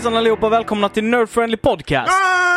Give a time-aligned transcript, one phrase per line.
[0.00, 2.12] Hejsan allihopa och välkomna till Nerd Friendly Podcast!
[2.12, 2.49] Ah!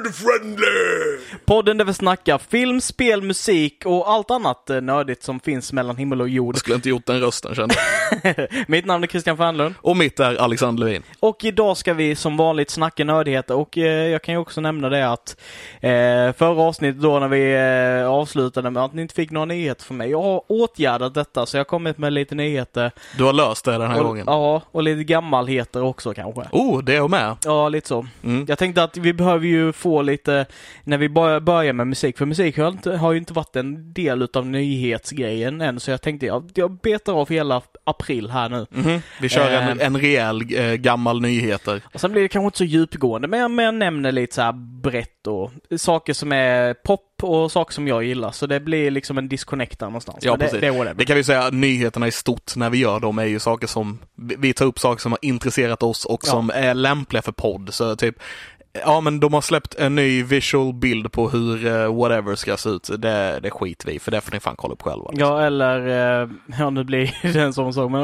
[0.00, 1.18] Nerd friendly!
[1.44, 5.96] Podden där vi snackar film, spel, musik och allt annat eh, nördigt som finns mellan
[5.96, 6.54] himmel och jord.
[6.54, 7.74] Jag skulle inte gjort den rösten kände
[8.68, 11.02] Mitt namn är Christian Fernlund Och mitt är Alexander Levin.
[11.20, 14.88] och idag ska vi som vanligt snacka nördigheter och eh, jag kan ju också nämna
[14.88, 15.36] det att
[15.80, 17.54] eh, förra avsnittet då när vi
[18.00, 20.10] eh, avslutade med att ni inte fick några nyheter från mig.
[20.10, 22.90] Jag har åtgärdat detta så jag har kommit med lite nyheter.
[23.18, 24.24] Du har löst det den här och, gången.
[24.26, 26.42] Ja, och lite gammalheter också kanske.
[26.52, 27.36] Oh, det är jag med.
[27.44, 28.06] Ja, lite så.
[28.24, 28.44] Mm.
[28.48, 30.46] Jag tänkte att vi behöver ju få lite,
[30.84, 34.22] när vi börjar, med musik, för musik har, inte, har ju inte varit en del
[34.22, 38.66] utav nyhetsgrejen än, så jag tänkte jag, jag betar av hela april här nu.
[38.70, 39.00] Mhm.
[39.20, 39.86] Vi kör en, Eh.
[39.86, 41.82] en rejäl eh, gammal nyheter.
[41.94, 44.52] Och sen blir det kanske inte så djupgående, men jag, men jag nämner lite så
[44.82, 49.18] brett och saker som är pop och saker som jag gillar, så det blir liksom
[49.18, 50.18] en disconnect där någonstans.
[50.24, 50.60] Ja, det, precis.
[50.60, 50.94] det.
[50.96, 53.98] Det kan vi säga, nyheterna i stort när vi gör dem är ju saker som,
[54.14, 56.30] vi vi tar upp saker som har intresserat oss och Ja.
[56.30, 57.68] som är lämpliga för podd.
[57.74, 58.16] Så typ,
[58.72, 62.68] ja men de har släppt en ny visual bild på hur eh, whatever ska se
[62.68, 62.90] ut.
[62.98, 65.10] Det, det skiter vi för det får ni fan kolla upp själva.
[65.10, 65.28] liksom.
[65.28, 65.86] Ja, eller,
[66.22, 66.28] eh,
[66.58, 68.02] ja nu blir det en sån sak, men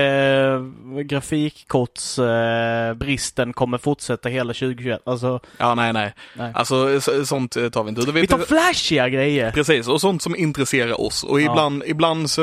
[0.00, 0.60] eh,
[1.02, 5.00] grafikkortsbristen eh, bristen kommer fortsätta hela 2021.
[5.04, 6.14] Alltså, Ja, nej, nej.
[6.34, 6.52] nej.
[6.54, 8.00] Alltså, så, sånt tar vi inte.
[8.00, 9.50] Utan Vi tar flashiga grejer!
[9.50, 11.24] Precis, och sånt som intresserar oss.
[11.24, 11.50] Och Ja.
[11.52, 12.42] ibland, ibland så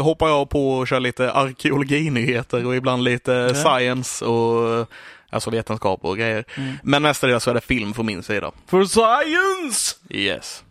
[0.00, 4.88] hoppar jag på och kör lite arkeologinyheter och ibland lite science och
[5.30, 6.44] alltså vetenskap och grejer.
[6.56, 6.74] Mm.
[6.82, 8.52] Men mestadels så är det film från min sida.
[8.66, 9.96] For science!
[10.10, 10.64] Yes.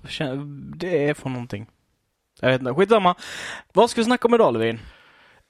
[0.76, 1.66] Det är för någonting.
[2.42, 3.16] Jag vet inte, skitsamma.
[3.74, 4.80] Vad ska vi snacka om idag Levin?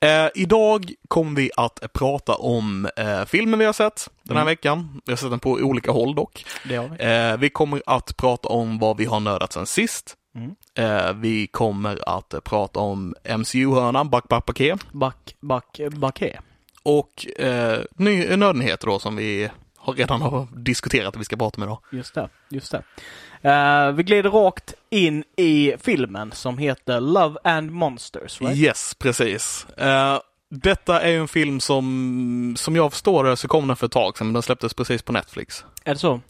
[0.01, 4.51] Eh, idag kommer vi att prata om eh, filmen vi har sett den här Mm.
[4.51, 5.01] veckan.
[5.05, 6.45] Vi har sett den på olika håll dock.
[6.63, 7.03] Det har vi.
[7.33, 10.15] Eh, vi kommer att prata om vad vi har nördat sen sist.
[10.35, 10.55] Mm.
[10.75, 14.91] Eh, vi kommer att prata om MCU-hörnan, Back Back Paket.
[14.91, 16.39] Back, back, backe.
[16.89, 21.57] Och eh, ny, nördnyheter då som vi har redan har diskuterat att vi ska prata
[21.57, 21.79] om idag.
[21.91, 22.83] Just det, just det.
[23.49, 28.57] Eh, vi glider rakt in i filmen som heter Love and Monsters, right?
[28.57, 29.67] Yes, precis.
[29.77, 30.19] Eh,
[30.49, 33.91] detta är ju en film som, som jag förstår det så kom den för ett
[33.91, 35.65] tag sedan, men den släpptes precis på Netflix.
[35.83, 36.21] Är det så?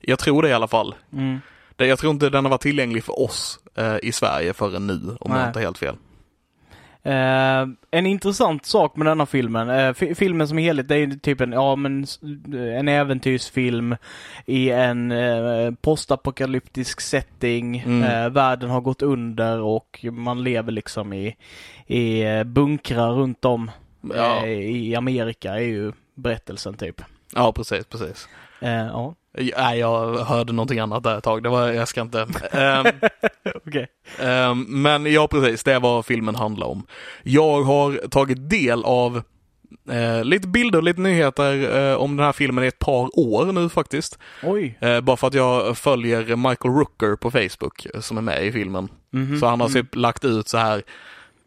[0.00, 0.94] Jag tror det i alla fall.
[1.12, 1.40] Mm.
[1.76, 5.30] Jag tror inte den har varit tillgänglig för oss eh, i Sverige förrän nu, om
[5.30, 5.40] Nej.
[5.40, 5.96] jag inte har helt fel.
[7.06, 11.40] Eh, en intressant sak med denna filmen, fi- filmen som helhet, det är ju typ
[11.40, 12.06] en, ja men,
[12.78, 13.96] en äventyrsfilm
[14.46, 17.78] i en eh, postapokalyptisk setting.
[17.78, 18.32] Mm.
[18.32, 21.36] Världen har gått under och man lever liksom i,
[21.86, 23.70] i bunkrar runt om
[24.14, 24.46] Ja.
[24.46, 27.02] i Amerika är ju berättelsen typ.
[27.34, 28.28] Ja, precis, precis.
[28.60, 29.14] Ja,
[29.58, 31.42] Nej, jag hörde någonting annat där ett tag.
[31.42, 32.26] Det var, jag ska inte.
[32.52, 32.86] Ehm,
[33.66, 33.86] okej.
[34.20, 35.62] Ehm, men ja, precis.
[35.62, 36.86] Det är vad filmen handlar om.
[37.22, 39.22] Jag har tagit del av
[39.90, 43.52] eh, lite bilder och lite nyheter eh, om den här filmen i ett par år
[43.52, 44.18] nu faktiskt.
[44.42, 44.78] Oj.
[44.80, 48.52] Eh, bara för att jag följer Michael Rooker på Facebook eh, som är med i
[48.52, 48.88] filmen.
[49.12, 49.40] Mhm.
[49.40, 49.82] Så han har Mm.
[49.82, 50.82] typ lagt ut så här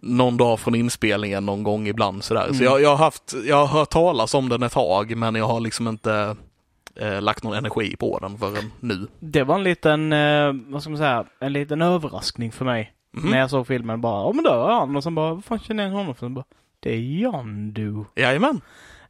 [0.01, 2.45] någon dag från inspelningen någon gång ibland sådär.
[2.47, 2.63] Så Mm.
[2.65, 5.59] jag, jag har haft, jag har hört talas om den ett tag men jag har
[5.59, 6.35] liksom inte
[6.99, 9.07] eh, lagt någon energi på den förrän nu.
[9.19, 12.93] Det var en liten, eh, vad ska man säga, en liten överraskning för mig.
[13.17, 13.31] Mhm.
[13.31, 15.59] När jag såg filmen bara, ja men där är han och sen bara, vad fan
[15.59, 16.29] känner jag honom för?
[16.29, 16.45] Bara,
[16.79, 18.03] det är Yondu.
[18.15, 18.61] Jajamän.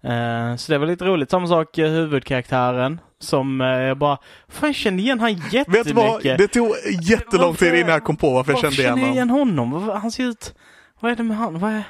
[0.01, 1.29] Eh, så det var lite roligt.
[1.31, 4.17] Samma sak eh, huvudkaraktären som eh, jag bara,
[4.47, 5.75] fan jag känner igen han jättemycket.
[5.75, 6.23] Vet du vad?
[6.23, 6.71] Det tog
[7.01, 9.49] jättelång tid innan jag kom på varför jag Varför kände igen känner jag honom.
[9.63, 9.99] igen honom?
[10.01, 10.55] Han ser ut,
[10.99, 11.59] vad är det med han?
[11.59, 11.83] Vad är...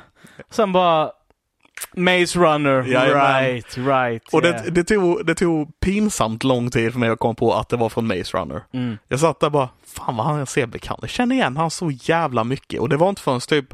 [0.50, 1.12] Sen bara,
[1.94, 3.44] Maze Runner, Jajamän.
[3.44, 4.24] right, right.
[4.34, 4.64] Och yeah.
[4.64, 7.78] det, det, tog, det tog pinsamt lång tid för mig att komma på att det
[7.78, 8.62] var från Maze Runner.
[8.74, 8.98] Mm.
[9.08, 12.44] Jag satt där bara, fan vad han ser bekant Jag känner igen han så jävla
[12.44, 12.80] mycket.
[12.80, 13.74] Och det var inte förrän typ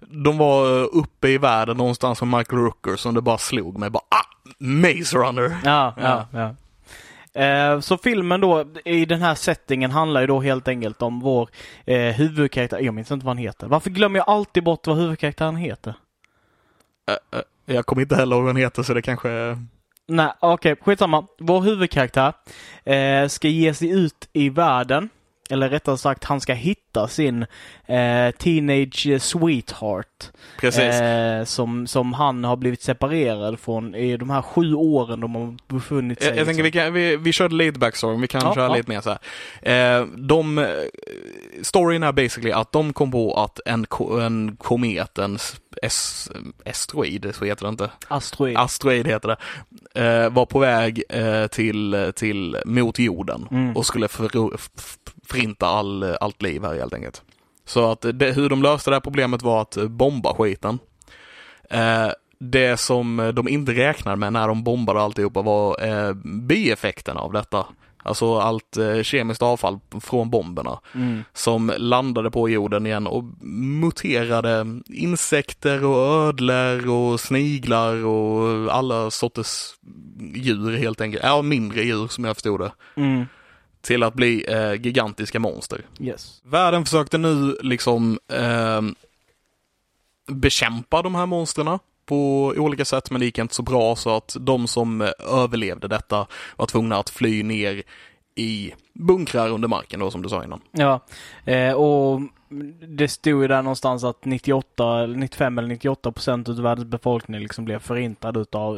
[0.00, 3.90] de var uppe i världen någonstans med Michael Rooker som det bara slog mig.
[3.90, 4.24] Bara, ah,
[4.58, 5.56] Maze Runner!
[5.64, 6.54] Ja, ja, ja.
[7.42, 11.48] Eh, Så filmen då i den här settingen handlar ju då helt enkelt om vår
[11.84, 12.78] eh, huvudkaraktär.
[12.80, 13.66] Jag minns inte vad han heter.
[13.66, 15.94] Varför glömmer jag alltid bort vad huvudkaraktären heter?
[17.08, 19.58] Eh, eh, jag kommer inte heller ihåg vad hon heter så det kanske...
[20.06, 21.26] Nej, okej, skitsamma.
[21.38, 22.32] Vår huvudkaraktär
[22.84, 25.08] eh, ska ge sig ut i världen.
[25.50, 27.42] Eller rättare sagt, han ska hitta sin
[27.86, 30.30] eh, teenage sweetheart.
[30.60, 30.82] Precis.
[30.82, 35.56] Eh, som, som han har blivit separerad från i de här sju åren de har
[35.68, 38.54] befunnit sig Jag, jag tänker vi, kan, vi, vi körde lite backstory, vi kan Ja,
[38.54, 38.74] köra ja.
[38.76, 39.16] lite mer så
[39.62, 40.00] här.
[40.00, 40.66] Eh, de, eh,
[41.62, 43.86] storyn är basically att de kom på att en,
[44.20, 45.38] en komet, en
[45.82, 46.30] es,
[46.66, 47.90] asteroid, så heter det inte.
[48.08, 48.56] Asteroid.
[48.56, 49.36] Asteroid heter det.
[50.04, 53.76] Eh, var på väg eh, till, till, mot jorden Mm.
[53.76, 57.22] och skulle för, f- förinta all, allt liv här helt enkelt.
[57.66, 60.78] Så att det, hur de löste det här problemet var att bomba skiten.
[61.70, 67.32] Eh, det som de inte räknade med när de bombade alltihopa var eh, bieffekterna av
[67.32, 67.66] detta.
[68.06, 71.24] Alltså allt eh, kemiskt avfall från bomberna Mm.
[71.32, 73.24] som landade på jorden igen och
[73.80, 79.74] muterade insekter och ödlor och sniglar och alla sorters
[80.34, 81.24] djur helt enkelt.
[81.24, 82.72] Ja, mindre djur som jag förstod det.
[82.96, 83.26] Mm.
[83.84, 85.86] Till att bli eh, gigantiska monster.
[86.00, 86.42] Yes.
[86.44, 88.82] Världen försökte nu liksom eh,
[90.26, 94.36] bekämpa de här monstren på olika sätt, men det gick inte så bra så att
[94.40, 96.26] de som eh, överlevde detta
[96.56, 97.82] var tvungna att fly ner
[98.34, 100.60] i bunkrar under marken då, som du sa innan.
[100.70, 101.00] Ja,
[101.44, 102.20] eh, och
[102.88, 107.40] det stod ju där någonstans att 98, eller 95 eller 98 procent av världens befolkning
[107.40, 108.74] liksom blev förintad utav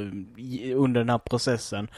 [0.74, 1.88] under den här processen.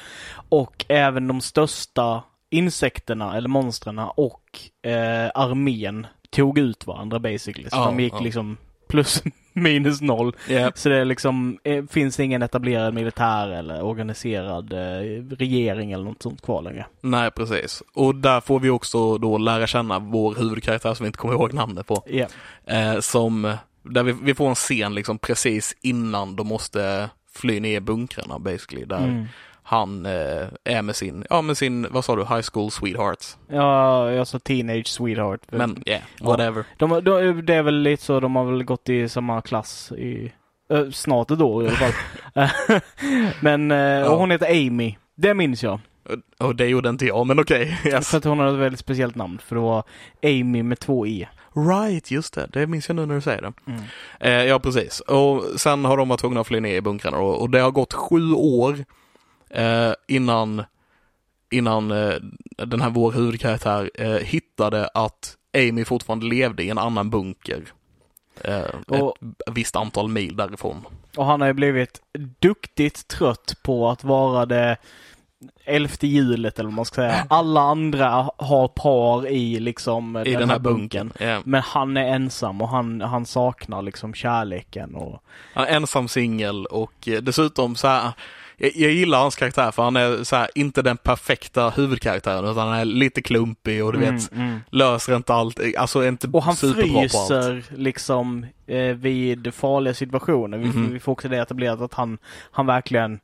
[0.48, 4.42] Och även de största insekterna eller monstren och
[4.90, 7.70] eh, armén tog ut varandra basically.
[7.70, 8.20] Så Ja, de gick ja.
[8.20, 8.56] liksom
[8.88, 9.22] plus
[9.52, 10.36] minus noll.
[10.48, 10.72] Yeah.
[10.74, 16.22] Så det är liksom, eh, finns ingen etablerad militär eller organiserad eh, regering eller något
[16.22, 16.86] sånt kvar längre.
[17.00, 17.82] Nej, precis.
[17.94, 21.52] Och där får vi också då lära känna vår huvudkaraktär som vi inte kommer ihåg
[21.52, 22.02] namnet på.
[22.06, 22.26] Ja.
[22.66, 27.76] Eh, som, där vi, vi får en scen liksom precis innan de måste fly ner
[27.76, 28.84] i bunkrarna basically.
[28.84, 29.26] Där Mm.
[29.68, 33.24] Han eh, är med sin, ja med sin, vad sa du, high school sweetheart.
[33.48, 35.40] Ja, jag sa teenage sweetheart.
[35.50, 36.64] Men yeah, whatever.
[36.76, 40.32] De, de, det är väl lite så, de har väl gått i samma klass i
[40.70, 41.92] eh, snart ett år i alla fall.
[43.40, 44.16] Men eh, Ja.
[44.16, 44.96] hon heter Amy.
[45.14, 45.80] Det minns jag.
[46.38, 47.78] Och, det gjorde inte jag, men okej.
[47.86, 48.10] Yes.
[48.10, 49.38] För att hon hade ett väldigt speciellt namn.
[49.44, 49.82] För det var
[50.22, 51.28] Amy med två E.
[51.54, 52.48] Right, just det.
[52.52, 53.52] Det minns jag nu när du säger det.
[53.66, 53.80] Mm.
[54.20, 55.00] Eh, ja, precis.
[55.00, 57.70] Och sen har de varit tvungna att fly ner i bunkrarna och, och det har
[57.70, 58.84] gått sju år
[59.50, 60.62] eh, innan,
[61.50, 62.14] innan eh,
[62.66, 67.62] den här vår huvudkaraktär eh, hittade att Amy fortfarande levde i en annan bunker.
[68.44, 70.84] Eh, Och- ett visst antal mil därifrån.
[71.16, 72.00] Och han har ju blivit
[72.38, 74.76] duktigt trött på att vara det
[75.64, 77.26] elfte hjulet eller vad man ska säga.
[77.30, 81.12] Alla andra har par i liksom I den, här bunkern.
[81.20, 85.22] Eh, Men han är ensam och han, han saknar liksom kärleken och
[85.54, 88.12] han är ensam singel och eh, dessutom så här
[88.58, 92.68] jag, jag gillar hans karaktär för han är så här, inte den perfekta huvudkaraktären utan
[92.68, 94.60] han är lite klumpig och du vet, Mm, mm.
[94.70, 100.58] löser inte allt, alltså är inte Och han fryser liksom eh, vid farliga situationer.
[100.58, 100.92] Vi, Mhm.
[100.92, 102.18] vi får också det etablerat att han,
[102.50, 103.20] han verkligen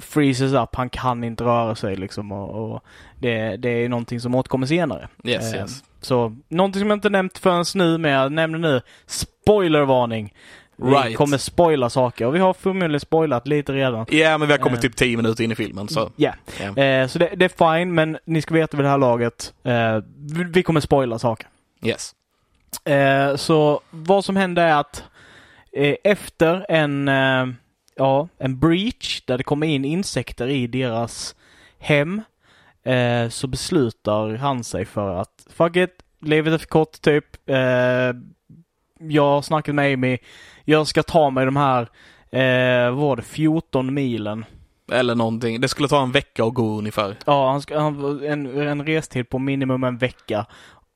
[0.00, 0.74] freezes up.
[0.76, 2.84] Han kan inte röra sig liksom och, och
[3.18, 5.08] det, det är någonting som återkommer senare.
[5.24, 5.84] Yes, Eh, yes.
[6.00, 10.34] Så någonting som jag inte nämnt förrän nu, men jag nämner nu spoilervarning.
[10.82, 11.16] Vi Right.
[11.16, 14.06] kommer spoila saker och vi har förmodligen spoilat lite redan.
[14.10, 14.82] Ja, men vi har kommit Eh.
[14.82, 16.10] typ 10 minuter in i filmen så.
[16.16, 16.82] Ja, Ja.
[16.82, 19.98] eh, så det, det är fine, men ni ska veta vid det här laget, eh,
[20.52, 21.46] vi, kommer spoila saker.
[21.82, 22.14] Yes.
[22.84, 25.04] Eh, så vad som hände är att
[26.04, 27.10] efter en,
[27.96, 31.34] ja, en breach där det kommer in insekter i deras
[31.78, 32.22] hem
[33.30, 37.24] så beslutar han sig för att fuck it, livet är för kort typ.
[39.02, 40.18] Jag har snackat med Amy.
[40.64, 41.80] Jag ska ta mig de här,
[42.30, 44.44] eh, vad var det, 14 milen.
[44.92, 45.60] Eller någonting.
[45.60, 47.16] Det skulle ta en vecka att gå ungefär.
[47.26, 50.46] Ja, han ska, han, en, en restid på minimum en vecka.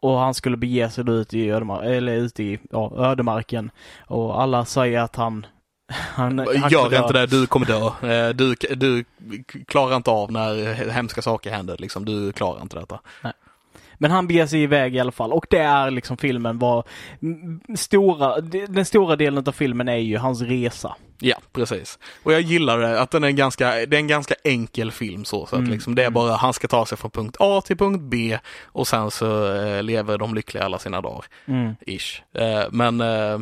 [0.00, 3.70] Och han skulle bege sig ut i, ödemar- eller ut i ja, ödemarken.
[4.06, 5.46] Och alla säger att han...
[5.90, 7.20] han, han Gör inte dö.
[7.20, 8.08] det, du kommer dö.
[8.12, 9.04] Eh, Du, du
[9.66, 12.04] klarar inte av när hemska saker händer liksom.
[12.04, 13.00] Du klarar inte detta.
[13.98, 15.32] Men han beger sig iväg i alla fall.
[15.32, 16.84] Och det är liksom filmen var...
[17.76, 20.96] Stora, den stora delen av filmen är ju hans resa.
[21.18, 21.98] Ja, precis.
[22.22, 25.46] Och jag gillar det, att den är ganska, det är en ganska enkel film så.
[25.46, 26.14] så att Mm, liksom, det är mm.
[26.14, 29.82] bara, han ska ta sig från punkt A till punkt B och sen så eh,
[29.82, 31.24] lever de lyckliga alla sina dagar.
[31.46, 31.74] Mm.
[31.86, 32.22] Ish.
[32.34, 33.38] Eh, men eh,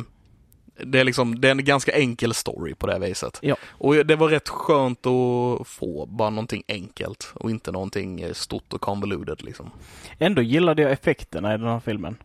[0.83, 3.39] det är liksom, det är en ganska enkel story på det viset.
[3.41, 3.55] Ja.
[3.69, 8.73] Och det var rätt skönt att få bara någonting enkelt och inte någonting eh, stort
[8.73, 9.71] och convoluted liksom.
[10.19, 12.17] Ändå gillade jag effekterna i den här filmen.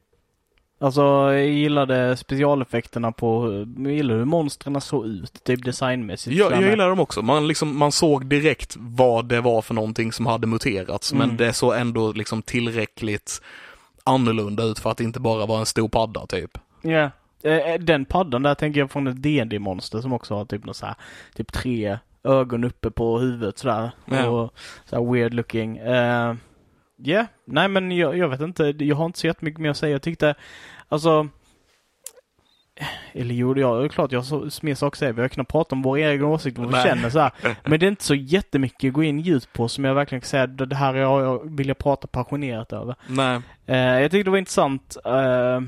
[0.80, 6.36] Alltså, jag gillade specialeffekterna på, jag gillade hur monstren såg ut, typ designmässigt.
[6.36, 7.22] Så jag gillar dem också.
[7.22, 11.36] Man, liksom, man såg direkt vad det var för någonting som hade muterats, men Mm.
[11.36, 13.42] det såg ändå liksom tillräckligt
[14.04, 16.58] annorlunda ut för att inte bara var en stor padda typ.
[16.82, 16.90] Ja.
[16.90, 17.08] Eh,
[17.80, 20.86] Den paddan där tänker jag från ett dd monster som också har typ något så
[20.86, 20.94] här,
[21.34, 23.90] typ tre ögon uppe på huvudet sådär.
[24.28, 24.54] Och
[24.84, 25.76] så weird looking.
[25.76, 26.36] Ja,
[27.04, 27.26] yeah.
[27.44, 28.64] nej men jag, jag vet inte.
[28.78, 29.92] Jag har inte så jättemycket mer att säga.
[29.92, 30.34] Jag tyckte,
[30.88, 31.28] alltså
[33.12, 35.12] eller jo, ja, det är klart jag har så- mer saker att säga.
[35.12, 37.32] Vi har kunnat prata om våra egna åsikter, vad vi känner så här.
[37.64, 40.28] Men det är inte så jättemycket att gå in djupt på som jag verkligen kan
[40.28, 42.94] säga, det här är jag, jag vill jag prata passionerat över.
[43.08, 43.40] Nej.
[43.66, 44.96] Eh, jag tyckte det var intressant.
[45.04, 45.60] Eh,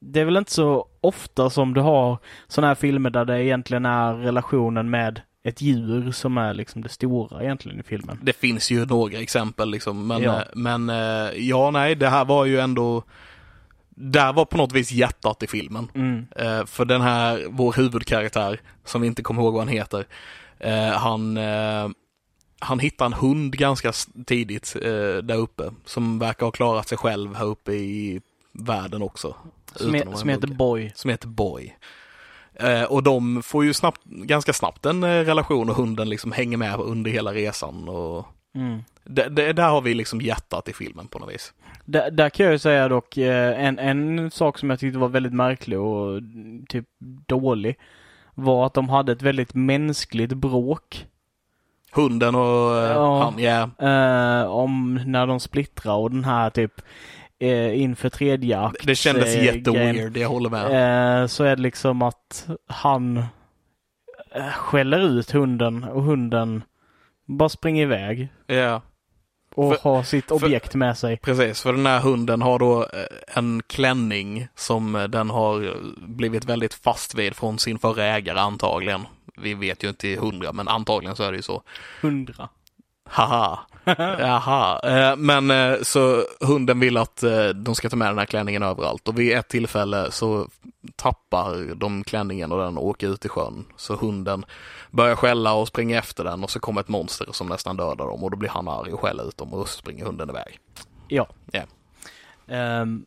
[0.00, 3.86] det är väl inte så ofta som du har sådana här filmer där det egentligen
[3.86, 8.18] är relationen med ett djur som är liksom det stora egentligen i filmen.
[8.22, 10.36] Det finns ju några exempel liksom, men, Ja.
[10.36, 13.02] eh, men eh, ja, nej, det här var ju ändå,
[13.90, 15.90] där var på något vis hjärtat i filmen.
[15.94, 16.26] Mm.
[16.36, 20.04] Eh, för den här, vår huvudkaraktär, som vi inte kommer ihåg vad han heter,
[20.58, 21.88] eh, han, eh,
[22.60, 23.92] han hittar en hund ganska
[24.26, 28.20] tidigt eh, där uppe, som verkar ha klarat sig själv här uppe i
[28.58, 29.34] världen också.
[29.74, 30.46] Som, vara som heter.
[30.48, 30.92] Boy.
[30.94, 31.76] Som heter Boy.
[32.54, 36.56] Eh, och de får ju snabbt, ganska snabbt en eh, relation och hunden liksom hänger
[36.56, 37.88] med under hela resan.
[37.88, 38.82] Och Mm.
[39.04, 41.52] det, det, där har vi liksom hjärtat i filmen på något vis.
[41.84, 45.08] Där, där kan jag ju säga dock eh, en, en sak som jag tyckte var
[45.08, 46.84] väldigt märklig och mm, typ
[47.26, 47.78] dålig
[48.34, 51.06] var att de hade ett väldigt mänskligt bråk
[51.92, 53.22] Hunden och eh, Ja.
[53.22, 53.62] han, ja.
[53.88, 56.72] eh, om när de splittrar och den här typ
[57.40, 58.86] eh, inför tredje akt.
[58.86, 61.20] Det kändes eh, jätteweird, jag håller med.
[61.22, 63.16] Eh, så är det liksom att han
[64.34, 66.62] eh, skäller ut hunden och hunden
[67.26, 68.82] bara springer iväg Ja,
[69.54, 71.16] och För- har sitt för- objekt med sig.
[71.16, 71.62] precis.
[71.62, 75.76] För den här hunden har då eh, en klänning som eh, den har
[76.06, 79.06] blivit väldigt fast vid från sin förra ägare antagligen.
[79.40, 81.62] Vi vet ju inte till hundra, men antagligen så är det ju så.
[82.02, 82.48] Hundra.
[83.10, 83.58] Haha.
[84.18, 84.80] Jaha.
[85.10, 88.62] Eh, Men eh, så hunden vill att eh, de ska ta med den här klänningen
[88.62, 90.48] överallt och vid ett tillfälle så
[90.96, 93.64] tappar de klänningen och den åker ut i sjön.
[93.76, 94.44] Så hunden
[94.90, 98.24] börjar skälla och springer efter den och så kommer ett monster som nästan dödar dem
[98.24, 100.58] och då blir han arg och skäller ut dem och så springer hunden iväg.
[101.08, 101.28] Ja.
[101.52, 101.62] Ja.
[102.54, 103.04] Ehm,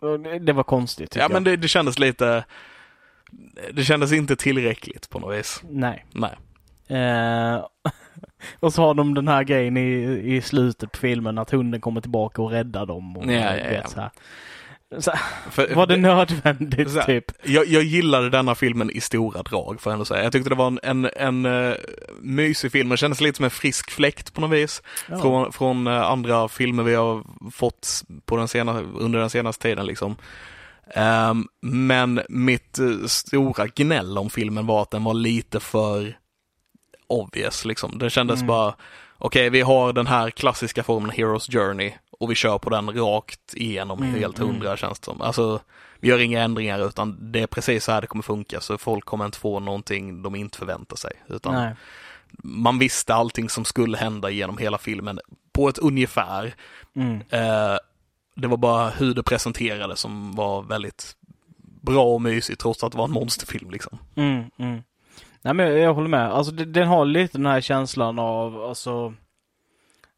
[0.00, 1.44] och det- var konstigt Ja men jag.
[1.44, 2.44] det, det kändes lite,
[3.72, 5.62] det kändes inte tillräckligt på något vis.
[5.70, 6.06] Nej.
[6.12, 6.36] Nej.
[7.00, 7.64] Eh,
[8.60, 12.00] och så har de den här grejen i, i slutet på filmen att hunden kommer
[12.00, 13.16] tillbaka och räddar dem.
[13.16, 13.88] Och, Ja, ja, vet, ja.
[13.88, 14.10] Så här.
[14.98, 15.12] Så,
[15.50, 17.24] För, var det nödvändigt här, typ?
[17.42, 20.22] Jag, jag gillade denna filmen i stora drag får jag ändå säga.
[20.22, 21.74] Jag tyckte det var en, en, en uh,
[22.20, 22.88] mysig film.
[22.88, 24.82] Det kändes lite som en frisk fläkt på något vis.
[25.08, 25.18] Ja.
[25.20, 29.86] Från, från eh, andra filmer vi har fått på den sena, under den senaste tiden
[29.86, 30.16] liksom.
[30.94, 36.16] Ehm, men mitt eh, stora gnäll om filmen var att den var lite för
[37.10, 37.98] obvious liksom.
[37.98, 38.46] Det kändes Mm.
[38.46, 38.74] bara,
[39.18, 43.54] okej vi har den här klassiska formen Heroes Journey och vi kör på den rakt
[43.54, 44.48] igenom Mm, helt mm.
[44.50, 45.20] hundra känns det som.
[45.20, 45.60] Alltså,
[46.00, 49.04] vi gör inga ändringar utan det är precis så här det kommer funka så folk
[49.04, 51.12] kommer inte få någonting de inte förväntar sig.
[51.28, 51.74] Utan Nej.
[52.42, 55.20] man visste allting som skulle hända genom hela filmen
[55.52, 56.54] på ett ungefär.
[56.96, 57.16] Mm.
[57.30, 57.76] Eh,
[58.34, 61.16] det var bara hur det presenterades som var väldigt
[61.82, 63.98] bra och mysigt trots att det var en monsterfilm liksom.
[64.14, 64.82] Mm, mm.
[65.42, 66.30] Nej men jag, håller med.
[66.32, 69.14] Alltså den har lite den här känslan av, alltså,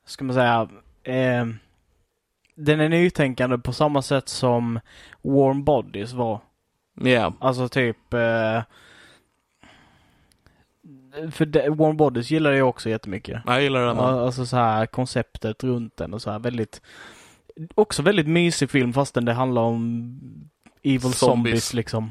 [0.07, 0.69] ska man säga,
[1.03, 1.47] eh,
[2.55, 4.81] den är nytänkande på samma sätt som
[5.23, 6.41] Warm Bodies var.
[7.01, 8.63] Ja, Alltså typ eh,
[11.31, 13.43] för det, Warm Bodies gillar jag också jättemycket.
[13.47, 13.99] jag gillar den.
[13.99, 16.81] Alltså så här konceptet runt den och så här väldigt
[17.75, 20.19] Också väldigt mysig film fastän det handlar om
[20.83, 21.75] Evil zombies, Zombies.
[21.75, 22.11] liksom.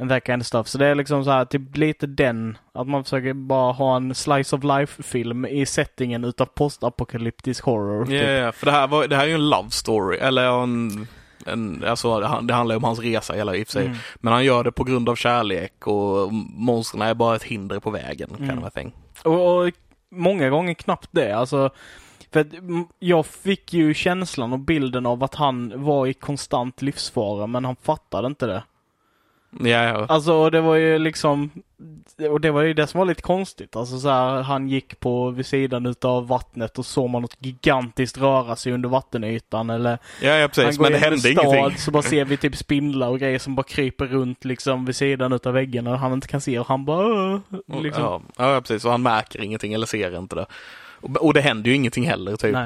[0.00, 0.68] En kind of stuff.
[0.68, 4.14] Så det är liksom så här typ lite den, att man försöker bara ha en
[4.14, 8.12] slice of life film i settingen utav postapokalyptisk horror.
[8.12, 8.28] Ja, typ.
[8.44, 11.06] ja, för det här, var, det här är ju en love story, eller en,
[11.46, 13.86] en alltså det han- det handlar ju om hans resa hela i och för sig.
[13.86, 13.96] Mm.
[14.16, 17.90] Men han gör det på grund av kärlek och monstren är bara ett hinder på
[17.90, 18.58] vägen, kind Mm.
[18.58, 18.92] of a thing.
[19.24, 19.72] Och, och
[20.10, 21.32] många gånger knappt det.
[21.32, 21.70] Alltså,
[22.32, 27.46] för mm, jag fick ju känslan och bilden av att han var i konstant livsfara,
[27.46, 28.62] men han fattade inte det.
[29.58, 30.06] Ja, ja.
[30.08, 31.50] Alltså och det var ju liksom,
[32.30, 33.76] och det var ju det som var lite konstigt.
[33.76, 38.18] Alltså så här, han gick på vid sidan utav vattnet och såg man något gigantiskt
[38.18, 40.80] röra sig under vattenytan eller ja, ja precis.
[40.80, 41.78] Men det hände stad ingenting.
[41.78, 45.32] så bara ser vi typ spindlar och grejer som bara kryper runt liksom vid sidan
[45.32, 47.40] utav väggarna och han inte kan se och han bara
[47.82, 48.26] liksom.
[48.36, 48.84] Ja, ja, precis.
[48.84, 50.46] Och han märker ingenting eller ser inte det.
[51.00, 52.56] Och, och det händer ju ingenting heller, typ.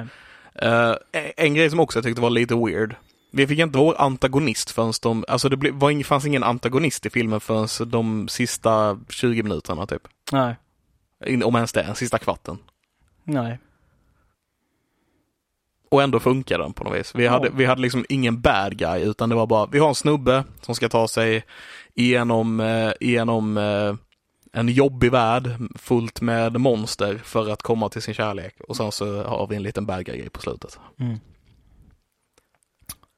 [0.54, 0.94] Eh,
[1.36, 2.94] en grej som också jag tyckte var lite weird.
[3.34, 7.10] Vi fick inte vår antagonist förrän de, alltså det blev, var fanns ingen antagonist i
[7.10, 10.02] filmen förrän de sista 20 minuterna typ.
[10.32, 10.56] Nej.
[11.44, 12.58] Om ens det, sista kvarten.
[13.24, 13.58] Nej.
[15.90, 17.14] Och ändå funkar den på något vis.
[17.14, 17.30] Vi, Ja.
[17.30, 20.44] hade, vi hade liksom ingen bad guy utan det var bara, vi har en snubbe
[20.60, 21.44] som ska ta sig
[21.94, 23.94] igenom, eh, igenom eh,
[24.52, 28.56] en jobbig värld fullt med monster för att komma till sin kärlek.
[28.68, 30.78] Och sen så har vi en liten bad guy på slutet.
[31.00, 31.18] Mm.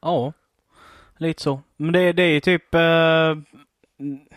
[0.02, 0.32] Ja,
[1.18, 1.60] lite så.
[1.76, 2.80] Men det, det är ju typ, eh,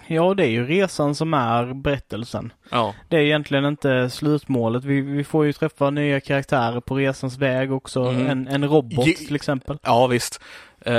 [0.08, 2.54] ja det är ju resan som är berättelsen.
[2.72, 4.84] Ja, Det är egentligen inte slutmålet.
[4.84, 8.02] Vi, vi får ju träffa nya karaktärer på resans väg också.
[8.04, 8.28] Mm.
[8.28, 9.78] En, en robot Ge- till exempel.
[9.84, 10.42] ja visst.
[10.82, 10.94] Eh,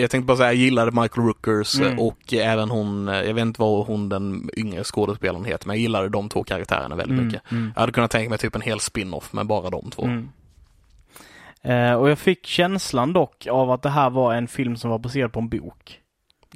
[0.00, 1.98] jag tänkte bara säga, jag gillade Michael Rookers Mm.
[1.98, 5.80] och även hon, eh, jag vet inte vad hon den yngre skådespelaren heter, men jag
[5.82, 7.52] gillade de två karaktärerna väldigt Mm, mycket.
[7.52, 7.72] mm.
[7.74, 10.08] Jag hade kunnat tänka mig typ en hel spin-off med bara de två.
[11.64, 14.98] Eh, och jag fick känslan dock av att det här var en film som var
[14.98, 15.98] baserad på en bok.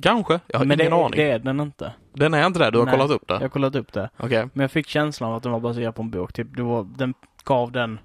[0.02, 1.10] Kanske, jag har Men ingen det, aning.
[1.16, 1.92] det är den inte.
[2.12, 2.94] Den är inte det, du har Nej.
[2.94, 3.34] kollat upp det?
[3.34, 4.10] Jag har kollat upp det.
[4.16, 4.48] Okej.
[4.52, 6.32] Men jag fick känslan av att den var baserad på en bok.
[6.32, 7.98] Typ, det var, den gav den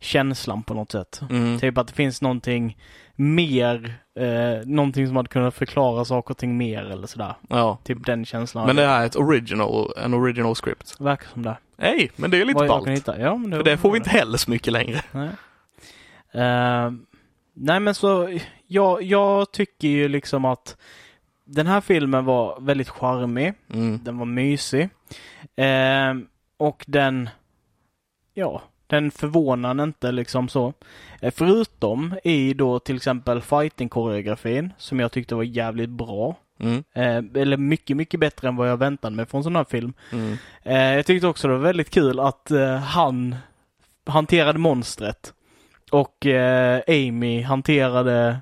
[0.00, 1.20] känslan på något sätt.
[1.30, 1.58] Mm.
[1.58, 2.78] Typ att det finns någonting
[3.16, 7.34] mer, eh, någonting som hade kunnat förklara saker och ting mer eller sådär.
[7.48, 7.78] Ja.
[7.84, 8.66] Typ den känslan.
[8.66, 11.00] Men det är ett original, en original script.
[11.00, 11.56] verkar som det.
[11.76, 12.88] Nej, men det är lite Vad jag ballt.
[12.88, 13.18] hitta.
[13.20, 15.00] Ja, men För det får vi inte heller så mycket längre.
[15.12, 15.28] Nej.
[16.32, 16.90] Eh,
[17.54, 20.76] nej men så, jag, jag tycker ju liksom att
[21.44, 23.54] den här filmen var väldigt charmig.
[23.72, 24.00] Mm.
[24.04, 24.88] Den var mysig.
[25.56, 26.14] Eh,
[26.56, 27.28] och den,
[28.34, 30.72] ja, den förvånar inte liksom så.
[31.20, 36.36] Eh, förutom i då till exempel fighting-koreografin som jag tyckte var jävligt bra.
[36.60, 36.84] Mm.
[36.92, 39.92] Eh, eller mycket, mycket bättre än vad jag väntade mig från sån här film.
[40.12, 40.36] Mm.
[40.62, 43.36] Eh, jag tyckte också det var väldigt kul att eh, han
[44.06, 45.34] hanterade monstret
[45.90, 48.38] och eh, Amy hanterade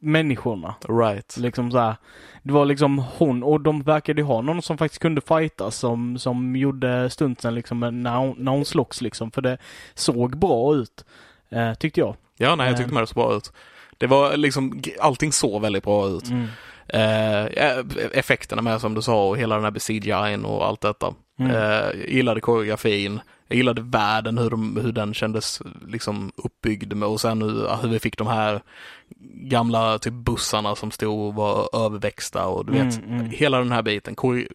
[0.00, 0.74] människorna.
[0.88, 1.36] Right.
[1.36, 1.94] Liksom så här.
[2.42, 6.18] Det var liksom hon och de verkade ju ha någon som faktiskt kunde fighta som,
[6.18, 9.30] som gjorde stuntsen liksom när hon, när hon slogs liksom.
[9.30, 9.58] För det
[9.94, 11.04] såg bra ut.
[11.50, 12.16] Eh, tyckte jag.
[12.36, 12.94] Ja, nej, jag tyckte Eh.
[12.94, 13.52] med det så bra ut.
[13.98, 16.30] Det var liksom, allting såg väldigt bra ut.
[16.30, 16.46] Mm.
[16.88, 17.82] Eh, ja,
[18.12, 21.14] effekterna med som du sa och hela den här CGI och allt detta.
[21.38, 21.56] Mm.
[21.56, 23.20] Eh, gillade koreografin.
[23.50, 27.88] Jag gillade världen, hur, de, hur den kändes liksom uppbyggd med och sen hur, hur
[27.88, 28.62] vi fick de här
[29.34, 33.30] gamla typ bussarna som stod och var överväxta och du vet, Mm, mm.
[33.30, 34.14] hela den här biten.
[34.14, 34.46] Kore,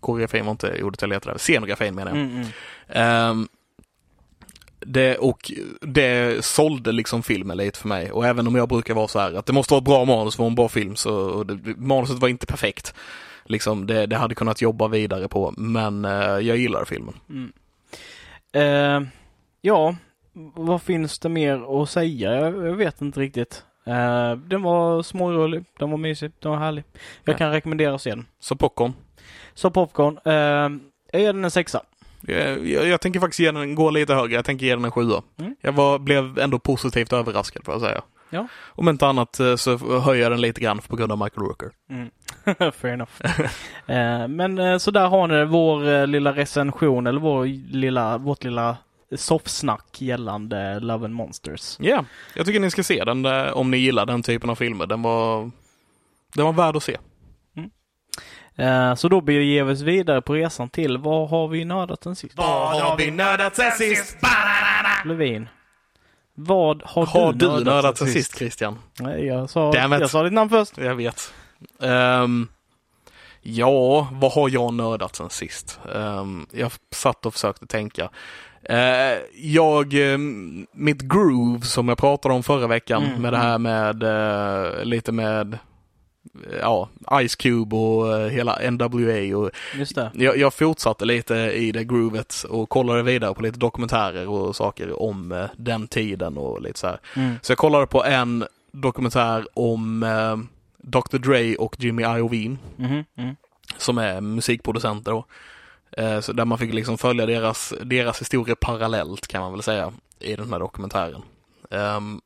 [0.00, 2.20] koreografin var inte ordet jag letade efter, scenografin menar jag.
[2.20, 2.46] Mm.
[2.88, 3.48] Ehm,
[4.80, 8.12] det, och det sålde liksom filmen lite för mig.
[8.12, 10.36] Och även om jag brukar vara så här att det måste vara ett bra manus
[10.36, 12.94] för en bra film så det, manuset var inte perfekt.
[13.44, 17.14] Liksom det, det hade kunnat jobba vidare på men eh, jag gillar filmen.
[17.30, 17.52] Mm.
[18.54, 19.00] Eh,
[19.60, 19.96] ja,
[20.54, 22.34] vad finns det mer att säga?
[22.40, 23.64] Jag, vet inte riktigt.
[23.86, 26.84] Eh, den var smårolig, den var mysig, den var härlig.
[27.24, 27.38] Jag Ja.
[27.38, 28.26] kan rekommendera att se den.
[28.40, 28.92] Så popcorn.
[29.54, 30.80] Så popcorn, eh,
[31.12, 31.82] jag ger den en sexa.
[32.20, 34.90] Jag, jag, jag tänker faktiskt ge den, gå lite högre, jag tänker ge den en
[34.90, 35.22] sjua.
[35.38, 35.56] Mm.
[35.60, 38.02] Jag var, blev ändå positivt överraskad får jag säga.
[38.30, 38.46] Ja.
[38.66, 41.70] Om inte annat eh, så höjer jag den lite grann på grund av Michael Rooker.
[41.90, 42.10] Mm.
[42.72, 43.10] Fair enough.
[43.86, 48.44] eh, men eh, så där har ni vår eh, lilla recension eller vår lilla, vårt
[48.44, 48.76] lilla
[49.16, 51.76] soffsnack gällande Love and Monsters.
[51.80, 54.86] Ja, jag tycker ni ska se den eh, om ni gillar den typen av filmer.
[54.86, 55.50] Den var,
[56.34, 56.96] den var värd att se.
[58.56, 62.16] Eh, så då beger vi oss vidare på resan till vad har vi nördat sen
[62.16, 62.34] sist?
[62.36, 64.16] Vad har vi nördat sen sist?
[65.04, 65.48] Levin.
[66.34, 68.78] Vad har, Har du du nördat, nördat sen sist Christian?
[69.00, 70.78] Nej, jag sa, jag sa ditt namn först.
[70.78, 71.34] Jag vet.
[71.80, 72.48] Ehm,
[73.42, 75.78] ja, vad har jag nördat sen sist?
[75.94, 78.08] Ehm, jag satt och försökte tänka.
[78.62, 83.58] Eh, jag, ehm, mitt groove som jag pratade om förra veckan Mm, med det här
[83.58, 85.58] med eh, lite med
[86.60, 86.88] ja,
[87.28, 90.10] Ice Cube och hela NWA och Just det.
[90.14, 95.02] jag, jag fortsatte lite i det groovet och kollade vidare på lite dokumentärer och saker
[95.02, 96.98] om den tiden och lite så här.
[97.16, 97.34] Mm.
[97.42, 100.02] Så jag kollade på en dokumentär om
[100.86, 101.18] Dr.
[101.18, 103.36] Dre och Jimmy Iovine Mhm, mm.
[103.76, 105.24] som är musikproducenter då.
[105.96, 109.92] Eh, så där man fick liksom följa deras, deras historia parallellt kan man väl säga
[110.20, 111.22] i den här dokumentären.
[111.70, 112.20] Ehm,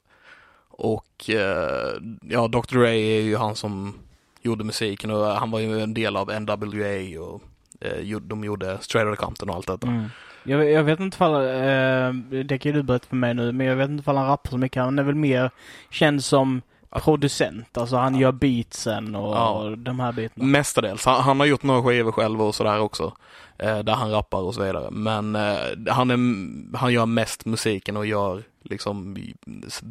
[0.71, 1.93] och eh,
[2.23, 2.79] ja, Dr.
[2.79, 3.95] Dre är ju han som
[4.43, 7.43] gjorde musiken och han var ju en del av NWA och
[7.81, 9.87] eh, de gjorde Straight Outta Compton och allt detta.
[9.87, 10.09] Mm.
[10.43, 13.67] Jag, jag vet inte ifall, eh, det kan ju du berätta för mig nu, men
[13.67, 14.83] jag vet inte ifall han rappar så mycket.
[14.83, 15.51] Han är väl mer
[15.91, 19.75] känd som producent, alltså han gör beatsen och Ja.
[19.77, 20.47] de här bitarna.
[20.47, 21.05] Mestadels.
[21.05, 23.13] Han, han har gjort några skivor själv och sådär också.
[23.59, 24.91] Eh, där han rappar och så vidare.
[24.91, 25.57] Men eh,
[25.89, 29.17] han, är, han gör mest musiken och gör liksom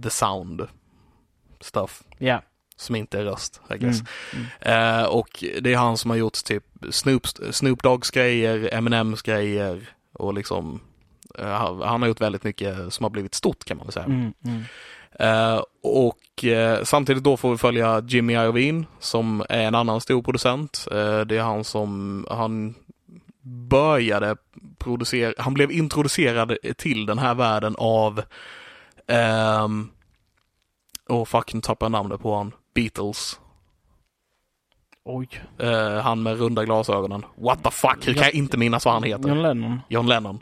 [0.03, 0.67] the sound
[1.61, 2.03] stuff.
[2.17, 2.41] Ja.
[2.75, 4.01] Som inte är röst, I guess.
[4.33, 4.45] Mm.
[4.61, 4.99] Mm.
[4.99, 9.89] Eh, och det är han som har gjort typ Snoop, Snoop Doggs grejer, Eminems grejer
[10.13, 10.79] och liksom
[11.39, 14.05] eh, han, han har gjort väldigt mycket som har blivit stort kan man väl säga.
[14.05, 14.33] Mm.
[14.45, 14.63] Mm.
[15.19, 20.21] Eh, och eh, samtidigt då får vi följa Jimmy Iovine som är en annan stor
[20.21, 20.87] producent.
[20.91, 22.75] Eh, det är han som, han
[23.69, 24.35] började
[24.77, 28.21] producera, han blev introducerad till den här världen av,
[29.07, 29.89] ehm,
[31.09, 33.39] åh fuck nu tappar jag namnet på han, Beatles.
[35.09, 35.29] Oj.
[36.03, 37.25] Han med runda glasögonen.
[37.35, 39.29] What the fuck, hur kan jag inte minnas vad han heter?
[39.29, 39.79] John Lennon.
[39.89, 40.41] John Lennon.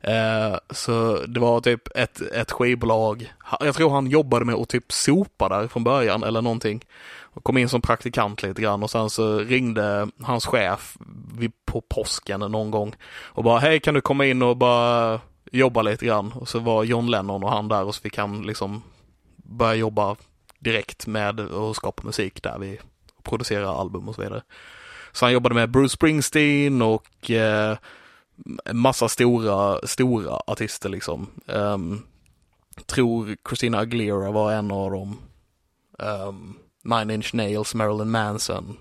[0.00, 3.32] Eh, så det var typ ett, ett skivbolag.
[3.60, 6.84] Jag tror han jobbade med att typ sopa där från början eller någonting.
[7.20, 10.96] Och kom in som praktikant lite grann och sen så ringde hans chef
[11.64, 15.20] på påsken någon gång och bara hej kan du komma in och bara
[15.52, 16.32] jobba lite grann.
[16.32, 18.82] Och så var John Lennon och han där och så fick han liksom
[19.36, 20.16] börja jobba
[20.58, 22.78] direkt med att skapa musik där vi
[23.22, 24.42] producerar album och så vidare.
[25.12, 27.76] Så han jobbade med Bruce Springsteen och eh,
[28.72, 31.26] massa stora, stora artister liksom.
[31.46, 32.02] Um,
[32.86, 35.18] tror Christina Aguilera var en av dem.
[35.98, 38.76] Um, Nine Inch Nails, Marilyn Manson.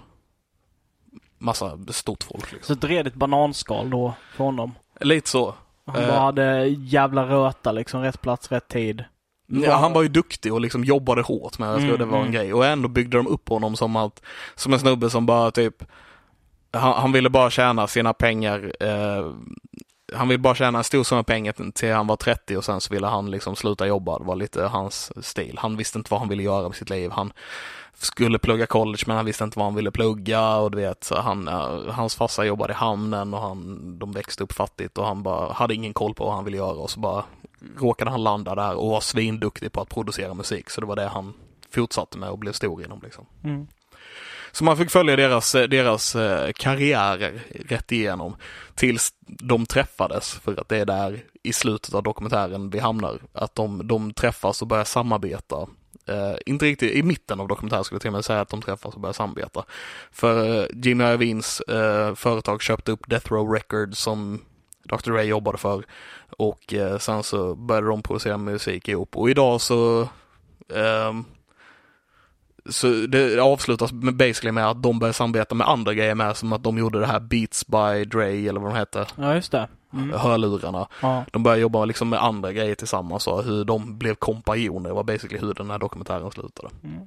[1.38, 2.78] Massa stort folk Så liksom.
[2.78, 4.72] ett redigt bananskal då för honom.
[5.00, 5.56] Lite så.
[5.86, 9.04] Han bara hade jävla röta liksom, rätt plats, rätt tid.
[9.48, 12.18] Ja, han var ju duktig och liksom jobbade hårt med jag tror Mm, det var
[12.18, 12.34] en mm.
[12.34, 12.54] grej.
[12.54, 14.22] Och ändå byggde de upp honom som att,
[14.56, 15.84] som en snubbe som bara typ,
[16.72, 19.32] han, han ville bara tjäna sina pengar, eh,
[20.14, 22.94] han ville bara tjäna en stor summa pengar till han var 30 och sen så
[22.94, 24.20] ville han liksom sluta jobba.
[24.20, 25.58] Det var lite hans stil.
[25.58, 27.12] Han visste inte vad han ville göra med sitt liv.
[27.12, 27.34] Han
[27.94, 31.48] skulle plugga college men han visste inte vad han ville plugga och du vet, han,
[31.48, 35.54] eh, hans farsa jobbade i hamnen och han, de växte upp fattigt och han bara
[35.54, 37.24] hade ingen koll på vad han ville göra och så bara
[37.78, 40.70] råkade han landa där och var svinduktig på att producera musik.
[40.70, 41.34] Så det var det han
[41.72, 43.02] fortsatte med och blev stor inom.
[43.04, 43.26] Liksom.
[43.44, 43.68] Mm.
[44.52, 48.36] Så man fick följa deras, eh, deras eh, karriärer rätt igenom
[48.76, 50.34] tills de träffades.
[50.34, 53.20] För att det är där i slutet av dokumentären vi hamnar.
[53.34, 55.68] Att de, de träffas och börjar samarbeta.
[56.10, 58.62] Uh, inte riktigt, i mitten av dokumentären skulle jag till och med säga att de
[58.62, 59.66] träffas och börjar samarbeta.
[60.12, 64.42] För Jimmy Iovines uh, företag köpte upp Death Row Records som
[64.84, 65.12] Dr.
[65.12, 65.84] Ray jobbade för.
[66.38, 69.18] Och sen så började de producera musik ihop.
[69.18, 70.10] Och idag så
[70.76, 71.26] ehm,
[72.70, 76.54] så det avslutas med basically med att de börjar samarbeta med andra grejer med som
[76.54, 79.68] att de gjorde det här Beats by Dre eller vad de hette, Ja, just det.
[79.94, 80.20] Mm.
[80.20, 80.88] hörlurarna.
[81.02, 81.26] Ja.
[81.32, 85.40] De började jobba liksom med andra grejer tillsammans och hur de blev kompanjoner var basically
[85.40, 86.70] hur den här dokumentären slutade.
[86.84, 87.00] Mm.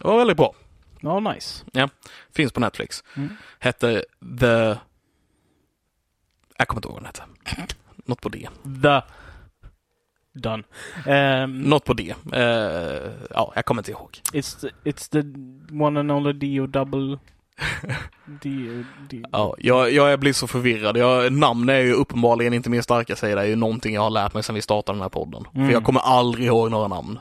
[0.00, 0.54] Det var väldigt bra.
[1.00, 1.64] ja, nice.
[2.34, 3.04] Finns på Netflix.
[3.16, 3.28] Mm.
[3.58, 4.04] Hette
[4.40, 4.76] The...
[6.56, 7.74] Jag kommer inte ihåg vad den hette.
[7.96, 8.48] Något på D.
[8.82, 9.00] The.
[10.38, 10.62] Done.
[11.06, 12.14] Um, Något på D.
[12.32, 12.42] Eh,
[13.30, 14.20] ja, jag kommer inte ihåg.
[14.32, 15.22] it's, the, it's the
[15.84, 17.18] one and only D och double...
[18.42, 18.50] D,
[19.10, 19.22] D.
[19.32, 20.96] Ja, jag, jag blir så förvirrad.
[20.96, 23.34] Jag, namn är ju uppenbarligen inte min starka sida.
[23.34, 25.44] Det är ju någonting jag har lärt mig sedan vi startade den här podden.
[25.54, 25.66] Mm.
[25.66, 27.18] För jag kommer aldrig ihåg några namn.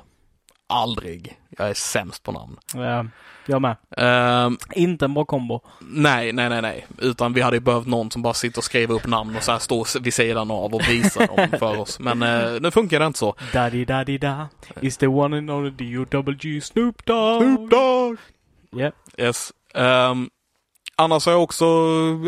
[0.67, 1.38] Aldrig.
[1.58, 2.58] Jag är sämst på namn.
[2.74, 3.06] Ja,
[3.46, 3.76] jag med.
[3.98, 5.62] Ehm, Inte en bra kombo.
[5.80, 6.88] nej, nej, nej, nej.
[6.98, 9.52] Utan vi hade ju behövt någon som bara sitter och skriver upp namn och så
[9.52, 12.00] här står vid sidan av och visar dem för oss.
[12.00, 13.36] Men uh, nu funkar det inte så.
[13.54, 14.48] Daddy daddy da
[14.82, 17.41] is the one and only D och double G Snoop Dogg.
[17.41, 18.17] Snoop Dogg!
[18.80, 18.93] Yeah.
[19.17, 19.52] Yes.
[19.74, 20.30] Ehm,
[20.96, 21.65] annars har jag också,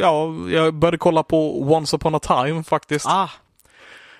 [0.01, 3.05] ja, jag började kolla på Once upon a time faktiskt.
[3.07, 3.29] Ah,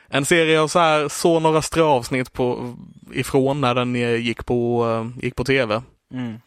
[0.09, 2.75] En serie jag så här såg några ströavsnitt på,
[3.13, 5.81] ifrån när den eh, gick på, eh, gick på tv.
[6.13, 6.39] mm.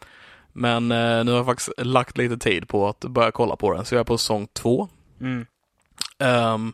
[0.55, 3.85] Men eh, nu har jag faktiskt lagt lite tid på att börja kolla på den,
[3.85, 4.87] så jag är på säsong två.
[5.21, 5.45] Mm.
[6.19, 6.73] Ehm,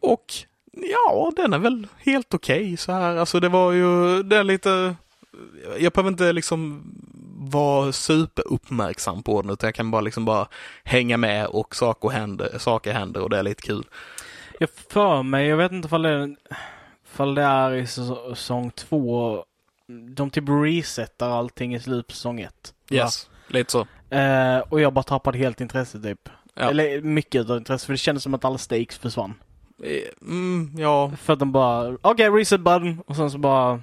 [0.00, 0.24] och
[0.72, 3.16] ja, den är väl helt okej så här.
[3.16, 4.94] Alltså det var ju, det är lite,
[5.78, 6.82] jag behöver inte liksom
[7.38, 10.48] vara superuppmärksam på den utan jag kan bara liksom bara
[10.84, 13.84] hänga med och saker händer, saker händer och det är lite kul.
[14.62, 16.36] Jag för mig, jag vet inte ifall det
[17.12, 19.44] ifall det är i säs- säsong två.
[20.14, 22.74] De typ resetar allting i slutet på säsong ett.
[22.90, 22.96] va?
[22.96, 23.86] Yes, lite så.
[24.16, 26.28] Eh, och jag bara tappade helt intresse typ.
[26.54, 26.70] Ja.
[26.70, 29.34] Eller mycket av intresse för det kändes som att alla stakes försvann.
[29.84, 33.80] Eh, Mm, ja, För att de bara, okej reset button och sen så bara,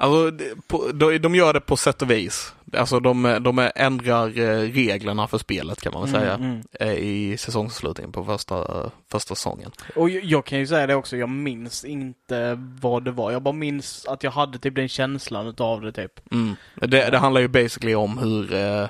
[0.00, 2.54] Alltså, på, de, gör det på sätt och vis.
[2.76, 6.98] Alltså de, de ändrar eh, reglerna för spelet kan man väl säga Mm, mm.
[6.98, 9.70] i säsongsavslutningen på första, första säsongen.
[9.96, 13.32] Och jag, jag kan ju säga det också, jag minns inte vad det var.
[13.32, 16.32] Jag bara minns att jag hade typ den känslan utav det typ.
[16.32, 16.56] Mm.
[16.74, 18.88] Det, det handlar ju basically om hur, eh,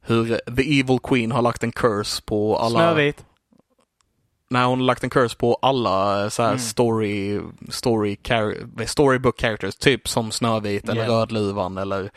[0.00, 2.78] hur The Evil Queen har lagt en curse på alla...
[2.78, 3.24] Snövit.
[4.50, 6.58] Nej, hon har lagt en curse på alla eh, så här Mm.
[6.60, 11.14] story, story char- storybook characters, typ som Snövit eller Yeah.
[11.18, 12.10] Rödluvan eller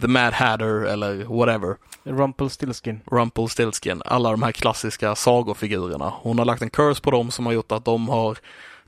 [0.00, 1.76] The Mad Hatter eller whatever.
[2.04, 3.00] Rumpelstiltskin.
[3.10, 6.12] Rumpelstiltskin, alla de här klassiska sagofigurerna.
[6.22, 8.38] Hon har lagt en curse på dem som har gjort att de har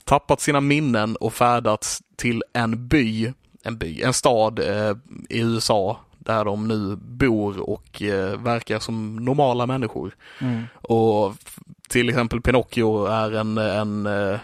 [0.03, 4.95] tappat sina minnen och färdats till en by en by, en stad eh,
[5.29, 10.15] i USA där de nu bor och eh, verkar som normala människor.
[10.39, 10.63] Mm.
[10.81, 11.35] Och
[11.91, 14.39] till exempel Pinocchio är en, en, eh,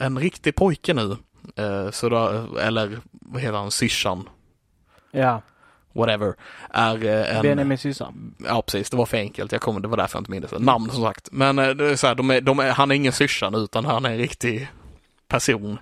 [0.00, 1.16] en riktig pojke nu.
[1.56, 4.28] Eh, så då, eller vad heter han, syrsan,
[5.12, 5.42] Ja,
[5.92, 6.34] whatever,
[6.70, 7.42] är eh, en...
[7.42, 8.12] Benjamin Syssa.
[8.38, 9.52] Ja precis, det var för enkelt.
[9.52, 10.58] Jag kommer, det var därför jag inte minns det.
[10.58, 11.28] Namn som sagt.
[11.32, 14.04] Men det är så här, de är, de är, han är ingen syrsan utan han
[14.04, 14.68] är en riktig
[15.28, 15.78] person.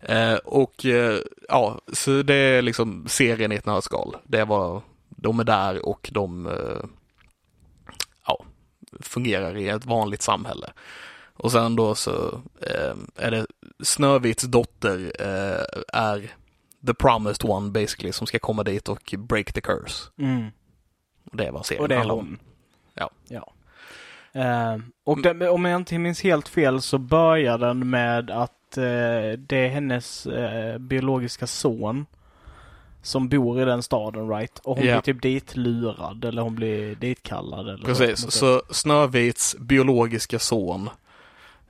[0.00, 4.16] Eh, och eh, ja, så det är liksom serien i ett nötskal.
[4.24, 6.88] Det var, de är där och de eh,
[9.00, 10.70] fungerar i ett vanligt samhälle.
[11.34, 13.46] Och sen då så eh, är det
[13.82, 16.30] Snövits dotter eh, är
[16.86, 20.10] the promised one basically som ska komma dit och break the curse.
[20.18, 20.46] Mm.
[21.30, 22.26] Och det var serien Och det är handlar om.
[22.26, 22.38] hon.
[22.94, 23.10] Ja.
[23.28, 23.52] ja.
[24.32, 29.38] Eh, och den, om jag inte minns helt fel så börjar den med att eh,
[29.38, 32.06] det är hennes eh, biologiska son
[33.02, 34.58] som bor i den staden, right?
[34.58, 34.92] Och hon Ja.
[35.00, 37.68] blir typ ditlurad eller hon blir ditkallad.
[37.68, 40.90] Eller så, Precis, något så Snövits biologiska son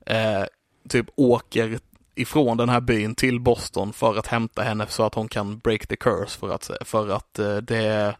[0.06, 0.42] eh,
[0.88, 1.78] typ åker
[2.14, 5.86] ifrån den här byn till Boston för att hämta henne så att hon kan break
[5.86, 8.16] the curse för att, för att eh, det är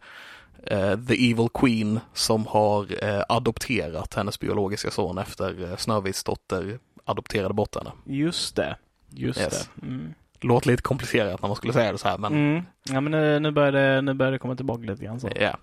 [0.63, 6.79] eh, The Evil Queen som har eh, adopterat hennes biologiska son efter eh, Snövits dotter
[7.05, 7.91] adopterade bort henne.
[8.05, 8.75] Just det.
[9.09, 9.69] Just Yes.
[9.75, 9.85] det.
[9.87, 10.13] Mm.
[10.41, 12.63] Låter lite komplicerat när man skulle säga det så här men Mm.
[12.83, 15.29] Ja men nu, nu, börjar det, nu börjar det komma tillbaka lite grann så.
[15.35, 15.57] ja.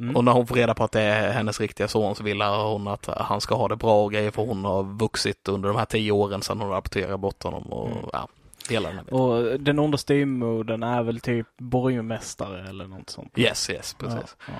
[0.00, 0.16] Mm.
[0.16, 2.88] Och när hon får reda på att det är hennes riktiga son så vill hon
[2.88, 5.84] att han ska ha det bra och grejer för hon har vuxit under de här
[5.84, 8.04] tio åren sedan hon adopterade bort honom och Mm.
[8.12, 8.28] ja,
[8.70, 9.18] hela den här biten.
[9.18, 13.32] Och den onda styvmodern är väl typ borgmästare eller något sånt.
[13.38, 14.36] Yes, yes, precis.
[14.46, 14.52] Ja,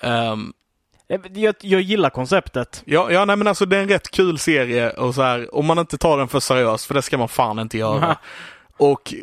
[0.00, 0.36] ja.
[1.34, 2.82] Jag, jag gillar konceptet.
[2.86, 5.66] ja, ja, nej men alltså det är en rätt kul serie och så här, om
[5.66, 8.16] man inte tar den för seriöst, för det ska man fan inte göra.
[8.82, 9.14] Och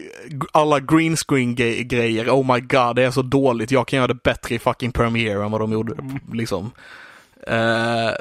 [0.51, 3.71] alla green screen grejer, oh my god, det är så dåligt.
[3.71, 6.19] Jag kan göra det bättre i fucking Premiere än vad de gjorde, Mm.
[6.33, 6.71] liksom.
[7.47, 8.11] Eh,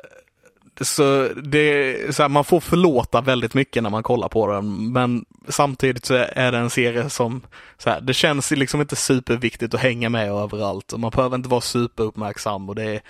[0.80, 5.24] så det så här, man får förlåta väldigt mycket när man kollar på den, men
[5.48, 7.40] samtidigt så är det en serie som,
[7.78, 11.48] så här, det känns liksom inte superviktigt att hänga med överallt och man behöver inte
[11.48, 13.00] vara superuppmärksam och det är,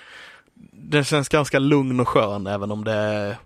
[0.73, 3.37] det känns ganska lugn och skön även om det är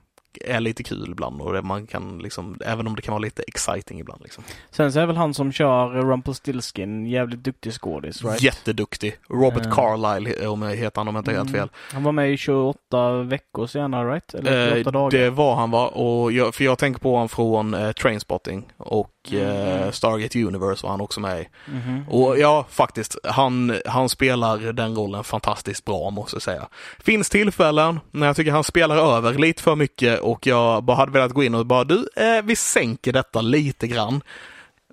[0.60, 4.22] lite kul ibland och man kan liksom, även om det kan vara lite exciting ibland
[4.22, 4.44] liksom.
[4.70, 8.42] Sen så är väl han som kör Rumpelstiltskin jävligt duktig skådis, right?
[8.42, 9.16] Jätteduktig.
[9.30, 9.72] Robert Eh.
[9.74, 11.58] Carlyle om jag heter han om jag inte är helt fel.
[11.60, 11.70] Mm.
[11.92, 14.34] Han var med i 28 veckor senare, right?
[14.34, 15.10] Eller 28 Eh, dagar.
[15.18, 15.86] det var han va?
[15.88, 19.92] Och jag, för jag tänker på honom från eh, Trainspotting och eh, Mm.
[19.92, 21.48] Stargate Universe var han också med i.
[21.66, 22.04] Mhm.
[22.08, 26.68] Och ja, faktiskt, han, han spelar den rollen fantastiskt bra måste jag säga.
[26.98, 31.12] Finns tillfällen när jag tycker han spelar över lite för mycket och jag bara hade
[31.12, 34.22] velat gå in och bara du, eh, vi sänker detta lite grann.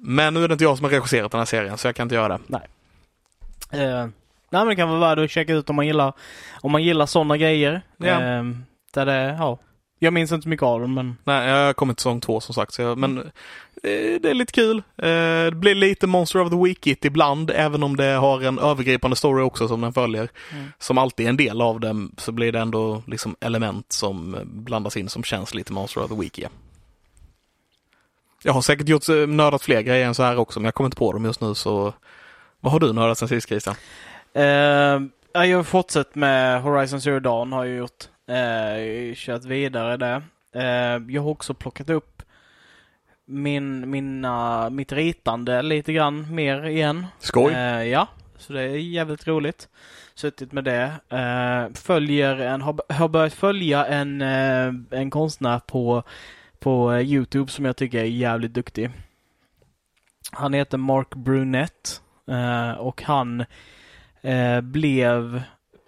[0.02, 2.06] Men nu är det inte jag som har regisserat den här serien så jag kan
[2.06, 2.62] inte göra det.
[3.72, 4.06] Eh,
[4.50, 6.14] nej men det kan vara värt att checka ut om man gillar,
[6.62, 7.82] om man gillar sådana grejer.
[7.98, 8.08] Ja.
[8.08, 8.44] Eh,
[8.94, 9.58] där det, ja.
[10.02, 12.56] Jag minns inte mycket av dem men Nej, jag har kommit till säsong två som
[12.56, 13.24] sagt, så jag, men eh,
[13.82, 14.78] det är lite kul.
[14.78, 19.16] Eh, det blir lite Monster of the Week-it ibland, även om det har en övergripande
[19.16, 20.30] story också som den följer.
[20.52, 20.66] Mm.
[20.80, 24.44] Som alltid är en del av den, så blir det ändå liksom element som eh,
[24.44, 26.50] blandas in som känns lite Monster of the Week, ja.
[28.44, 30.88] Jag har säkert gjort, eh, nördat fler grejer än så här också, men jag kommer
[30.88, 31.94] inte på dem just nu, så
[32.60, 33.76] vad har du nördat sen sist, Christian?
[34.34, 34.44] Eh,
[35.34, 38.04] ja, jag har fortsatt med Horizon Zero Dawn har jag gjort.
[38.28, 40.24] Eh, kört vidare där.
[40.56, 42.20] Eh, jag har också plockat upp
[43.30, 47.06] min, mina, mitt ritande lite grann mer igen.
[47.20, 47.54] Skoj!
[47.54, 49.70] Eh, ja, så det är jävligt roligt.
[50.16, 50.92] Suttit med det.
[51.10, 56.04] Eh, följer en, har, har börjat följa en, eh, en konstnär på,
[56.60, 58.90] på Youtube som jag tycker är jävligt duktig.
[60.32, 63.46] Han heter Mark Brunett eh, och han
[64.22, 65.42] eh, blev...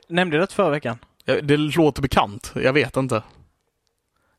[0.08, 0.98] Nämnde jag det förra veckan?
[1.26, 3.24] Det låter bekant, jag vet inte.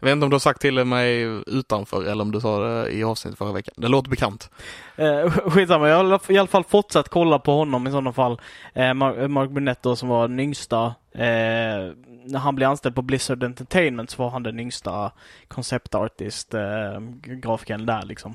[0.02, 2.90] Jag vet inte om du har sagt till mig utanför eller om du sa det
[2.90, 3.74] i avsnittet förra veckan.
[3.76, 4.50] Det låter bekant.
[4.96, 8.40] Eh, skitsamma, jag har i alla fall fortsatt kolla på honom i sådana fall.
[8.74, 10.86] Eh, Mark, Mark Burnett då, som var den yngsta.
[11.14, 11.22] Eh,
[12.24, 15.12] när han blev anställd på Blizzard Entertainment så var han den yngsta
[15.48, 18.34] concept artist, eh, grafikern där liksom.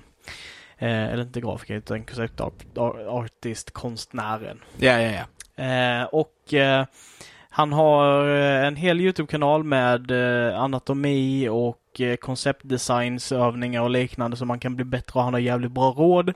[0.78, 2.78] Eh, eller inte grafiker utan concept art,
[3.08, 4.60] artist, konstnären.
[4.78, 5.12] Ja, ja,
[5.56, 5.64] ja.
[5.64, 6.86] Eh, och eh,
[7.58, 14.46] han har eh, en hel Youtube-kanal med eh, anatomi och eh, konceptdesignsövningar och liknande så
[14.46, 16.34] man kan bli bättre och han har jävligt bra råd.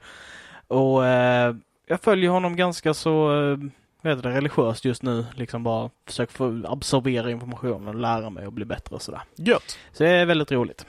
[0.67, 1.55] Och eh,
[1.87, 3.57] jag följer honom ganska så eh,
[4.01, 5.25] vad heter det, religiöst just nu.
[5.35, 9.21] Liksom bara försöker få absorbera informationen och lära mig och bli bättre och sådär.
[9.35, 9.77] Gött.
[9.91, 10.85] Så det är väldigt roligt.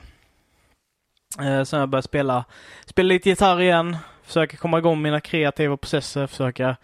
[1.39, 2.45] Eh, sen har jag börjat spela,
[2.87, 6.77] spela lite gitarr igen, försöka komma igång mina kreativa processer, försöka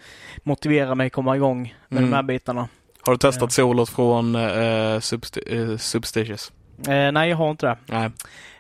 [0.43, 2.11] motivera mig komma igång med Mm.
[2.11, 2.69] de här bitarna.
[3.03, 6.53] Har du testat solot från uh, Subst- eh, Substitious?
[6.89, 7.77] Eh, nej, jag har inte det.
[7.87, 8.11] Nej.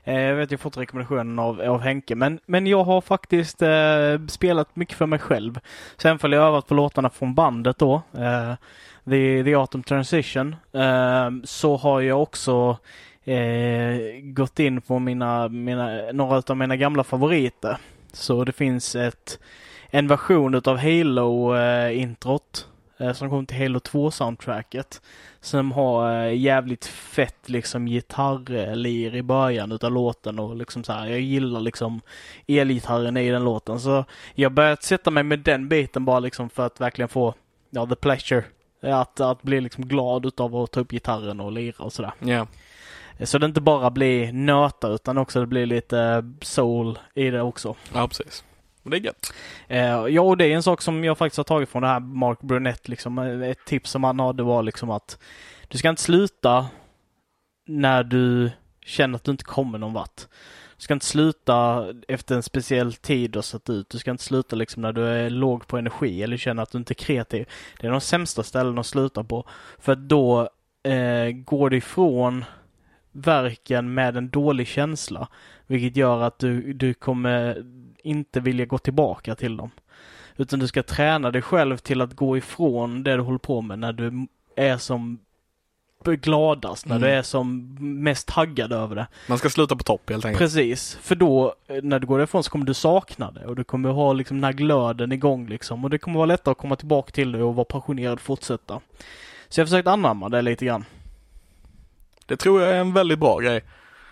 [0.04, 3.62] Eh, jag vet jag har fått rekommendationen av, av Henke, men, men jag har faktiskt
[3.62, 5.58] eh, spelat mycket för mig själv.
[5.96, 8.54] Sen får jag övat på låtarna från bandet då, eh,
[9.04, 12.78] The, The Autumn Transition, eh, så har jag också
[13.24, 17.76] eh, gått in på mina, mina, några av mina gamla favoriter.
[18.12, 19.38] Så det finns ett,
[19.90, 22.77] en version utav Halo-introt eh,
[23.14, 25.00] som kom till Halo 2-soundtracket.
[25.40, 31.06] Som har eh, jävligt fett liksom gitarrlir i början utav låten och liksom så här.
[31.06, 32.00] Jag gillar liksom
[32.46, 33.80] elgitarren i den låten.
[33.80, 37.34] Så jag börjat sätta mig med den biten bara liksom för att verkligen få,
[37.70, 38.44] ja, the pleasure.
[38.82, 42.12] Att, att bli liksom glad utav att ta upp gitarren och lira och sådär.
[42.18, 42.46] Ja.
[43.22, 47.74] Så det inte bara blir nöta utan också det blir lite soul i det också.
[47.94, 48.44] ja, precis.
[48.82, 49.32] Det är gött.
[49.68, 52.00] Eh, ja, och det är en sak som jag faktiskt har tagit från det här
[52.00, 52.88] Mark Brunett.
[52.88, 55.18] Liksom, eh, ett tips som han hade var liksom att
[55.68, 56.66] du ska inte sluta
[57.66, 58.50] när du
[58.84, 60.26] känner att du inte kommer någon vart.
[60.76, 63.90] Du ska inte sluta efter en speciell tid och sett ut.
[63.90, 66.78] Du ska inte sluta liksom när du är låg på energi eller känner att du
[66.78, 67.48] inte är kreativ.
[67.80, 69.48] Det är de sämsta ställen att sluta på.
[69.78, 70.48] För då
[70.82, 72.44] eh, går det ifrån
[73.12, 75.28] verken med en dålig känsla.
[75.70, 77.64] Vilket gör att du, du kommer
[78.02, 79.70] inte vilja gå tillbaka till dem.
[80.36, 83.78] Utan du ska träna dig själv till att gå ifrån det du håller på med
[83.78, 84.26] när du
[84.56, 85.18] är som
[86.04, 87.08] gladast, när Mm.
[87.08, 89.06] du är som mest taggad över det.
[89.28, 90.38] Man ska sluta på topp helt enkelt.
[90.38, 93.64] Precis, för då eh, när du går därifrån så kommer du sakna det och du
[93.64, 96.76] kommer ha liksom den här glöden igång liksom och det kommer vara lättare att komma
[96.76, 98.80] tillbaka till det och vara passionerad och fortsätta.
[99.48, 100.84] Så jag har försökt anamma det lite grann.
[102.26, 103.64] Det tror jag är en väldigt bra grej.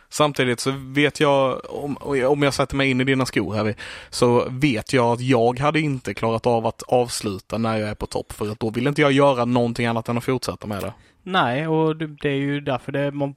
[0.08, 3.74] Samtidigt så vet jag, om, om jag sätter mig in i dina skor här,
[4.10, 8.06] så vet jag att jag hade inte klarat av att avsluta när jag är på
[8.06, 8.32] topp.
[8.32, 10.92] För att då vill inte jag göra någonting annat än att fortsätta med det.
[11.22, 13.34] Nej, och det, är ju därför det man,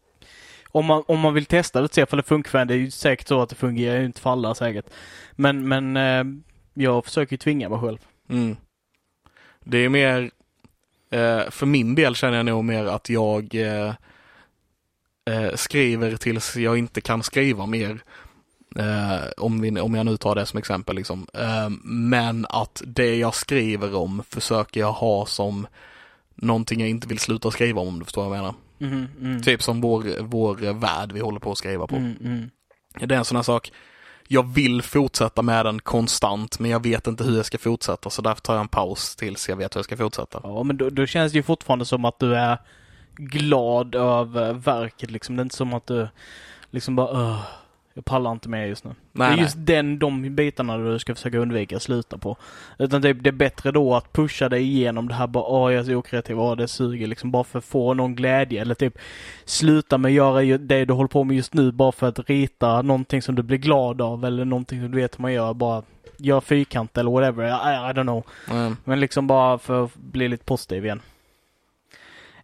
[0.68, 2.74] om man, om man vill testa det och se ifall det funkar för en, det
[2.74, 4.86] är ju säkert så att det fungerar, inte för alla säkert.
[5.32, 6.24] Men, men eh,
[6.74, 7.98] jag försöker ju tvinga mig själv.
[8.30, 8.58] Mm.
[9.64, 10.32] Det är mer,
[11.12, 13.56] eh, för min del känner jag nog mer att jag
[15.30, 18.00] eh, skriver tills jag inte kan skriva mer.
[18.76, 20.96] Eh, om, vi, om jag nu tar det som exempel.
[20.96, 21.28] Liksom.
[21.34, 25.68] Eh, men att det jag skriver om försöker jag ha som
[26.36, 28.56] någonting jag inte vill sluta skriva om, om du förstår vad jag menar.
[28.78, 29.42] Mhm, mm.
[29.42, 31.96] Typ som vår, vår värld vi håller på att skriva på.
[31.96, 32.50] Mm, mm.
[33.00, 33.72] Det är en sån här sak.
[34.28, 38.22] Jag vill fortsätta med den konstant, men jag vet inte hur jag ska fortsätta, så
[38.22, 40.40] därför tar jag en paus tills jag vet hur jag ska fortsätta.
[40.44, 42.58] Ja, men då, då känns det ju fortfarande som att du är
[43.20, 45.36] glad över verket liksom.
[45.36, 46.08] Det är inte som att du
[46.72, 47.42] liksom bara "Ugh,
[47.94, 48.90] jag pallar inte med just nu.
[48.90, 49.44] Nej, det är nej.
[49.44, 52.38] just den, de bitarna du ska försöka undvika att sluta på.
[52.78, 55.80] Utan det, det är bättre då att pusha dig igenom det här bara, åh jag
[55.80, 58.62] är så okreativ, åh det suger liksom, bara för att få någon glädje.
[58.62, 58.98] Eller typ
[59.46, 62.82] sluta med att göra det du håller på med just nu bara för att rita
[62.82, 65.84] någonting som du blir glad av eller någonting som du vet hur man gör, bara
[66.18, 68.24] gör fyrkant eller whatever, I, I don't know.
[68.52, 68.78] Mm.
[68.84, 71.02] Men liksom bara för att bli lite positiv igen.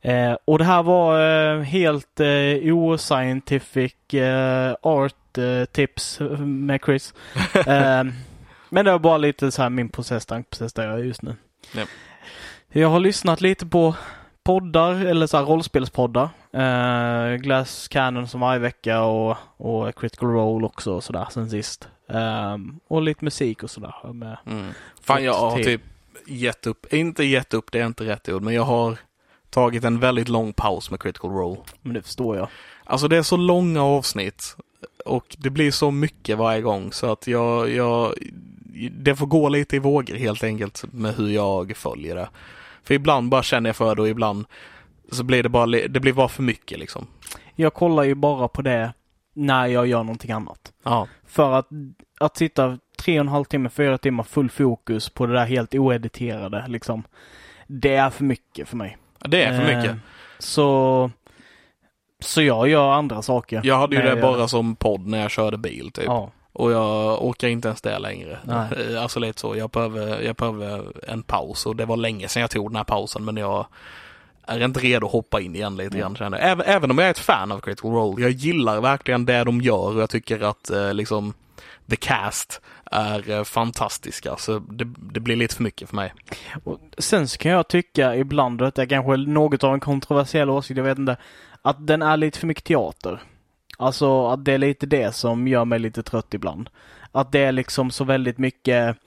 [0.06, 7.14] Eh, och det här var eh, helt eh, oscientific eh, art eh, tips med Chris.
[7.54, 8.04] eh,
[8.70, 11.36] men det var bara lite så här min process, tankeprocess där jag är just nu.
[11.76, 11.90] Japp.
[12.70, 13.96] Jag har lyssnat lite på
[14.44, 16.30] poddar, eller så här rollspelspoddar.
[16.54, 21.90] Eh, Glass Cannon som varje vecka och, och Critical Role också och sådär sen sist.
[22.10, 24.14] Eh, och lite musik och sådär.
[24.14, 24.38] Med.
[24.46, 24.72] Mm.
[25.02, 25.82] Fan, jag har typ
[26.28, 28.98] gett upp, inte gett upp, det är inte rätt ord, men jag har
[29.56, 31.62] tagit en väldigt lång paus med Critical Role.
[31.82, 32.48] Men det förstår jag.
[32.84, 34.56] Alltså det är så långa avsnitt
[35.06, 38.14] och det blir så mycket varje gång så att jag, jag
[38.92, 42.30] det får gå lite i vågor helt enkelt med hur jag följer det.
[42.84, 44.46] För ibland bara känner jag för det och ibland
[45.12, 47.08] så blir det bara, det blir bara för mycket liksom.
[47.56, 48.94] Jag kollar ju bara på det
[49.34, 50.74] när jag gör någonting annat.
[50.84, 51.68] Ja, För att,
[52.20, 55.76] att sitta tre och en halv timme, fyra timmar full fokus på det där helt
[55.76, 57.04] oediterade liksom.
[57.68, 58.98] Det är för mycket för mig.
[59.28, 59.96] Det är för Eh, mycket.
[60.40, 61.12] Så,
[62.20, 63.62] så jag gör andra saker.
[63.64, 66.06] Jag hade ju det jag bara som podd när jag körde bil typ.
[66.06, 66.32] Ja.
[66.54, 68.40] Och jag orkar inte ens det längre.
[68.44, 68.68] Nej.
[68.96, 69.56] Eh, Alltså lite så.
[69.58, 72.84] Jag behöver, jag behöver en paus och det var länge sedan jag tog den här
[72.84, 73.66] pausen men jag
[74.48, 76.50] är inte redo att hoppa in igen lite grann känner jag.
[76.50, 78.22] Även, även om jag är ett fan av Critical Role.
[78.24, 81.34] Jag gillar verkligen det de gör och jag tycker att eh, liksom
[81.90, 82.62] The Cast
[82.92, 84.36] är eh, fantastiska.
[84.38, 86.14] Så det, det blir lite för mycket för mig.
[86.64, 90.50] Och sen så kan jag tycka ibland, att det är kanske något av en kontroversiell
[90.50, 91.18] åsikt, jag vet inte,
[91.62, 93.22] att den är lite för mycket teater.
[93.78, 96.70] Alltså att det är lite det som gör mig lite trött ibland.
[97.12, 98.98] Att det är liksom så väldigt mycket,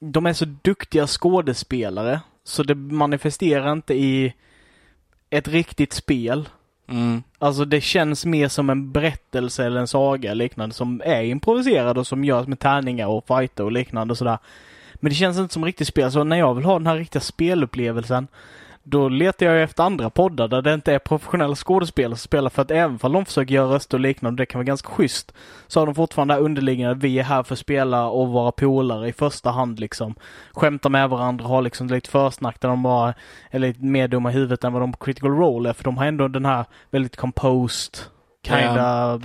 [0.00, 4.34] de är så duktiga skådespelare så det manifesterar inte i
[5.30, 6.48] ett riktigt spel.
[6.90, 7.22] Mm.
[7.38, 11.98] Alltså det känns mer som en berättelse eller en saga eller liknande som är improviserad
[11.98, 14.38] och som görs med tärningar och fighter och liknande och sådär.
[14.94, 17.20] Men det känns inte som riktigt spel, så när jag vill ha den här riktiga
[17.20, 18.28] spelupplevelsen
[18.82, 22.62] då letar jag efter andra poddar där det inte är professionella skådespelare som spelar för
[22.62, 25.34] att även om de försöker göra röster och liknande, det kan vara ganska schysst,
[25.66, 29.08] så har de fortfarande det underliggande vi är här för att spela och vara polare
[29.08, 30.14] i första hand liksom.
[30.52, 33.14] Skämta med varandra, ha liksom lite försnack där de bara
[33.50, 35.98] är lite mer dumma i huvudet än vad de på critical role är, för de
[35.98, 37.98] har ändå den här väldigt composed
[38.46, 39.20] kinda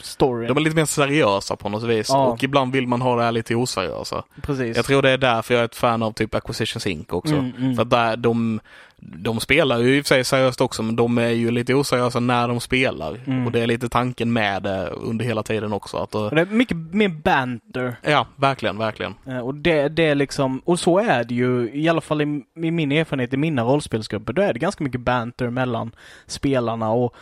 [0.00, 0.46] story.
[0.46, 2.26] De är lite mer seriösa på något vis Ja.
[2.26, 4.22] och ibland vill man ha det här lite oseriösa.
[4.42, 4.76] Precis.
[4.76, 7.34] Jag tror det är därför jag är ett fan av typ Acquisitions Inc också.
[7.34, 7.74] Mm, mm.
[7.74, 8.60] För att där, de,
[8.96, 12.20] de spelar ju i och för sig seriöst också men de är ju lite oseriösa
[12.20, 13.20] när de spelar.
[13.26, 13.46] Mm.
[13.46, 15.96] Och det är lite tanken med det under hela tiden också.
[15.96, 17.96] Att, Och det är mycket mer banter.
[18.02, 19.14] ja, verkligen, verkligen.
[19.26, 22.42] Eh, Och det, det är liksom, och så är det ju, i alla fall i,
[22.56, 25.90] i min erfarenhet i mina rollspelsgrupper, då är det ganska mycket banter mellan
[26.26, 27.14] spelarna och,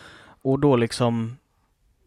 [0.47, 1.37] och då liksom,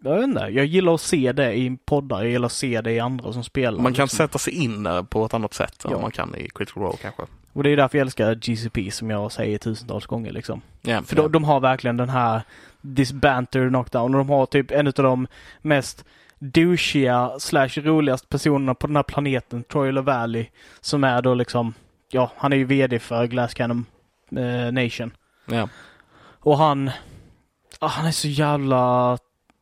[0.04, 2.92] jag vet inte, jag gillar att se det i poddar, jag gillar att se det
[2.92, 3.82] i andra som spelar.
[3.84, 4.18] Man kan liksom.
[4.18, 5.98] sätta sig in eh, på ett annat sätt än Ja.
[5.98, 7.24] vad man kan i Critical Role kanske.
[7.54, 10.62] Och det är därför jag älskar GCP som jag säger tusentals gånger liksom.
[10.82, 11.22] Ja, För ja.
[11.24, 12.42] de, de har verkligen den här
[12.96, 15.28] this banter knockdown och de har typ en av de
[15.62, 16.06] mest
[16.40, 20.46] douchiga slash roligast personerna på den här planeten, Troy Valley,
[20.82, 21.74] som är då liksom,
[22.12, 23.86] ja, han är ju VD för Glass Cannon
[24.38, 25.12] eh, Nation.
[25.46, 25.70] ja.
[26.42, 26.92] Och han,
[27.80, 29.18] ah, han är så jävla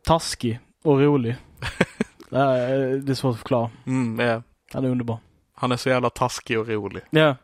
[0.06, 1.36] taskig och rolig.
[2.30, 3.70] det, är, det är svårt att förklara.
[3.86, 4.42] Mm, ja.
[4.74, 5.18] Han är underbar.
[5.54, 7.04] Han är så jävla taskig och rolig.
[7.10, 7.36] Ja.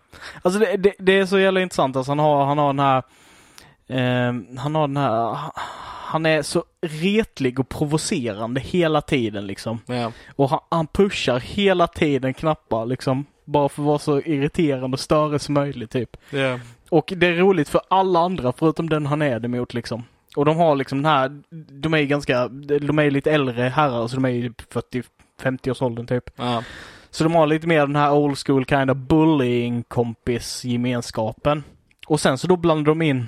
[0.41, 1.95] Alltså det, det, det är så jävla intressant.
[1.95, 3.03] Alltså han har, han har den här,
[3.87, 5.37] eh, han har den här,
[6.05, 9.79] han är så retlig och provocerande hela tiden liksom.
[9.85, 10.11] Ja.
[10.35, 13.25] Och han, han pushar hela tiden knappar liksom.
[13.45, 16.17] Bara för att vara så irriterande och större som möjligt typ.
[16.29, 16.59] Ja.
[16.89, 20.03] Och det är roligt för alla andra förutom den han är det mot liksom.
[20.35, 21.41] Och de har liksom den här,
[21.81, 22.47] de är ju ganska,
[22.81, 24.53] de är lite äldre herrar så de är ju
[25.41, 26.23] 40-50 års åldern typ.
[26.35, 26.63] Ja.
[27.09, 31.63] Så de har lite mer den här old school kind of bullying kompis gemenskapen.
[32.07, 33.27] Och sen så då blandar de in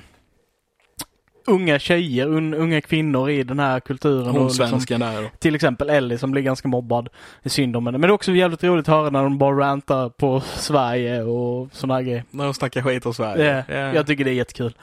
[1.47, 4.27] unga tjejer, un, unga kvinnor i den här kulturen.
[4.27, 5.29] Hon och liksom, svensken där.
[5.39, 7.09] till exempel Ellie som blir ganska mobbad.
[7.43, 7.97] Det är synd om henne.
[7.97, 11.69] Men det är också jävligt roligt att höra när de bara rantar på Sverige och
[11.71, 12.23] sådana grejer.
[12.31, 13.65] När de snackar skit om Sverige.
[13.67, 14.73] Ja, Jag tycker det är jättekul.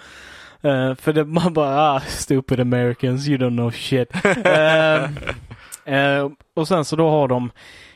[0.62, 4.12] Eh, för det, man bara, ah, stupid Americans, you don't know shit.
[5.84, 7.50] Eh, och sen så då har de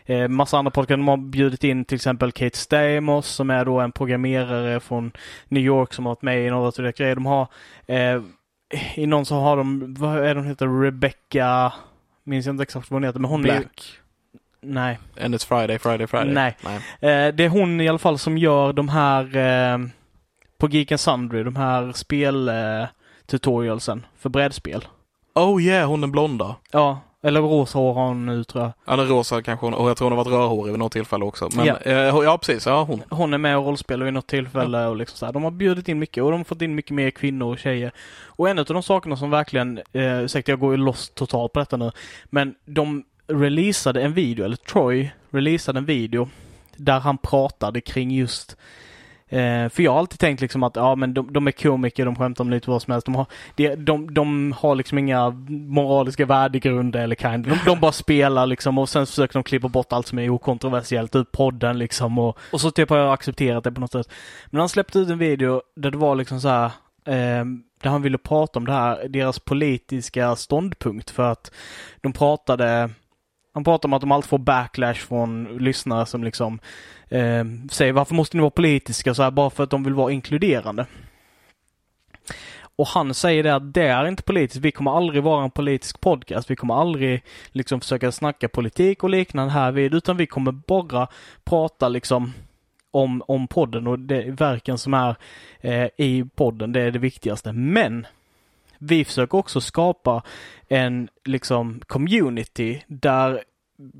[0.07, 0.99] eh, massa andra podcast.
[0.99, 5.13] De har bjudit in till exempel Kate Stamos som är då en programmerare från
[5.49, 7.15] New York som har varit med i några av grejer.
[7.15, 7.49] De har
[7.87, 8.21] eh,
[8.95, 11.73] i någon så har de, vad är de heter, Rebecca,
[12.25, 14.01] minns jag inte exakt vad hon heter, men hon är Black.
[14.61, 14.99] Nej.
[15.21, 16.35] And it's Friday, Friday, Friday.
[16.35, 16.57] Nej.
[16.65, 16.77] Nej.
[16.77, 19.79] Eh, det är hon i alla fall som gör de här eh,
[20.59, 22.55] på Geek Sundry, de här spel eh,
[23.27, 24.85] tutorialsen för brädspel.
[25.35, 26.57] Oh yeah, hon är blonda.
[26.71, 28.73] Ja, eller rosa hår har hon nu tror jag.
[28.85, 31.25] Ja, den rosa kanske hon, och jag tror hon har varit rödhårig vid något tillfälle
[31.25, 31.49] också.
[31.57, 31.77] Men, Ja.
[31.85, 31.91] ja.
[31.91, 33.03] Eh, ja precis, ja hon.
[33.11, 35.33] Hon är med och rollspelar vid något tillfälle och liksom så här.
[35.33, 37.93] De har bjudit in mycket och de har fått in mycket mer kvinnor och tjejer.
[38.27, 41.59] Och en av de sakerna som verkligen, eh, ursäkta jag går ju loss totalt på
[41.59, 41.93] detta nu,
[42.25, 46.29] men de releasade en video, eller Troy releasade en video
[46.77, 48.57] där han pratade kring just
[49.29, 52.17] Eh, för jag har alltid tänkt liksom att ja men de, de är komiker, de
[52.17, 53.05] skämtar om lite vad som helst.
[53.05, 57.47] De har, de, de, de har liksom inga moraliska värdegrunder eller kind.
[57.47, 61.17] De, de bara spelar liksom och sen försöker de klippa bort allt som är okontroversiellt
[61.17, 62.19] ur podden liksom.
[62.19, 64.13] Och, och så typ har jag accepterat det på något sätt.
[64.47, 66.71] Men han släppte ut en video där det var liksom så här
[67.05, 67.45] eh,
[67.83, 71.51] där han ville prata om det här, deras politiska ståndpunkt för att
[72.01, 72.91] de pratade
[73.57, 76.59] han pratar om att de alltid får backlash från lyssnare som liksom
[77.09, 80.13] eh, säger varför måste ni vara politiska så här bara för att de vill vara
[80.13, 80.87] inkluderande.
[82.77, 84.65] Och han säger det att det är inte politiskt.
[84.65, 86.51] Vi kommer aldrig vara en politisk podcast.
[86.51, 91.09] Vi kommer aldrig liksom försöka snacka politik och liknande här vid, utan vi kommer bara
[91.45, 92.33] prata liksom
[92.91, 95.17] om, om podden och det verken som är
[95.61, 96.73] eh, i podden.
[96.73, 97.53] Det är det viktigaste.
[97.53, 98.07] Men
[98.79, 100.23] vi försöker också skapa
[100.69, 103.43] en liksom community där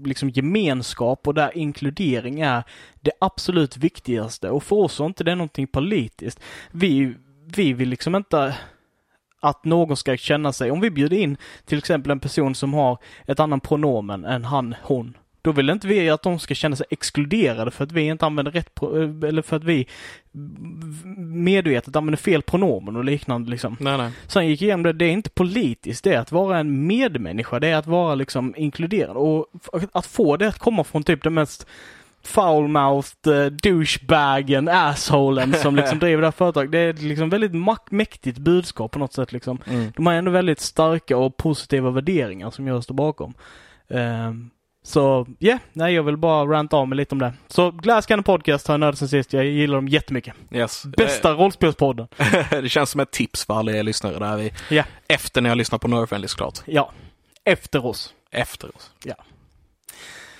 [0.05, 2.63] liksom gemenskap och där inkludering är
[3.01, 4.51] det absolut viktigaste.
[4.51, 6.41] Och för oss är inte det någonting politiskt.
[6.71, 7.15] Vi,
[7.47, 8.55] vi vill liksom inte
[9.41, 12.99] att någon ska känna sig, om vi bjuder in till exempel en person som har
[13.27, 15.17] ett annan pronomen än han, hon,
[15.47, 18.53] då vill inte vi att de ska känna sig exkluderade för att vi inte använder
[18.53, 19.87] rätt, eh, eller för att vi
[21.17, 23.77] medvetet använder fel pronomen och liknande liksom.
[23.81, 24.11] Nej, nej.
[24.27, 27.69] Sen gick igenom det, det är inte politiskt, det är att vara en medmänniska, det
[27.69, 29.47] är att vara liksom inkluderande och
[29.93, 31.67] att få det att komma från typ den mest
[32.25, 36.73] foul-mouthed uh, douchebagen, assholen som liksom driver det här företaget.
[36.73, 37.53] Det är liksom väldigt
[37.91, 39.59] mäktigt budskap på något sätt liksom.
[39.67, 39.93] Mm.
[39.97, 43.35] De har ändå väldigt starka och positiva värderingar som jag står bakom.
[43.89, 44.51] Ehm,
[44.87, 47.33] så ja, yeah, nej jag vill bara ranta av mig lite om det.
[47.49, 49.33] Så Glass Cannon Podcast har jag nördat sen sist.
[49.33, 50.35] Jag gillar dem jättemycket.
[50.51, 50.85] Yes.
[50.85, 52.09] Bästa rollspelspodden.
[52.17, 54.85] Eh, det känns som ett tips för alla er lyssnare där vi, Ja.
[55.09, 56.59] efter när jag lyssnar på Nerfenly såklart.
[56.65, 56.93] Ja.
[57.45, 58.15] Efter oss.
[58.31, 58.91] Efter oss.
[59.05, 59.15] Ja.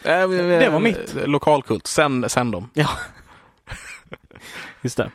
[0.03, 1.17] Eh, Det var mitt.
[1.17, 2.71] eh, Lokalkult, sen, sen dem.
[2.75, 2.89] Ja.
[4.83, 5.11] Just det.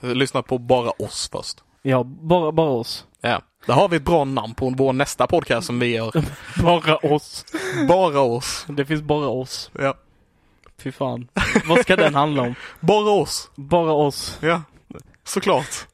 [0.00, 1.62] Lyssna på bara oss först.
[1.82, 3.06] Ja, bara, bara oss.
[3.20, 3.42] Ja.
[3.66, 6.12] Där har vi ett bra namn på vår nästa podcast som vi gör.
[6.62, 7.44] Bara oss.
[7.88, 8.66] Bara oss.
[8.68, 9.70] Det finns bara oss.
[9.78, 9.94] Ja.
[10.82, 11.28] Fy fan.
[11.64, 12.54] Vad ska den handla om?
[12.80, 13.50] Bara oss.
[13.54, 14.38] Bara oss.
[14.40, 14.62] Ja.
[15.24, 15.86] Såklart.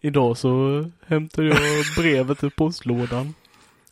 [0.00, 1.58] Idag så hämtade jag
[1.96, 3.34] brevet i postlådan.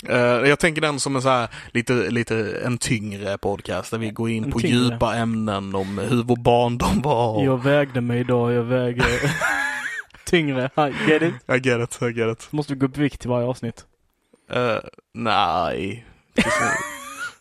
[0.09, 4.11] Eh, jag tänker den som en så här lite, lite en tyngre podcast där vi
[4.11, 4.77] går in En på tyngre.
[4.77, 7.45] djupa ämnen om hur vår barndom var.
[7.45, 9.07] Jag vägde mig idag, jag väger
[10.29, 10.71] tyngre.
[10.77, 11.35] Hi, Get it?
[11.49, 12.53] I get it, I get it.
[12.53, 13.87] Måste vi gå upp i vikt till varje avsnitt.
[14.51, 14.79] Eh,
[15.15, 16.07] nej.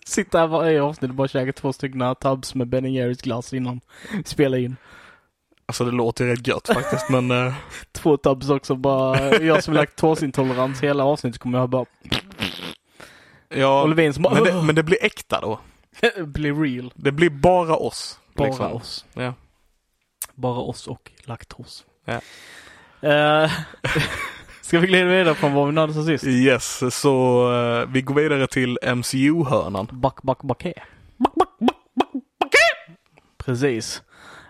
[0.05, 3.81] Sitta här varje avsnitt och bara käka två stycken tubs med Ben Jerrys glass innan
[4.11, 4.75] vi spelar in.
[5.65, 7.53] Alltså det låter rätt gött faktiskt men eh,
[7.91, 9.37] Två tubs också bara.
[9.37, 11.85] Jag som är laktosintolerans hela avsnittet kommer jag bara
[13.49, 13.81] ja.
[13.81, 15.59] och Levin som bara Men det, men det blir äkta då.
[16.25, 16.93] blir real.
[16.95, 18.19] Det blir bara oss.
[18.33, 18.73] Bara liksom.
[18.73, 19.05] oss.
[19.13, 19.33] Ja.
[20.33, 21.85] Bara oss och laktos.
[22.05, 22.21] Ja.
[23.01, 23.51] Eh,
[24.61, 26.23] ska vi glida vidare från vad vi nördade sen sist?
[26.23, 27.43] Yes, så
[27.81, 29.87] eh, vi går vidare till MCU-hörnan.
[29.91, 30.83] Back, back, back här.
[33.37, 34.01] Precis.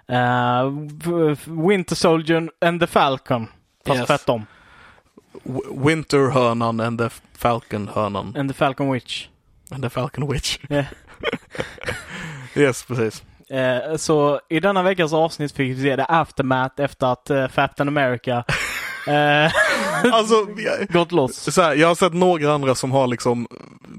[0.08, 0.70] Eh,
[1.06, 1.36] v-
[1.68, 3.48] Winter Soldier and the Falcon.
[3.86, 4.08] Fast Yes.
[4.08, 4.46] tvärtom.
[5.72, 8.34] Winter-hörnan and the Falcon-hörnan.
[8.38, 9.28] And the Falcon Witch.
[9.72, 10.60] And the Falcon Witch.
[10.70, 10.84] Ja.
[12.56, 13.24] yes, precis.
[13.50, 17.88] Eh, så i denna veckas avsnitt fick vi se det aftermath efter att uh, Captain
[17.88, 18.44] America
[19.08, 19.52] eh,
[20.14, 21.54] Alltså, jag, gått loss.
[21.54, 23.48] så här, jag har sett några andra som har liksom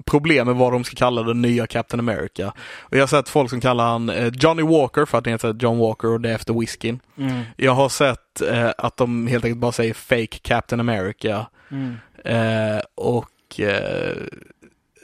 [0.07, 2.53] problem med vad de ska kalla den nya Captain America.
[2.81, 5.57] Och jag har sett folk som kallar han eh, Johnny Walker för att han heter
[5.61, 7.01] John Walker och det är efter whiskyn.
[7.19, 11.47] Mm, Jag har sett eh, att de helt enkelt bara säger Fake Captain America.
[11.71, 11.97] mm.
[12.25, 14.17] Eh, och eh,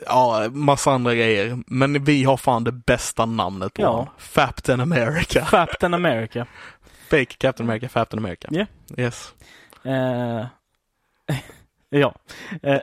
[0.07, 1.59] ja, massa andra grejer.
[1.67, 3.89] Men vi har fan det bästa namnet på Ja.
[3.89, 4.07] honom.
[4.35, 5.45] Captain America.
[5.51, 6.47] Captain America.
[7.11, 8.49] Fake Captain America, Captain America.
[8.51, 8.67] Ja.
[8.97, 9.35] Yes.
[9.85, 10.47] Eh,
[11.91, 12.15] ja.
[12.63, 12.81] Eh,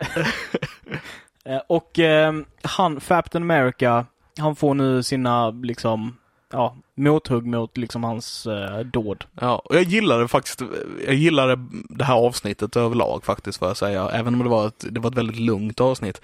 [1.69, 4.05] och eh, han, Captain America,
[4.39, 6.17] han får nu sina liksom,
[6.51, 9.26] ja, mothugg mot liksom hans eh, dåd.
[9.39, 10.61] Ja, och jag gillade faktiskt,
[11.05, 11.55] jag gillade
[11.89, 14.09] det här avsnittet överlag faktiskt får jag säga.
[14.09, 16.22] Även om det var ett, det var ett väldigt lugnt avsnitt.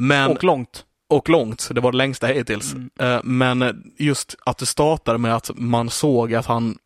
[0.00, 0.84] Men, Och och, långt.
[1.28, 2.74] långt, det var det längsta hittills.
[2.74, 2.90] Mm.
[3.00, 6.78] Eh, Men just att det startade med att man såg att han,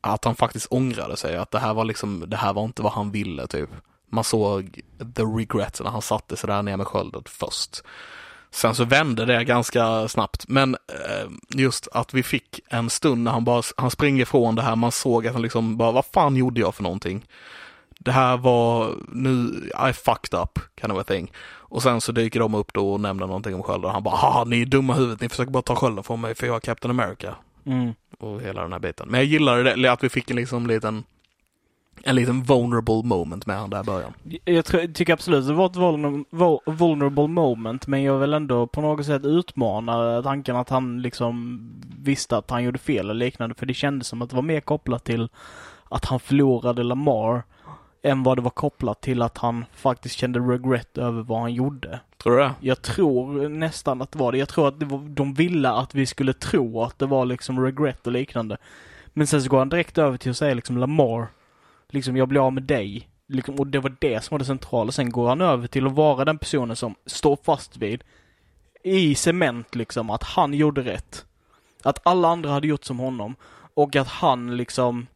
[0.00, 1.36] att han faktiskt ångrade sig.
[1.36, 3.70] Att det här var liksom, det här var inte vad han ville typ.
[4.10, 4.80] Man såg
[5.16, 7.82] the regret när han satte sig där ner med skölden först.
[8.50, 13.30] Sen så vände det ganska snabbt, men eh, just att vi fick en stund när
[13.30, 16.36] han bara, han springer ifrån det här, man såg att han liksom bara, vad fan
[16.36, 17.26] gjorde jag för någonting?
[17.98, 21.32] Det här var, nu, I fucked up, kind of a thing.
[21.68, 23.90] Och sen så dyker de upp då och nämner någonting om skölden.
[23.90, 26.46] Han bara, haha, ni är dumma huvudet, ni försöker bara ta skölden från mig för
[26.46, 27.34] jag är Captain America.
[27.64, 27.92] Mm.
[28.18, 29.08] Och hela den här biten.
[29.08, 31.04] Men jag gillade det, att vi fick en liksom liten,
[32.02, 34.12] en liten vulnerable moment med han där i början.
[34.44, 38.66] Jag tror, tycker absolut det var ett vulner, vul- vulnerable moment, men jag vill ändå
[38.66, 41.60] på något sätt utmana tanken att han liksom
[41.98, 44.60] visste att han gjorde fel eller liknande, för det kändes som att det var mer
[44.60, 45.28] kopplat till
[45.88, 47.42] att han förlorade Lamar
[48.02, 52.00] än vad det var kopplat till att han faktiskt kände regret över vad han gjorde.
[52.18, 52.54] Tror du det?
[52.60, 54.38] Jag tror nästan att det var det.
[54.38, 57.64] Jag tror att det var, de ville att vi skulle tro att det var liksom
[57.64, 58.56] regret och liknande.
[59.12, 61.26] Men sen så går han direkt över till att säga liksom Lamar,
[61.88, 63.08] liksom jag blir av med dig.
[63.28, 64.92] Liksom, och det var det som var det centrala.
[64.92, 68.04] Sen går han över till att vara den personen som står fast vid,
[68.82, 71.24] i cement liksom, att han gjorde rätt.
[71.82, 73.34] Att alla andra hade gjort som honom.
[73.74, 75.06] Och att han liksom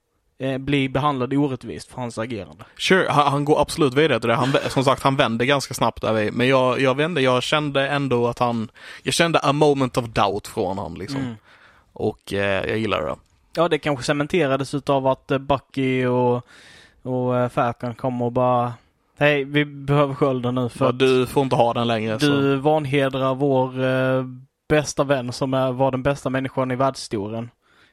[0.40, 2.64] eh, blir behandlad orättvist för hans agerande.
[2.78, 4.34] Sure, han, han går absolut vidare till det.
[4.34, 6.32] Han, som sagt, han vände ganska snabbt där vid.
[6.32, 8.70] Men jag, jag vände, jag kände ändå att han,
[9.02, 11.20] jag kände a moment of doubt från honom liksom.
[11.20, 11.34] Mm.
[11.92, 13.16] Och eh, jag gillar det.
[13.56, 16.46] Ja, det kanske cementerades utav att eh, Bucky och,
[17.02, 18.72] och eh, Falcon kom och bara
[19.16, 22.20] Nej, vi behöver skölden nu för att du får inte ha den längre.
[22.20, 22.26] Så.
[22.26, 24.24] du vanhedrar vår eh,
[24.68, 27.50] bästa vän som är, var den bästa människan i världshistorien.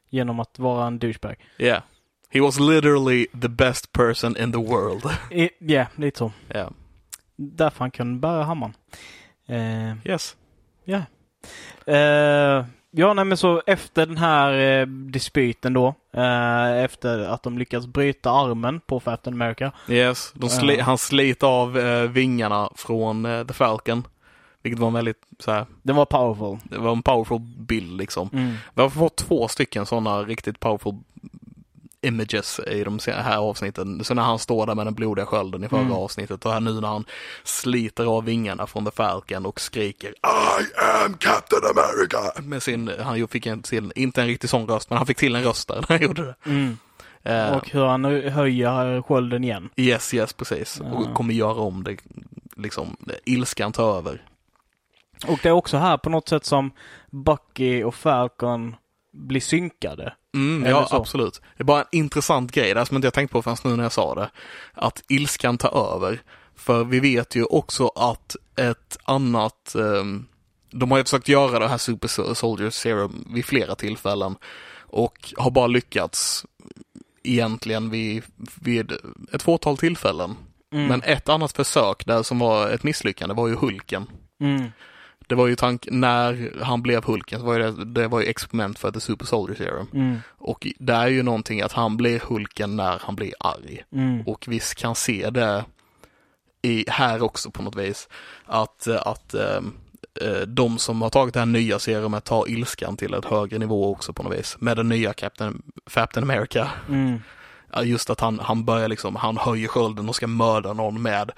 [0.10, 1.36] Genom att vara en douchebag.
[1.58, 1.82] Yeah.
[2.30, 5.04] He was literally the best person in the world.
[5.60, 6.32] Ja, lite så.
[6.56, 6.70] yeah.
[7.36, 8.74] Därför han kunde bära hammaren.
[9.48, 10.36] Eh, Yes.
[11.86, 17.58] Eh, ja, nej, men så efter den här eh, dispyten då, eh, efter att de
[17.58, 19.72] lyckats bryta armen på Captain America.
[19.90, 20.34] Yes.
[20.36, 20.84] Sli- Ja.
[20.84, 21.74] Han sliter av
[22.14, 24.08] vingarna från The Falcon.
[24.64, 26.58] Vilket var en väldigt så här, Den var powerful.
[26.64, 28.30] det var en powerful bild liksom.
[28.34, 28.54] Mm.
[28.74, 30.96] Vi har fått två stycken sådana riktigt powerful
[32.08, 34.04] images i de här avsnitten.
[34.04, 35.92] Så när han står där med den blodiga skölden i förra Mm.
[35.94, 37.06] avsnittet och här nu när han
[37.44, 40.14] sliter av vingarna från The Falcon och skriker I
[41.06, 42.42] am Captain America!
[42.42, 45.36] Med sin, han fick en till, inte en riktig sån röst, men han fick till
[45.36, 46.36] en röst där när han gjorde det.
[46.46, 46.78] Mm.
[47.24, 49.70] Eh, Och hur han höjer skölden igen.
[49.76, 50.82] Yes, yes, precis.
[50.84, 50.92] Ja.
[50.92, 51.98] Och kommer göra om det,
[52.56, 54.22] liksom, ilskan tar över.
[55.28, 56.72] Och det är också här på något sätt som
[57.12, 58.76] Bucky och Falcon
[59.18, 60.14] blir synkade.
[60.36, 61.42] Mm, ja, absolut.
[61.58, 63.84] Det är bara en intressant grej där som inte jag tänkt på förrän nu när
[63.84, 64.30] jag sa det.
[64.74, 66.22] Att ilskan tar över.
[66.56, 70.26] För vi vet ju också att ett annat, ehm,
[70.72, 74.36] de har ju försökt göra det här Super Soldier Serum vid flera tillfällen
[74.80, 76.46] och har bara lyckats
[77.24, 78.24] egentligen vid,
[78.62, 78.92] vid
[79.32, 80.36] ett fåtal tillfällen.
[80.74, 80.88] Mm.
[80.88, 84.08] Men ett annat försök där som var ett misslyckande var ju Hulken.
[84.42, 84.72] Mm.
[85.28, 88.80] Det var ju tank när han blev Hulken, så var det, det var ju experiment
[88.80, 89.88] för The Super Soldier Serum.
[89.94, 90.18] Mm.
[90.28, 93.84] Och det är ju någonting att han blir Hulken när han blir arg.
[93.92, 94.22] Mm.
[94.22, 95.66] Och vi kan se det
[96.62, 98.10] i, här också på något vis.
[98.46, 99.62] Att, att eh,
[100.48, 104.14] de som har tagit det här nya serumet tar ilskan till ett högre nivå också
[104.14, 104.58] på något vis.
[104.60, 105.62] Med den nya Captain,
[105.94, 106.70] Captain America.
[106.90, 107.20] Mm.
[107.84, 111.32] Just att han, han börjar liksom, han höjer skölden och ska mörda någon med,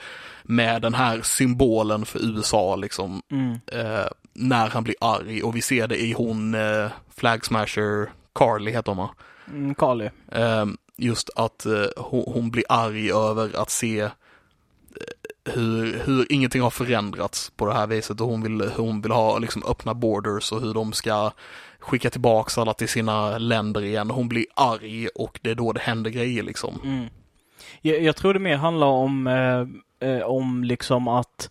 [0.43, 3.21] med den här symbolen för USA liksom.
[3.32, 3.59] Mm.
[3.67, 8.71] Eh, när han blir arg och vi ser det i hon eh, Flag Smasher Carly
[8.71, 9.09] heter hon va?
[9.47, 9.75] Mm.
[9.75, 10.09] Carly.
[10.32, 10.65] Eh,
[10.97, 14.09] just att eh, hon, hon blir arg över att se eh,
[15.45, 19.38] hur, hur ingenting har förändrats på det här viset och hon vill, hon vill ha
[19.38, 21.32] liksom öppna borders och hur de ska
[21.80, 24.09] skicka tillbaks alla till sina länder igen.
[24.09, 26.80] Hon blir arg och det är då det händer grejer liksom.
[26.84, 27.05] Mm.
[27.82, 31.49] Jag, jag tror det mer handlar om, eh, eh om liksom att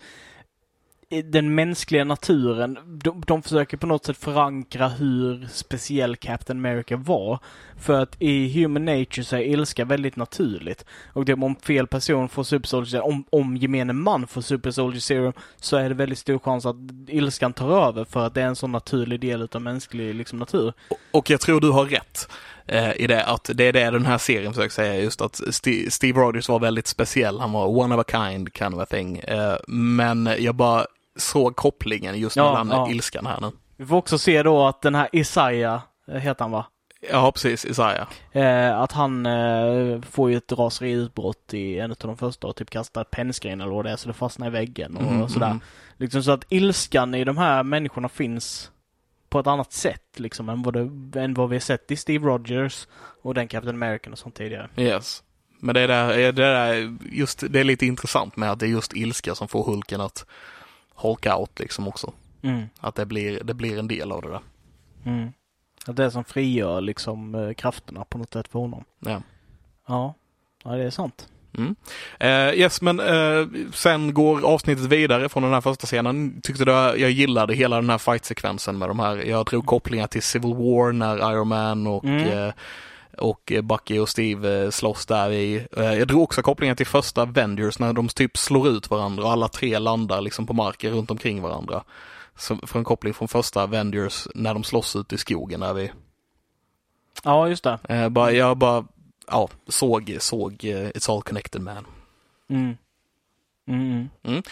[1.25, 7.39] den mänskliga naturen, de, de försöker på något sätt förankra hur speciell Captain America var.
[7.81, 10.85] För att i Human Nature så är ilska väldigt naturligt.
[11.13, 14.71] Och det om fel person får Super Soldier Serum, om, om gemene man får Super
[14.71, 18.43] Soldier Serum, så är det väldigt stor chans att ilskan tar över för att det
[18.43, 20.73] är en sån naturlig del av mänsklig liksom, natur.
[21.11, 22.29] Och jag tror du har rätt
[22.67, 25.41] eh, i det, att det är det den här serien försöker säga, just att
[25.89, 29.19] Steve Rogers var väldigt speciell, han var one of a kind kind of a thing.
[29.19, 30.87] Eh, men jag bara
[31.19, 32.91] såg kopplingen just Ja, mellan ja.
[32.91, 33.51] ilskan här nu.
[33.77, 36.67] Vi får också se då att den här Isaiah, eh, heter han va?
[37.11, 38.07] Ja, precis, Isaiah.
[38.33, 42.71] Eh, att han eh, får ju ett raseriutbrott i en av de första och typ
[42.71, 45.49] kastar ett pennskrin eller vad det är så det fastnar i väggen och Mhm, sådär.
[45.49, 45.61] mhm.
[45.97, 48.71] Liksom så att ilskan i de här människorna finns
[49.29, 52.87] på ett annat sätt liksom än vad, det, än vad vi sett i Steve Rogers
[53.23, 54.69] och den Captain American och sånt tidigare.
[54.77, 55.23] Yes.
[55.61, 58.67] Men det är, där, det är där, just, det är lite intressant med att det
[58.67, 60.27] är just ilska som får Hulken att
[60.99, 62.13] holka out liksom också.
[62.43, 62.63] Mm.
[62.81, 64.41] Att det blir, det blir en del av det där.
[65.05, 65.33] Mm.
[65.87, 68.85] Att det är som frigör liksom eh, krafterna på något sätt för honom.
[68.99, 69.23] Ja.
[69.87, 70.15] Ja,
[70.65, 71.29] ja det är sant.
[71.59, 71.77] Mm.
[72.21, 76.41] Eh, yes, men eh, sen går avsnittet vidare från den här första scenen.
[76.43, 80.23] Tyckte du jag gillade hela den här fight-sekvensen med de här, jag drog kopplingar till
[80.23, 82.29] Civil War när Iron Man och Mm.
[82.29, 82.53] eh,
[83.19, 85.67] och Bucky och Steve eh, slåss där i.
[85.77, 89.33] Eh, Jag drog också kopplingar till första Avengers när de typ slår ut varandra och
[89.33, 91.85] alla tre landar liksom på marken runt omkring varandra.
[92.37, 95.91] Så för en koppling från första Avengers när de slåss ute i skogen där vi.
[97.25, 97.79] Ja, just det.
[97.89, 98.85] Eh, bara, jag bara,
[99.27, 101.87] ja, såg, såg It's All Connected Man.
[102.51, 102.77] Mm.
[103.69, 104.09] Mm.
[104.23, 104.43] mm.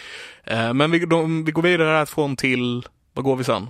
[0.45, 3.69] Eh, Men vi, de, vi går vidare härifrån till, vad går vi sen?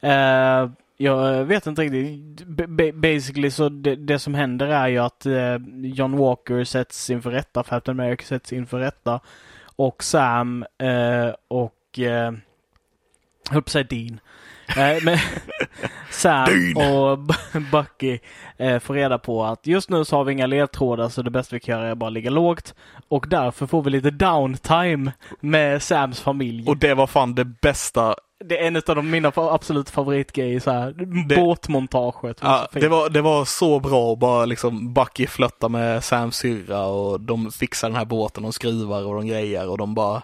[0.00, 0.70] Eh,
[1.02, 2.46] jag vet inte riktigt.
[2.46, 7.30] B- basically så det, det som händer är ju att eh, John Walker sätts inför
[7.30, 9.20] rätta, Captain America sätts inför rätta
[9.76, 12.32] och Sam eh, och eh,
[13.50, 14.20] höll på att säga Dean.
[14.76, 15.18] Eh, men
[16.10, 16.92] Sam Dean.
[16.92, 17.18] och
[17.72, 18.18] Bucky
[18.56, 21.56] eh, får reda på att just nu så har vi inga ledtrådar så det bästa
[21.56, 22.74] vi kan göra är bara ligga lågt.
[23.08, 26.68] Och därför får vi lite downtime med Sams familj.
[26.68, 30.70] Och det var fan det bästa Det är en av de, mina absolut favoritgrejer så
[30.70, 30.92] här.
[31.28, 32.38] Det- Båtmontaget.
[32.42, 36.36] Ja, Så det, var, det var så bra att bara liksom Bucky flötta med Sams
[36.36, 40.22] syrra och de fixar den här båten och skruvar och de grejer och de bara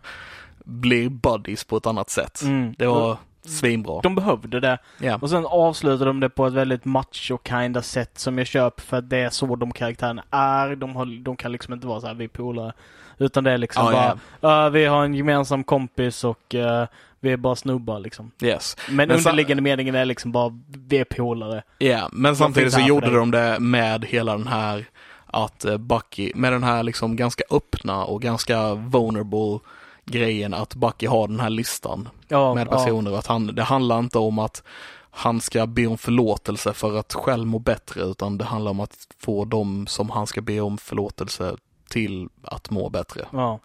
[0.65, 2.43] blir buddies på ett annat sätt.
[2.43, 2.75] Mm.
[2.79, 3.17] Det var
[3.47, 4.01] svinbra.
[4.03, 4.79] De behövde det.
[5.01, 5.19] Ja.
[5.23, 8.97] Och sen avslutar de det på ett väldigt macho kinda sätt som jag köper för
[8.97, 10.77] att det är så de karaktärerna är.
[10.77, 12.73] De, har, de kan liksom inte vara så här vi polare.
[13.19, 14.63] Utan det är liksom Ja, bara, ja.
[14.65, 16.87] "Ja, vi har en gemensam kompis och eh,
[17.21, 18.31] vi är bara snubbar liksom.
[18.43, 18.77] Yes.
[18.89, 21.63] Men, Men underliggande meningen är liksom bara, vi är polare.
[21.79, 24.89] Ja, men samtidigt så gjorde de det med hela den här
[25.27, 29.59] att eh, Bucky, med den här liksom ganska öppna och ganska vulnerable
[30.05, 32.71] grejen att Bucky har den här listan Ja, med ja.
[32.71, 34.63] personer och att han, det handlar inte om att
[35.11, 38.97] han ska be om förlåtelse för att själv må bättre utan det handlar om att
[39.19, 41.57] få dem som han ska be om förlåtelse
[41.89, 43.27] till att må bättre.
[43.33, 43.61] Ja.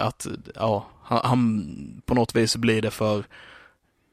[0.00, 3.24] Att, ja, han, han på något vis blir det för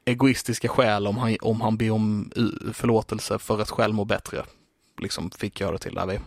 [0.04, 4.42] egoistiska skäl om han, om han ber om u- förlåtelse för att själv må bättre.
[5.02, 6.18] Liksom fick jag det till där vi.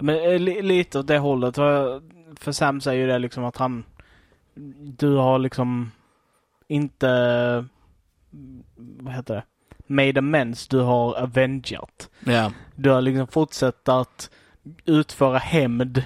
[0.00, 1.54] Men eh, li, lite åt det hållet.
[1.54, 2.02] För,
[2.52, 3.84] Sam säger ju det liksom att han,
[4.98, 5.90] du har liksom
[6.68, 7.08] inte,
[8.76, 9.44] vad heter det,
[9.94, 12.10] made amends, du har avengat.
[12.24, 14.30] Ja, Du har liksom fortsatt att
[14.84, 16.04] utföra hämnd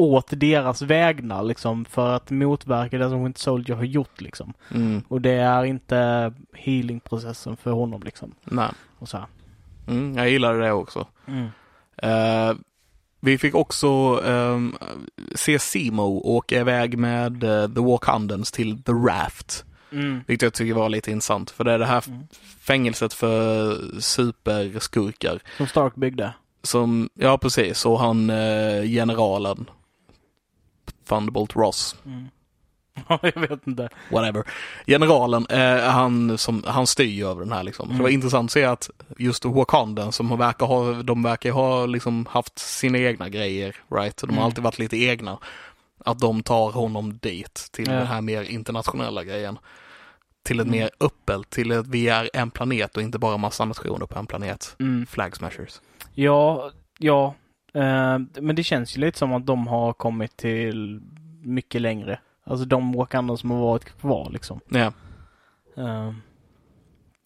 [0.00, 4.52] åt deras vägnar liksom för att motverka det som Winter Soldier har gjort liksom.
[4.74, 8.34] mm, Och det är inte healingprocessen för honom liksom.
[8.44, 8.70] nej.
[8.98, 9.26] Och så här.
[9.88, 11.06] Mm, jag gillade det också.
[11.26, 11.46] Mm.
[11.96, 12.56] Eh,
[13.20, 13.88] vi fick också
[14.26, 14.74] ehm,
[15.34, 19.64] se Simo åka iväg med eh, The Wakandans till The Raft.
[19.92, 20.20] Mm.
[20.26, 21.50] Vilket jag tycker var lite intressant.
[21.50, 22.22] För det är det här Mm.
[22.60, 25.38] fängelset för superskurkar.
[25.56, 26.34] Som Stark byggde.
[26.62, 29.70] Som, ja precis, och han eh, generalen
[31.10, 32.28] Thunderbolt Ross, Mm.
[33.08, 33.88] Ja, jag vet inte.
[34.10, 34.44] whatever.
[34.86, 37.86] Generalen, eh, han, som, han styr över den här liksom.
[37.86, 38.14] Så det var Mm.
[38.14, 42.98] intressant att se att just Wakandan som verkar ha, de verkar ha liksom haft sina
[42.98, 44.16] egna grejer, right?
[44.16, 44.44] De har Mm.
[44.44, 45.38] alltid varit lite egna.
[46.04, 47.92] Att de tar honom dit till Ja.
[47.92, 49.58] den här mer internationella grejen.
[50.44, 50.78] Till ett Mm.
[50.80, 54.26] mer öppet, till att vi är en planet och inte bara massa nationer på en
[54.26, 54.76] planet.
[54.80, 55.06] Mm.
[55.06, 55.80] Flag smashers.
[56.14, 57.34] Ja, ja.
[57.74, 61.00] Eh, men det känns ju lite som att de har kommit till
[61.42, 62.20] mycket längre.
[62.44, 64.60] Alltså de Wakanda som har varit kvar liksom.
[64.68, 64.92] Ja.
[65.76, 66.12] Eh,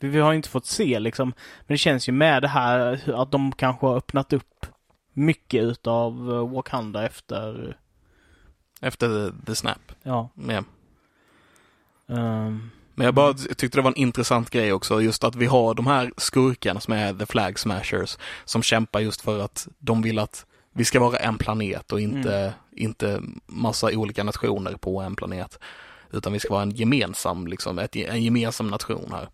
[0.01, 1.29] vi, har inte fått se liksom.
[1.61, 4.67] Men det känns ju med det här att de kanske har öppnat upp
[5.13, 7.77] mycket utav eh, Wakanda efter,
[8.81, 9.93] Efter the, the Snap.
[10.03, 10.29] ja.
[10.49, 10.65] Ja.
[12.09, 15.75] ehm, Men jag bara tyckte det var en intressant grej också, just att vi har
[15.75, 20.19] de här skurkarna som är the flag smashers, som kämpar just för att de vill
[20.19, 25.59] att vi ska vara en planet och inte, inte massa olika nationer på en planet.
[26.13, 29.29] Utan vi ska vara en gemensam, liksom, ett, en gemensam nation här.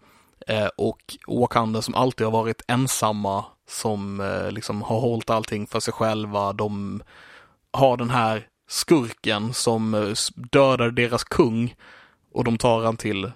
[0.46, 5.80] Eh, och Wakanda som alltid har varit ensamma, som eh, liksom har hållit allting för
[5.80, 7.02] sig själva, de
[7.72, 11.74] har den här skurken som eh, dödar deras kung
[12.32, 13.32] och de tar han till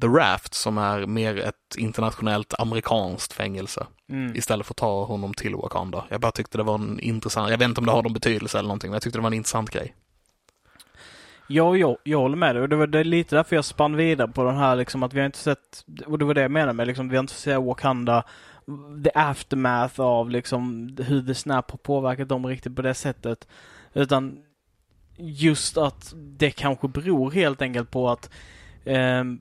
[0.00, 4.36] The Raft som är mer ett internationellt amerikanskt fängelse mm.
[4.36, 6.04] istället för att ta honom till Wakanda.
[6.10, 8.58] Jag bara tyckte det var en intressant, jag vet inte om det har någon betydelse
[8.58, 9.94] eller någonting, men jag tyckte det var en intressant grej.
[11.52, 12.62] Ja, jag, jag håller med dig.
[12.62, 15.18] Och det var det lite därför jag spann vidare på den här liksom att vi
[15.18, 17.40] har inte sett, och det var det jag menade med liksom, vi har inte fått
[17.40, 18.24] se Wakanda,
[19.04, 23.48] the aftermath av liksom hur The Snap har påverkat dem riktigt på det sättet.
[23.92, 24.38] Utan
[25.16, 28.30] just att det kanske beror helt enkelt på att
[28.84, 29.40] ehm,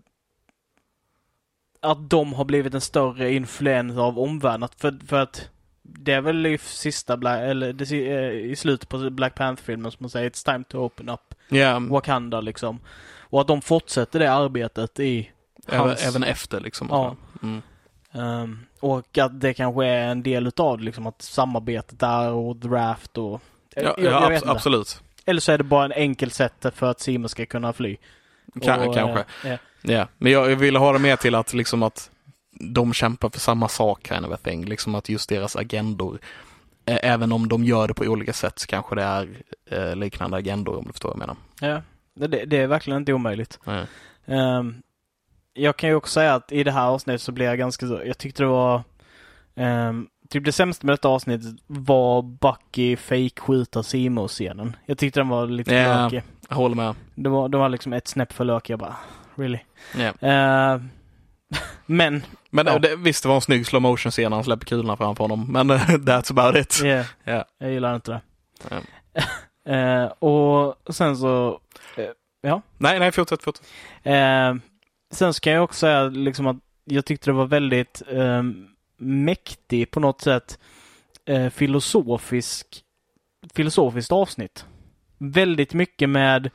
[1.82, 4.70] att de har blivit en större influens av omvärlden.
[4.78, 5.50] För, för att
[5.82, 9.98] det är väl i sista, Black, eller det, eh, i slutet på Black Panther-filmen som
[10.04, 12.80] man säger It's time to open up Ja, Wakanda liksom.
[13.20, 15.32] Och att de fortsätter det arbetet i
[15.68, 16.08] även, hans...
[16.08, 16.88] även efter liksom.
[16.92, 17.16] Ja.
[17.44, 17.62] Mm.
[18.12, 22.56] Ehm, och att det kanske är en del utav det, liksom att samarbetet där och
[22.56, 23.42] draft och...
[23.76, 24.52] Ja, jag, ja, jag vet abs- inte.
[24.52, 25.02] absolut.
[25.26, 27.98] Eller så är det bara en enkel sätt för att Simon ska kunna fly.
[28.56, 29.26] Ka- Och, kanske.
[29.48, 32.12] eh, eh, Ja, men jag, jag ville ha det med till att liksom att
[32.52, 34.66] de kämpar för samma sak kind of a thing.
[34.66, 36.20] Liksom att just deras agendor,
[36.86, 39.42] eh, även om de gör det på olika sätt så kanske det är
[39.72, 41.38] eh, liknande agendor om du förstår vad jag menar.
[41.76, 41.82] ja.
[42.28, 43.60] Det, det är verkligen inte omöjligt.
[43.64, 43.86] Ja.
[44.26, 44.76] Ehm,
[45.54, 48.18] jag kan ju också säga att i det här avsnittet så blev jag ganska jag
[48.18, 48.84] tyckte det var
[49.56, 55.20] um, Typ det sämsta med detta avsnittet var Bucky fake skjuta Simo scenen Jag tyckte
[55.20, 56.04] den var lite Ja.
[56.04, 56.24] lökig.
[56.50, 56.96] Jag håller med.
[57.16, 58.74] Det var, det var liksom ett snäpp för lökig.
[58.74, 58.96] Jag bara,
[59.36, 59.60] really?
[59.98, 60.28] Ja.
[60.30, 60.82] Eh,
[61.86, 62.80] men, Men Ja.
[62.80, 65.52] det, visst, det var en snygg slow motion scen när han släpper kulorna framför honom.
[65.52, 66.82] Men eh, that's about it.
[66.84, 67.46] yeah, Ja.
[67.58, 68.22] jag gillar inte det.
[68.70, 68.78] Ja.
[69.74, 71.60] Eh, och sen så,
[72.78, 73.66] Nej, nej, fortsätt, fortsätt.
[74.04, 74.56] eh,
[75.14, 76.56] sen ska jag också säga liksom att
[76.86, 78.44] jag tyckte det var väldigt eh,
[79.00, 80.60] mäktig på något sätt
[81.26, 82.84] eh, filosofisk,
[83.54, 84.66] filosofiskt avsnitt.
[85.18, 86.50] Väldigt mycket med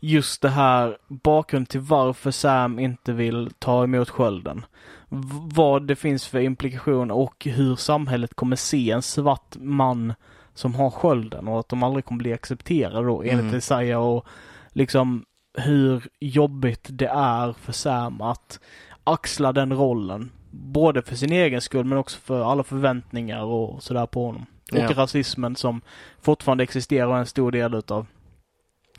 [0.00, 4.66] just det här bakgrund till varför Sam inte vill ta emot skölden.
[5.08, 10.14] V vad det finns för implikation och hur samhället kommer se en svart man
[10.54, 13.56] som har skölden och att de aldrig kommer bli accepterade då enligt Mm.
[13.56, 14.26] Isaiah och
[14.72, 15.24] liksom
[15.58, 18.60] hur jobbigt det är för Sam att
[19.04, 20.30] axla den rollen.
[20.56, 24.46] Både för sin egen skull men också för alla förväntningar och sådär på honom.
[24.70, 24.88] Ja.
[24.88, 25.80] Och rasismen som
[26.20, 28.06] fortfarande existerar och är en stor del utav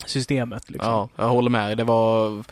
[0.06, 0.70] systemet.
[0.70, 0.92] Liksom.
[0.92, 1.78] Ja, jag håller med.
[1.78, 2.44] Det var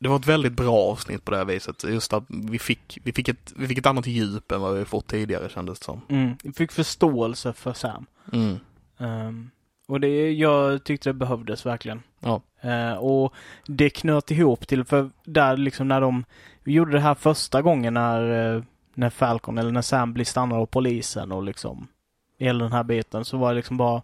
[0.00, 1.84] det var ett väldigt bra avsnitt på det här viset.
[1.84, 4.84] Just att vi fick, vi fick, ett, vi fick ett annat djup än vad vi
[4.84, 6.00] fått tidigare kändes det som.
[6.08, 6.36] Mm.
[6.42, 8.06] Jag fick förståelse för Sam.
[8.32, 8.56] Mm.
[8.98, 9.50] Ehm,
[9.88, 12.02] och det, jag tyckte det behövdes verkligen.
[12.20, 12.40] Ja.
[12.60, 13.34] Eh, och
[13.66, 16.24] det knöt ihop till, för där liksom när de
[16.64, 18.62] gjorde det här första gången när, eh,
[18.94, 21.88] när Falcon eller när Sam blir stannad av polisen och liksom
[22.38, 24.02] hela den här biten så var det liksom bara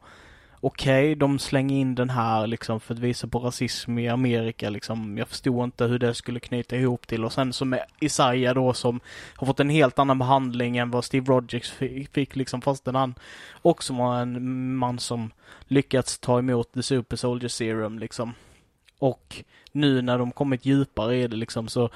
[0.67, 5.19] okej, de slänger in den här liksom för att visa på rasism i Amerika liksom.
[5.19, 8.73] Jag förstod inte hur det skulle knyta ihop till och sen som med Isaiah då
[8.73, 9.01] som
[9.37, 11.71] har fått en helt annan behandling än vad Steve Rogers
[12.13, 13.15] fick, liksom fastän han
[13.63, 15.31] också var en man som
[15.69, 18.35] lyckats ta emot The Super Soldier Serum liksom.
[18.99, 21.91] Och nu när de kommit djupare i det liksom så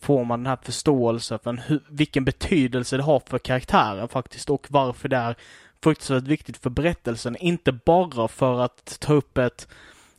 [0.00, 4.66] får man den här förståelsen för en, vilken betydelse det har för karaktären faktiskt och
[4.70, 5.36] varför det är
[5.82, 7.36] fruktansvärt viktigt för berättelsen.
[7.36, 9.68] Inte bara för att ta upp ett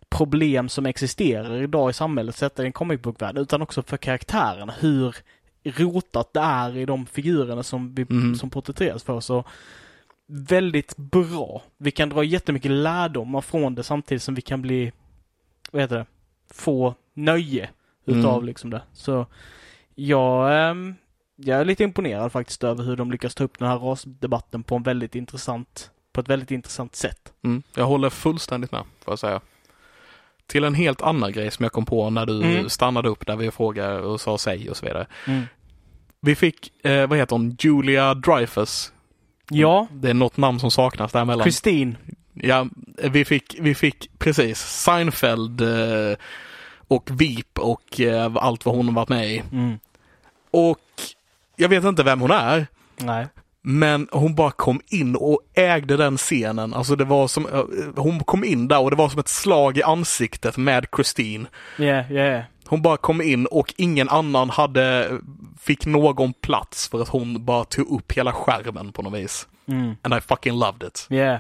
[0.10, 4.70] problem som existerar idag i samhället, sätta i en comic book-värld, utan också för karaktären.
[4.80, 5.16] Hur
[5.64, 8.36] rotat det är i de figurerna som, vi, Mhm.
[8.36, 9.26] som porträtteras för oss.
[9.26, 9.44] Så
[10.28, 11.62] väldigt bra.
[11.78, 14.92] Vi kan dra jättemycket lärdomar från det samtidigt som vi kan bli,
[15.72, 16.06] vad heter det,
[16.54, 17.70] få nöje
[18.06, 18.46] utav Mm.
[18.46, 18.82] liksom det.
[18.94, 19.26] Så
[19.96, 20.96] jag, ehm,
[21.36, 24.76] jag är lite imponerad faktiskt över hur de lyckas ta upp den här rasdebatten på
[24.76, 27.34] en väldigt intressant, på ett väldigt intressant sätt.
[27.44, 27.64] Mm.
[27.76, 29.42] Jag håller fullständigt med, får jag säga.
[30.48, 32.70] Till en helt annan grej som jag kom på när du Mm.
[32.70, 35.08] stannade upp där vi frågade och sa säg och så vidare.
[35.28, 35.44] Mm.
[36.20, 38.92] Vi fick, eh, vad heter hon, Julia Dreyfus.
[39.50, 41.44] Ja, Det är något namn som saknas däremellan.
[41.44, 41.96] Christine.
[42.34, 42.68] Ja,
[43.04, 46.18] vi fick, vi fick precis Seinfeld eh,
[46.88, 49.44] och VIP och eh, allt vad hon varit med i.
[49.52, 49.80] Mm.
[50.52, 50.80] Och
[51.56, 53.28] jag vet inte vem hon är, Nej.
[53.62, 56.74] men hon bara kom in och ägde den scenen.
[56.74, 57.64] Alltså det var som, eh,
[57.96, 61.46] hon kom in där och det var som ett slag i ansiktet med Christine.
[61.78, 62.44] Yeah, yeah.
[62.68, 65.12] Hon bara kom in och ingen annan hade,
[65.60, 69.48] fick någon plats för att hon bara tog upp hela skärmen på något vis.
[69.68, 69.96] Mm.
[70.02, 71.06] And I fucking loved it.
[71.10, 71.16] Ja.
[71.18, 71.40] Yeah.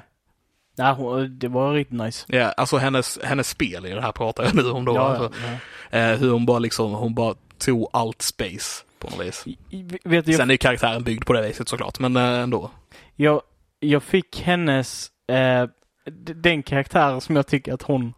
[0.76, 2.26] Ja, hon- det var riktigt nice.
[2.28, 4.96] Ja, alltså hennes, hennes spel i det här pratar jag nu om då.
[4.96, 5.32] ja, alltså.
[5.92, 5.98] ja.
[6.00, 7.34] Eh, hur hon bara liksom, hon bara
[7.66, 9.46] tog allt space på något vis.
[10.04, 12.72] Vet du, Sen är ju karaktären byggd på det viset såklart, men eh, ändå.
[13.16, 13.42] jag,
[13.80, 15.70] jag fick hennes, eh,
[16.36, 18.14] den karaktär som jag tycker att hon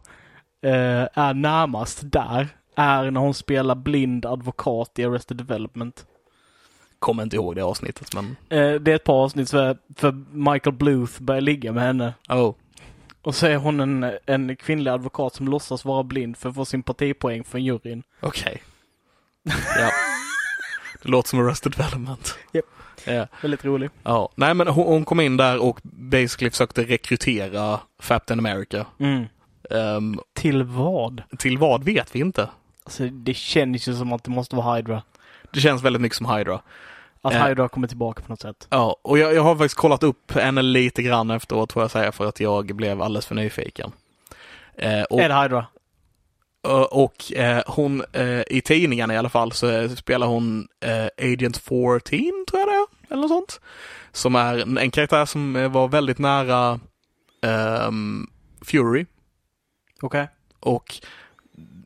[0.65, 6.05] eh, är närmast där, är när hon spelar blind advokat i Arrested Development.
[6.99, 10.11] Kommer inte ihåg det avsnittet, men Eh, det är ett par avsnitt för, för
[10.51, 12.13] Michael Bluth börjar ligga med henne.
[12.29, 12.55] oh.
[13.21, 16.65] Och så är hon en, en kvinnlig advokat som låtsas vara blind för att få
[16.65, 18.03] sympatipoäng från juryn.
[18.19, 18.61] Okej.
[19.79, 19.89] Ja.
[21.03, 22.37] Det låter som Arrested Development.
[22.53, 22.65] Japp.
[23.05, 23.27] Ja.
[23.41, 23.89] Väldigt rolig.
[24.03, 24.29] ja.
[24.35, 28.85] Nej, men hon, hon kom in där och basically försökte rekrytera Captain America.
[28.99, 29.25] Mm.
[29.71, 31.23] Ehm, Till vad?
[31.37, 32.49] till vad vet vi inte.
[32.83, 35.01] Alltså det känns ju som att det måste vara Hydra.
[35.51, 36.59] Det känns väldigt mycket som Hydra.
[37.21, 37.45] Att Eh.
[37.45, 38.67] Hydra kommer tillbaka på något sätt.
[38.69, 42.11] Ja, och jag, jag har faktiskt kollat upp henne lite grann efteråt får jag säga
[42.11, 43.91] för att jag blev alldeles för nyfiken.
[44.77, 45.65] Eh, och är det Hydra?
[46.65, 51.33] Och, och eh, hon, eh, i tidningarna i alla fall, så eh, spelar hon eh,
[51.33, 51.99] Agent 14
[52.47, 53.61] tror jag det är, eller något sånt.
[54.11, 56.79] Som är en, en karaktär som eh, var väldigt nära
[57.41, 58.27] ehm,
[58.61, 59.05] Fury.
[60.01, 60.27] Okej.
[60.59, 60.95] Och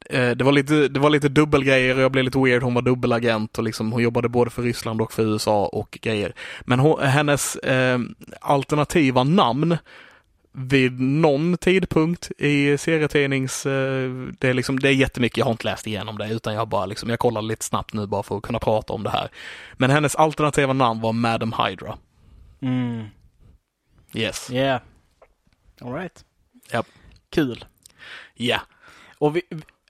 [0.09, 2.63] eh, det var lite, det var lite dubbelgrejer och jag blev lite weird.
[2.63, 6.33] Hon var dubbelagent och liksom hon jobbade både för Ryssland och för USA och grejer.
[6.61, 7.99] Men hon, hennes eh,
[8.41, 9.77] alternativa namn
[10.59, 13.65] vid någon tidpunkt i serietidnings...
[13.65, 16.67] Eh, det, är liksom, det är jättemycket, jag har inte läst igenom det utan jag
[16.67, 19.29] bara liksom, jag kollade lite snabbt nu bara för att kunna prata om det här.
[19.73, 21.97] Men hennes alternativa namn var Madam Hydra.
[22.61, 23.05] Mm.
[24.13, 24.51] Yes.
[24.51, 24.81] Yeah.
[25.81, 26.25] Alright.
[26.71, 26.87] Japp.
[27.29, 27.65] Kul.
[28.33, 28.61] Ja.
[29.17, 29.41] Och vi,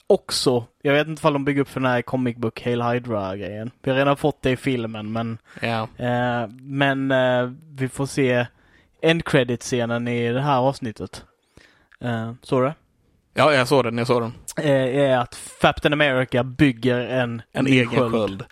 [0.08, 3.72] också, jag vet inte om de bygger upp för den här comic book Hail Hydra-grejen.
[3.82, 5.88] Vi har redan fått det i filmen men Ja.
[5.98, 8.46] Eh, men eh, vi får se
[9.02, 11.24] end credit scenen i det här avsnittet.
[12.06, 12.76] Uh, så det?
[13.34, 14.34] Ja, jag såg den, jag såg den.
[14.58, 18.44] eh, är att Captain America bygger en, En egen sköld.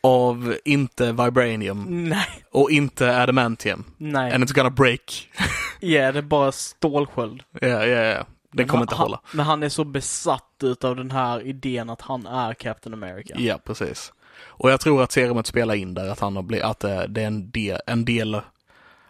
[0.00, 3.84] Av inte vibranium Nej, och inte adamantium.
[3.96, 4.32] nej.
[4.32, 5.28] And it's gonna break.
[5.80, 7.42] Ja, det är bara stålsköld.
[7.60, 8.26] Ja, ja, ja.
[8.52, 9.20] Det kommer han, inte hålla.
[9.32, 13.34] Men han är så besatt utav den här idén att han är Captain America.
[13.38, 14.12] Ja, precis.
[14.44, 17.22] Och jag tror att serumet spelar in där, att han har blivit, att det, det
[17.22, 18.40] är en del, en del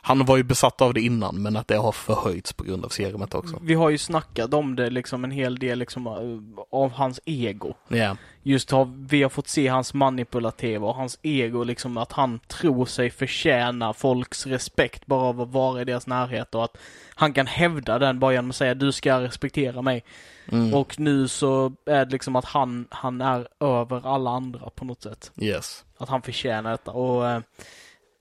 [0.08, 2.88] han var ju besatt av det innan, men att det har förhöjts på grund av
[2.88, 3.58] serumet också.
[3.62, 7.74] Vi har ju snackat om det liksom en hel del liksom eh, av hans ego.
[7.88, 12.40] Ja, Just har, vi har fått se hans manipulativa och hans ego liksom att han
[12.46, 16.76] tror sig förtjäna folks respekt bara av att vara i deras närhet och att
[17.14, 20.04] han kan hävda den bara genom att säga du ska respektera mig.
[20.52, 20.74] mm.
[20.74, 25.02] Och nu så är det liksom att han, han är över alla andra på något
[25.02, 25.32] sätt.
[25.36, 25.84] yes.
[25.98, 27.40] Att han förtjänar detta och eh,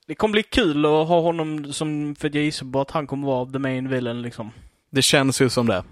[0.07, 3.27] det kommer bli kul att ha honom som, för jag gissar på att han kommer
[3.27, 4.51] vara the main villain liksom.
[4.89, 5.83] Det känns ju som det.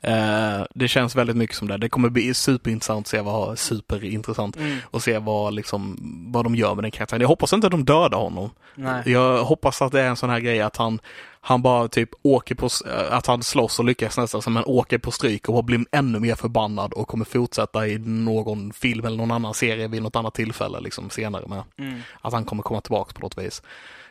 [0.00, 1.76] Eh, det känns väldigt mycket som det.
[1.76, 4.78] Det kommer bli superintressant att se vad, superintressant Mm.
[4.84, 5.96] och se vad, liksom,
[6.32, 7.20] vad de gör med den karaktären.
[7.20, 8.50] Jag hoppas inte att de dödar honom.
[8.74, 9.02] Nej.
[9.06, 11.00] Jag hoppas att det är en sån här grej att han,
[11.40, 14.98] han bara typ åker på, eh, att han slåss och lyckas nästan som en åker
[14.98, 19.30] på stryk och blir ännu mer förbannad och kommer fortsätta i någon film eller någon
[19.30, 21.62] annan serie vid något annat tillfälle liksom senare med.
[21.78, 22.00] Mm.
[22.20, 23.62] Att han kommer komma tillbaka på något vis.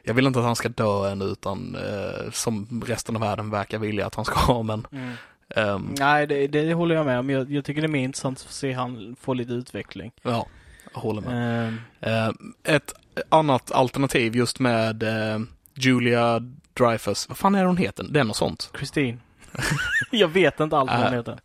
[0.04, 3.80] Jag vill inte att han ska dö än utan eh, som resten av världen verkar
[3.80, 5.14] vilja att han ska men Mm.
[5.56, 7.30] Ehm, Nej, det, det håller jag med om.
[7.30, 10.12] Jag, jag tycker det är mer intressant att se han få lite utveckling.
[10.22, 10.48] ja,
[10.94, 11.74] jag håller med.
[12.02, 12.30] Eh,
[12.64, 12.94] ett
[13.30, 15.40] annat alternativ just med eh,
[15.76, 16.40] Julia
[16.74, 18.06] Dreyfus, vad fan är hon heter?
[18.10, 18.72] Det är något sånt.
[18.78, 19.18] Christine.
[20.12, 21.14] jag vet inte allt vad hon Äh.
[21.14, 21.40] heter.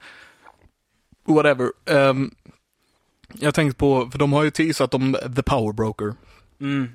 [1.25, 1.71] Whatever.
[1.87, 2.35] Um,
[3.35, 6.15] jag tänkte på, för de har ju teasat om The Power Broker.
[6.61, 6.89] Mm.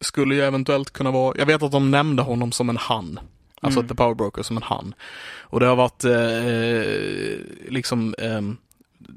[0.00, 3.20] Skulle ju eventuellt kunna vara, jag vet att de nämnde honom som en han.
[3.60, 3.88] Alltså Mm.
[3.88, 4.94] The Power Broker som en han.
[5.40, 8.56] Och det har varit eh, liksom ehm,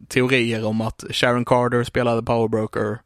[0.08, 2.98] teorier om att Sharon Carter spelade Power Broker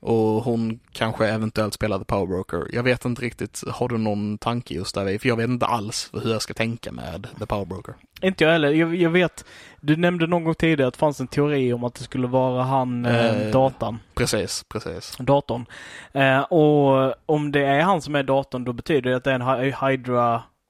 [0.00, 2.66] och hon kanske eventuellt spelade Power Broker.
[2.72, 5.18] Jag vet inte riktigt, har du någon tanke just där?
[5.18, 7.94] För jag vet inte alls hur jag ska tänka med The Power Broker.
[8.22, 8.70] Inte jag heller.
[8.70, 9.44] Jag, jag vet,
[9.80, 12.62] du nämnde någon gång tidigare att det fanns en teori om att det skulle vara
[12.62, 13.52] han, eh, Eh.
[13.52, 13.98] datan.
[14.14, 15.16] Precis, precis.
[15.18, 15.66] Datorn.
[16.12, 19.34] Eh, och om det är han som är datorn, då betyder det att det är
[19.34, 19.72] en Hy-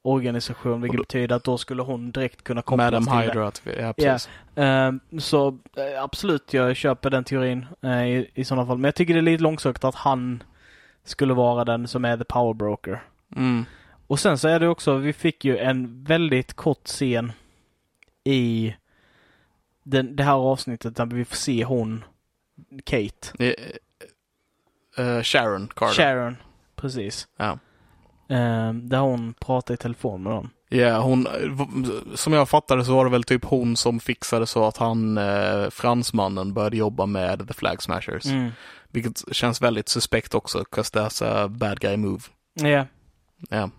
[0.03, 3.21] Hydra-organisation, vilket då- betyder att då skulle hon direkt kunna kopplas Madam till det.
[3.39, 4.29] Hydra, vi- ja precis.
[4.57, 8.77] Eh, så eh, absolut, jag köper den teorin eh, i, i sådana fall.
[8.77, 10.43] Men jag tycker det är lite långsökt att han
[11.03, 13.03] skulle vara den som är the power broker.
[13.35, 13.65] Mm.
[14.07, 17.31] Och sen så är det också, vi fick ju en väldigt kort scen
[18.23, 18.75] i
[19.83, 22.03] den, det här avsnittet där vi får se hon,
[22.83, 23.53] Kate,
[24.97, 25.93] eh, Sharon Carter.
[25.93, 26.37] Sharon,
[26.75, 27.27] precis.
[27.37, 27.57] Ja.
[28.29, 30.49] Eh, där hon pratar i telefon med dem.
[30.69, 31.27] Ja, hon,
[32.15, 35.69] som jag fattade så var det väl typ hon som fixade så att han, eh,
[35.71, 38.25] fransmannen, började jobba med The Flag Smashers.
[38.25, 38.51] Mm.
[38.91, 42.21] Vilket känns väldigt suspekt också, 'cause that's a bad guy move.
[42.61, 42.85] Ja,
[43.49, 43.69] Ja.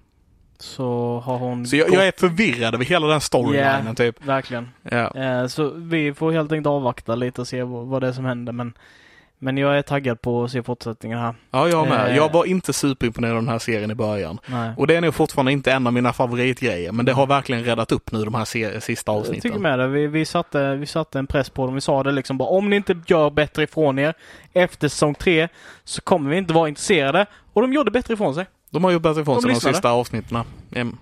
[0.59, 3.95] så har hon Så jag, gått- jag är förvirrad över hela den storylinen Ja.
[3.95, 4.24] typ.
[4.26, 4.68] Verkligen.
[4.82, 5.14] Ja.
[5.16, 8.24] Eh, Så vi får helt enkelt avvakta lite och se vad, vad det är som
[8.24, 8.53] händer.
[8.53, 8.74] Men,
[9.39, 11.35] men jag är taggad på att se fortsättningen här.
[11.51, 12.11] ja, jag med.
[12.11, 12.16] Eh.
[12.16, 14.39] Jag var inte superimponerad av den här serien i början.
[14.47, 14.70] Nej.
[14.76, 17.93] Och det är nog fortfarande inte en av mina favoritgrejer, men det har verkligen räddat
[17.93, 19.62] upp nu de här sista Jag tycker avsnitten.
[19.62, 19.87] med det.
[19.89, 21.74] Vi, vi, satte, vi satte en press på dem.
[21.74, 24.14] Vi sa det liksom bara om ni inte gör bättre ifrån er
[24.53, 25.49] efter säsong tre
[25.85, 27.26] så kommer vi inte vara intresserade.
[27.53, 28.47] Och de gjorde bättre ifrån sig.
[28.70, 29.74] De har gjort bättre ifrån De sig de lyssnade.
[29.74, 30.39] sista avsnitten.
[30.74, 30.97] Mm.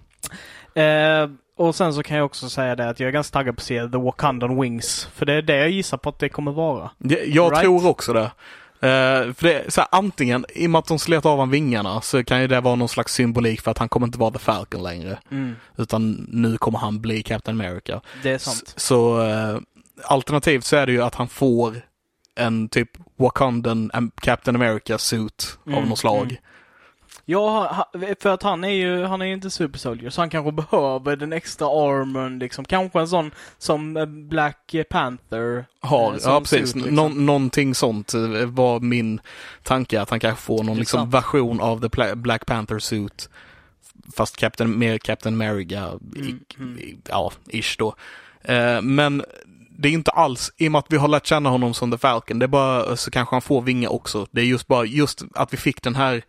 [0.74, 3.60] Eh, och sen så kan jag också säga det att jag är ganska taggad på
[3.60, 5.08] att se The Wakandan Wings.
[5.14, 6.90] För det är det jag gissar på att det kommer vara.
[6.98, 7.62] Det- Jag Right.
[7.62, 8.30] tror också det.
[8.80, 12.00] Eh, för det så här, antingen, i och med att de slet av han vingarna,
[12.00, 14.38] så kan ju det vara någon slags symbolik för att han kommer inte vara The
[14.38, 15.18] Falcon längre.
[15.76, 18.00] Utan nu kommer han bli Captain America.
[18.22, 18.74] Det är S- sant.
[18.76, 19.58] Så eh,
[20.04, 21.76] alternativt så är det ju att han får
[22.34, 26.22] en typ Wakandan Captain America suit av Mm, något slag.
[26.22, 26.36] mm.
[27.24, 27.86] Ja,
[28.20, 31.16] för att han är ju, han är ju inte super soldier, så han kanske behöver
[31.16, 32.64] den extra armorn liksom.
[32.64, 36.94] Kanske en sån som eh, Black Panther Har, eh, som ja precis, suit, liksom.
[36.94, 39.20] Nå- någonting sånt eh, var min
[39.62, 43.28] tanke att han kanske får någon liksom version av the Black Panther suit.
[44.16, 46.78] Fast Captain, mer Captain America, Mm, mm.
[47.08, 47.94] ja, ish då.
[48.82, 49.22] Men
[49.78, 51.98] det är inte alls, i och med att vi har lärt känna honom som The
[51.98, 54.26] Falcon, det är bara så kanske han får vingar också.
[54.30, 56.22] Det är just bara, just att vi fick den här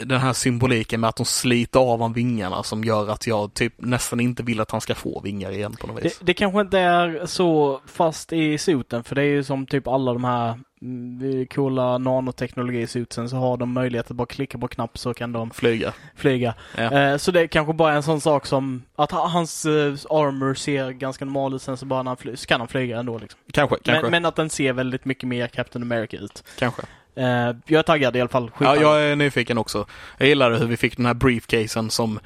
[0.00, 3.74] den här symboliken med att de sliter av han vingarna som gör att jag typ
[3.78, 6.18] nästan inte vill att han ska få vingar igen på något vis.
[6.18, 9.88] Det, det kanske inte är så fast i suiten, för det är ju som typ
[9.88, 14.98] alla de här mm, coola nanoteknologi-suitsen så har de möjlighet att bara klicka på knapp
[14.98, 15.92] så kan de Flyga.
[16.16, 16.54] flyga.
[16.76, 16.82] Ja.
[16.82, 20.54] Eh, så det är kanske bara en sån sak som att ha- hans eh, armor
[20.54, 23.18] ser ganska normal ut sen så bara när han fly- så kan han flyga ändå
[23.18, 23.40] liksom.
[23.52, 26.44] Kanske, kanske, Men, men att den ser väldigt mycket mer Captain America ut.
[26.58, 26.82] kanske.
[27.16, 28.50] Eh, jag är taggad i alla fall.
[28.60, 29.86] Ja, jag är nyfiken också.
[30.18, 32.20] Jag gillade hur vi fick den här briefcasen som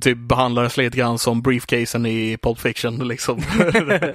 [0.00, 3.38] typ behandlades lite grann som briefcasen i Pulp Fiction liksom.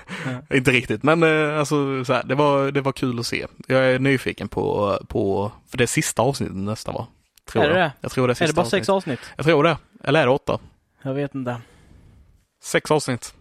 [0.54, 3.46] Inte riktigt, men eh, alltså så här, det, var, det var kul att se.
[3.68, 7.08] Jag är nyfiken på, på för det är sista avsnittet nästa va?
[7.46, 7.88] Tror Är det jag.
[7.88, 7.92] det?
[8.02, 9.20] Jag tror det är sista är det bara sex avsnitt.
[9.20, 9.34] avsnitt?
[9.36, 9.78] Jag tror det.
[10.04, 10.60] Eller är det åtta?
[11.02, 11.62] Jag vet inte.
[12.64, 13.34] Sex avsnitt.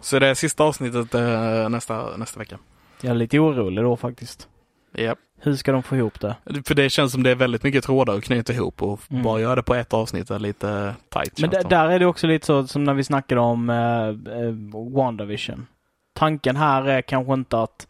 [0.00, 2.58] Så det är sista avsnittet eh, nästa, nästa vecka.
[3.00, 4.48] Jag är lite orolig då faktiskt.
[4.92, 5.14] Ja.
[5.44, 6.36] Hur ska de få ihop det?
[6.66, 9.22] För det känns som det är väldigt mycket trådar att knyta ihop och Mm.
[9.22, 11.40] bara göra det på ett avsnitt är lite tight.
[11.40, 15.66] Men där, är det också lite så som när vi snackade om eh, eh, WandaVision.
[16.14, 17.88] Tanken här är kanske inte att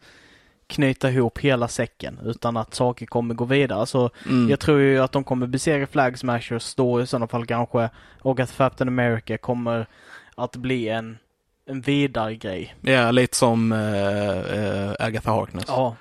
[0.67, 3.85] knyta ihop hela säcken utan att saker kommer gå vidare.
[3.85, 4.49] Så Mm.
[4.49, 7.89] jag tror ju att de kommer besegra Flag Smashers då i sådana fall kanske
[8.21, 9.87] och att Captain America kommer
[10.35, 11.17] att bli en,
[11.69, 12.75] en vidare grej.
[12.81, 15.65] Ja, lite som äh, äh, Agatha Harkness.
[15.67, 15.95] Ja.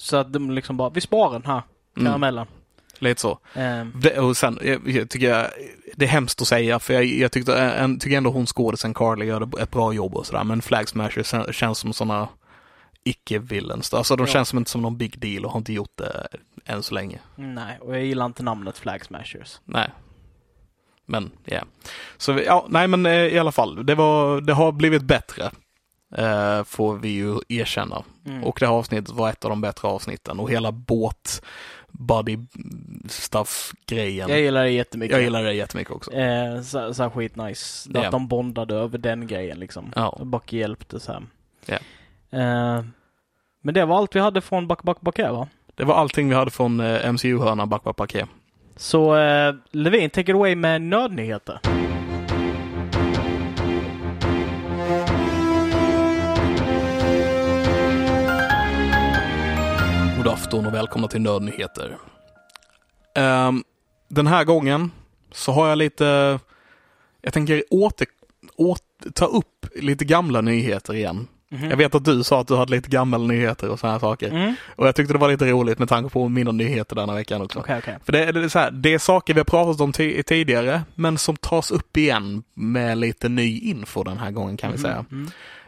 [0.00, 1.62] Så att de liksom bara, vi sparar den här
[1.96, 2.06] Mm.
[2.06, 2.46] karamellen.
[2.98, 3.38] Lite så.
[3.54, 5.46] Ehm, Det, och sen, jag, jag tycker jag,
[5.96, 9.26] det är hemskt att säga för jag, jag tyckte, en, tycker ändå hon skådisen Carly
[9.26, 12.28] gör ett bra jobb och sådär men Flag Smashers kän- känns som sådana
[13.04, 13.94] icke-villains.
[13.94, 14.32] Alltså de Ja.
[14.32, 16.28] känns som inte som någon big deal och har inte gjort det
[16.64, 17.18] än så länge.
[17.36, 19.60] nej, och jag gillar inte namnet Flag Smashers.
[19.64, 19.88] Nej.
[21.06, 21.60] Men, ja.
[22.16, 23.86] Så, vi- ja, nej men eh, i alla fall.
[23.86, 25.50] Det, var, det har blivit bättre.
[26.16, 28.02] Eh, får vi ju erkänna.
[28.26, 28.44] Mm.
[28.44, 31.42] Och det här avsnittet var ett av de bättre avsnitten och hela båt
[31.90, 32.38] body
[33.08, 34.28] stuff grejen.
[34.28, 35.16] jag gillar det jättemycket.
[35.16, 36.12] Jag gillar det jättemycket också.
[36.12, 37.90] Eh, så, så här skitnice.
[37.94, 38.10] Att Ja.
[38.10, 39.92] de bondade över den grejen liksom.
[39.96, 40.08] Ja.
[40.08, 41.22] Och Bucky hjälpte så.
[41.66, 41.78] Ja.
[42.30, 42.84] Eh,
[43.62, 45.48] men det var allt vi hade från Buck Buck Buck va?
[45.74, 48.28] Det var allting vi hade från eh, MCU-hörnan Backpack Paket.
[48.76, 51.60] Så eh, Levin, take it away med nödnyheter.
[60.28, 61.96] God afton och välkomna till Nördnyheter.
[63.14, 63.64] Ehm,
[64.08, 64.90] den här gången
[65.32, 66.38] så har jag lite,
[67.22, 68.06] jag tänker åter,
[68.56, 71.26] åter, ta upp lite gamla nyheter igen.
[71.50, 71.70] Mhm.
[71.70, 74.28] Jag vet att du sa att du hade lite gamla nyheter och sådana här saker.
[74.30, 74.54] Mm.
[74.76, 77.58] Och jag tyckte det var lite roligt med tanke på mina nyheter denna veckan också.
[77.58, 77.98] Okej, okej.
[78.04, 80.22] För det, är- det, är så här, det är saker vi har pratat om ti-
[80.22, 84.78] tidigare, men som tas upp igen med lite ny info den här gången kan vi
[84.78, 85.04] säga.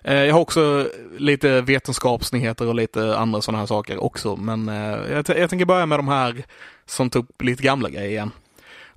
[0.04, 0.88] Eh, Jag har också
[1.18, 5.86] lite vetenskapsnyheter och lite andra sådana här saker också, men eh, jag, jag tänker börja
[5.86, 6.44] med de här
[6.86, 8.30] som tog upp lite gamla grejer igen.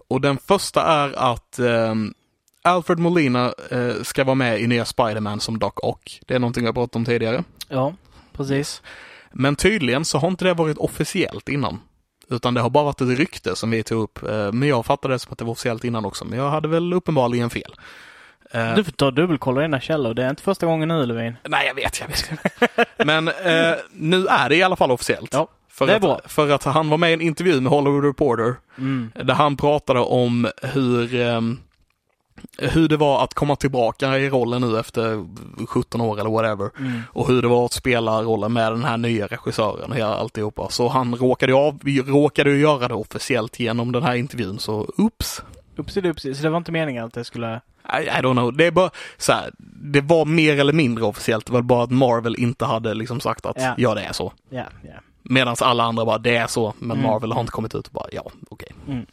[0.08, 2.14] Och den första är att ehm,
[2.62, 6.20] Alfred Molina eh, ska vara med i nya Spider-Man som Doc Ock.
[6.28, 7.44] Det är någonting jag pratat om tidigare.
[7.68, 7.94] Ja,
[8.34, 8.82] precis.
[9.32, 11.80] Men tydligen så har inte det varit officiellt innan.
[12.30, 14.24] Utan det har bara varit ett rykte som vi tog upp.
[14.24, 16.26] Eh, Men jag fattade det som att det var officiellt innan också.
[16.26, 17.76] Men jag hade väl uppenbarligen fel.
[18.54, 20.14] Eh, Du får ta och dubbelkolla dina källor.
[20.14, 21.36] Det är inte första gången nu Levin.
[21.44, 22.32] Nej, jag vet, jag vet.
[23.06, 25.34] Men eh, nu är det i alla fall officiellt.
[25.34, 26.22] Ja, för det är att, bra.
[26.26, 29.12] För att han var med i en intervju med Hollywood Reporter Mm.
[29.24, 31.60] där han pratade om hur, ehm,
[32.58, 35.26] hur det var att komma tillbaka i rollen nu efter
[35.68, 36.70] 17 år eller whatever.
[36.80, 37.02] Mm.
[37.10, 40.70] Och hur det var att spela rollen med den här nya regissören och alltihopa.
[40.70, 45.42] Så han råkade ju, av, råkade göra det officiellt genom den här intervjun, så oops.
[45.76, 46.36] Upsi upsi.
[46.36, 47.62] Så det var inte meningen att det skulle...
[47.90, 48.54] I, I don't know.
[48.58, 49.52] Det är bara så här,
[49.94, 51.46] det var mer eller mindre officiellt.
[51.46, 53.74] Det var bara att Marvel inte hade liksom sagt att Ja.
[53.78, 54.34] ja, det är så.
[54.50, 54.94] Ja, ja.
[55.24, 56.74] Medan alla andra bara, det är så.
[56.80, 57.10] Men Mm.
[57.12, 58.70] Marvel har inte kommit ut och bara, ja, okej.
[58.88, 59.06] Mm.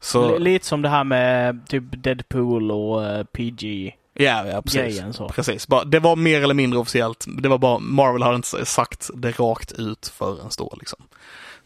[0.00, 3.94] Så, L- Lite som det här med typ Deadpool och eh, PG.
[4.14, 4.80] ja, ja, precis.
[4.80, 5.28] Grejen så.
[5.28, 5.68] Precis.
[5.68, 7.24] Bara, det var mer eller mindre officiellt.
[7.28, 10.98] Det var bara, Marvel hade inte sagt det rakt ut förrän då liksom.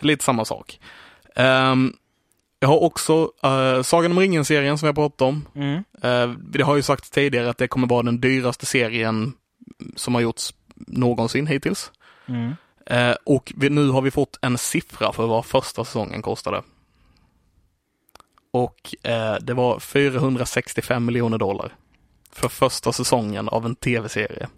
[0.00, 0.80] Lite samma sak.
[1.36, 1.92] Ehm,
[2.60, 5.46] jag har också uh, Sagan om ringen-serien som jag pratat om.
[5.54, 5.84] Mm.
[6.38, 9.32] Det har ju sagt tidigare att det kommer vara den dyraste serien
[9.96, 11.92] som har gjorts någonsin hittills.
[12.26, 12.54] Mm.
[12.86, 16.62] Eh, och nu har vi fått en siffra för vad första säsongen kostade.
[18.50, 21.74] Och eh, det var 465 miljoner dollar.
[22.32, 24.48] För första säsongen av en tv-serie.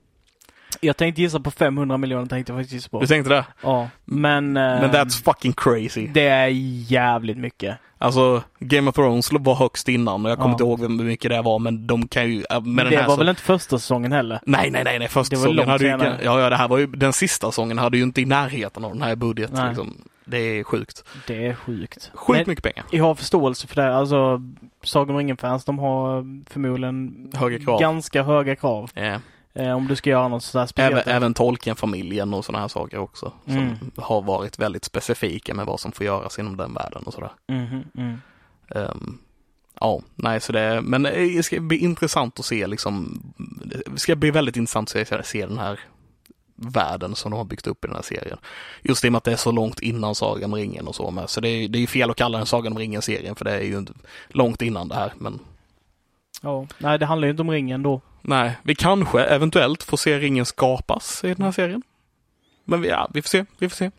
[0.80, 3.00] Jag tänkte gissa på 500 miljoner tänkte jag faktiskt gissa på.
[3.00, 3.44] Du tänkte det?
[3.62, 4.56] Ja, men...
[4.56, 6.06] eh, Men that's fucking crazy.
[6.06, 6.48] Det är
[6.92, 7.78] jävligt mycket.
[7.98, 10.52] Alltså, Game of Thrones var högst innan och jag kommer Ja.
[10.52, 12.44] inte ihåg hur mycket det var men de kan ju...
[12.50, 14.40] äh, Med det var så- väl inte första säsongen heller?
[14.46, 15.08] Nej, nej, nej, nej.
[15.08, 15.90] Första Det var säsongen hade ju...
[15.90, 16.18] senare.
[16.24, 16.86] Ja, ja, det här var ju...
[16.86, 19.50] Den sista säsongen hade ju inte i närheten av den här budget.
[19.52, 19.68] Nej.
[19.68, 19.96] Liksom.
[20.24, 21.04] Det är sjukt.
[21.26, 22.10] Det är sjukt.
[22.14, 22.84] Sjukt Men mycket pengar.
[22.90, 23.96] Jag har förståelse för det.
[23.96, 24.42] Alltså,
[24.82, 28.90] Sagan om ringen-fans, de har förmodligen Höga ganska höga krav.
[28.94, 29.18] Ja.
[29.56, 31.06] Eh, om du ska göra något sådär Även, speciellt.
[31.06, 33.32] även Tolkien-familjen och sådana här saker också.
[33.44, 33.76] Som Mm.
[33.96, 37.30] har varit väldigt specifika med vad som får göras inom den världen och sådär.
[37.48, 38.20] Mhm, mm.
[38.74, 39.18] Ehm,
[39.80, 43.22] ja, nej så det, men det ska bli intressant att se liksom,
[43.64, 45.80] det ska bli väldigt intressant att se, se den här
[46.58, 48.38] världen som de har byggt upp i den här serien.
[48.82, 51.10] Just i och med att det är så långt innan Sagan om ringen och så
[51.10, 51.30] med.
[51.30, 53.60] Så det är, det är fel att kalla den Sagan om ringen-serien för det är
[53.62, 53.86] ju
[54.28, 55.12] långt innan det här.
[55.18, 55.38] Men
[56.42, 58.00] Ja, nej det handlar ju inte om ringen då.
[58.26, 61.82] Nej, vi kanske eventuellt får se ringen skapas i den här serien.
[62.64, 63.90] Men vi, ja, vi får se, vi får se.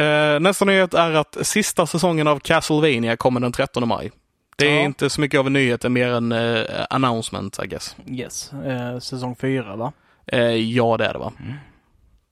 [0.00, 4.10] Eh, nästa nyhet är att sista säsongen av Castlevania kommer den 13 maj.
[4.56, 4.80] Det är Ja.
[4.84, 7.96] inte så mycket av en nyhet, det är mer en eh, announcement I guess.
[8.06, 9.92] Yes, eh, säsong fyra va?
[10.26, 11.32] Eh, ja, det är det va?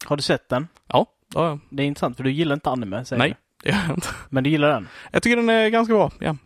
[0.04, 0.68] Har du sett den?
[0.88, 3.36] Ja, ja, Det är intressant för du gillar inte anime säger Nej.
[3.62, 4.08] det gör jag inte.
[4.08, 4.14] du.
[4.28, 4.88] Men du gillar den?
[5.12, 6.10] Jag tycker den är ganska bra.
[6.20, 6.36] Ja.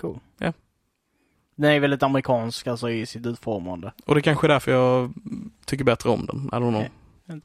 [0.00, 0.18] Cool.
[0.38, 0.52] Ja.
[1.54, 3.92] Den är väldigt amerikansk alltså i sitt utformande.
[4.06, 5.12] Och det kanske är därför jag
[5.64, 6.36] tycker bättre om den.
[6.36, 6.84] I don't know.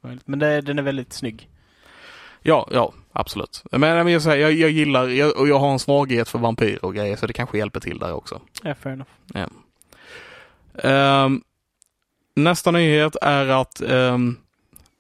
[0.02, 0.28] Möjligt.
[0.28, 1.50] Men det, den är väldigt snygg.
[2.42, 3.64] Ja, ja, absolut.
[3.72, 6.86] Men, men jag, säger, jag, jag gillar, jag, och jag har en svaghet för vampyrer
[6.86, 8.42] och grejer, så det kanske hjälper till där också.
[8.64, 9.50] Ja, fair enough.
[10.84, 11.42] Ehm,
[12.36, 14.38] nästa nyhet är att, ehm,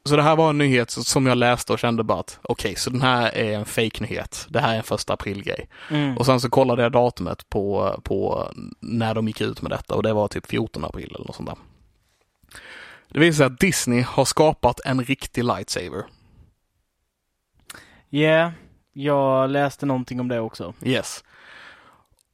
[0.08, 2.90] så det här var en nyhet som jag läste och kände bara att okej, så
[2.90, 4.46] den här är en fake-nyhet.
[4.50, 5.70] Det här är en första april-grej.
[5.90, 6.18] Mm.
[6.18, 10.04] Och sen så kollade jag datumet på, på när de gick ut med detta och
[10.04, 11.58] det var typ 14 april eller något sånt där.
[13.10, 16.04] Det visar sig att Disney har skapat en riktig lightsaber.
[18.10, 18.52] Yeah,
[18.94, 20.74] jag läste någonting om det också.
[20.84, 21.24] Yes.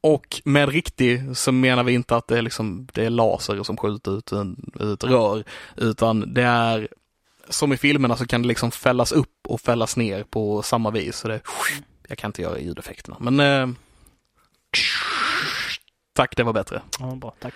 [0.00, 3.76] Och med riktig så menar vi inte att det är liksom, det är laser som
[3.76, 5.44] skjuter ut, en, ut rör,
[5.76, 6.88] utan det är
[7.48, 11.16] som i filmerna så kan det liksom fällas upp och fällas ner på samma vis.
[11.16, 11.40] Så det,
[12.08, 13.76] jag kan inte göra ljudeffekterna, men eh,
[16.14, 16.82] Tack, det var bättre.
[17.00, 17.54] Ja, bra, tack.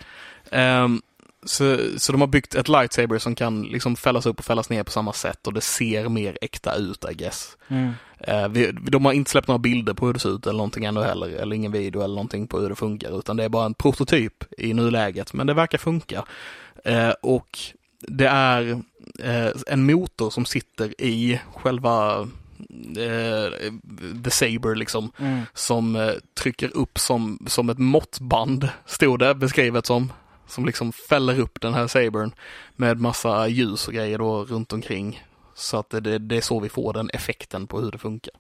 [0.51, 1.02] Ehm,
[1.44, 4.82] så, så de har byggt ett lightsaber som kan liksom fällas upp och fällas ner
[4.82, 7.56] på samma sätt och det ser mer äkta ut I guess.
[7.69, 7.93] Mm.
[8.19, 10.85] Eh, vi, de har inte släppt några bilder på hur det ser ut eller någonting
[10.85, 13.66] ännu heller, eller ingen video eller någonting på hur det funkar, utan det är bara
[13.66, 16.24] en prototyp i nuläget, men det verkar funka.
[16.85, 17.59] Eh, och
[17.99, 18.83] det är
[19.19, 22.29] eh, en motor som sitter i själva
[22.97, 23.73] eh,
[24.25, 25.43] The Saber liksom, Mm.
[25.55, 30.12] som eh, trycker upp som, som ett måttband, stod det beskrivet som,
[30.47, 32.33] som liksom fäller upp den här sabern
[32.77, 35.23] med massa ljus och grejer då runt omkring.
[35.55, 38.35] Så att det, det, är så vi får den effekten på hur det funkar.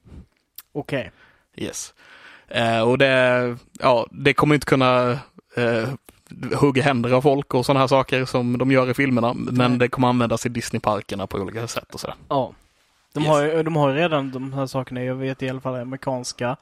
[0.72, 1.10] Okej.
[1.56, 1.94] Yes.
[2.48, 5.10] Eh, och det, ja, det kommer inte kunna
[5.56, 5.88] eh,
[6.54, 9.34] hugga händer av folk och sådana här saker som de gör i filmerna.
[9.34, 12.16] Men det kommer användas i Disneyparkerna på olika sätt och sådär.
[12.28, 12.52] Ja.
[13.12, 13.28] De, Yes.
[13.28, 16.56] har de har ju redan de här sakerna, jag vet i alla fall amerikanska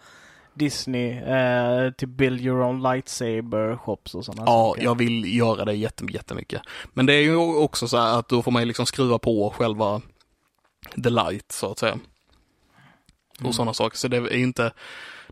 [0.54, 4.82] Disney, eh, till build your own lightsaber shops och sådana Ja, saker.
[4.84, 6.62] jag vill göra det jätte- jättemycket.
[6.94, 9.50] Men det är ju också så här att då får man ju liksom skruva på
[9.56, 10.00] själva
[11.04, 11.98] the light så att säga.
[13.34, 13.52] Och Mm.
[13.52, 13.96] sådana saker.
[13.96, 14.72] Så det är ju inte,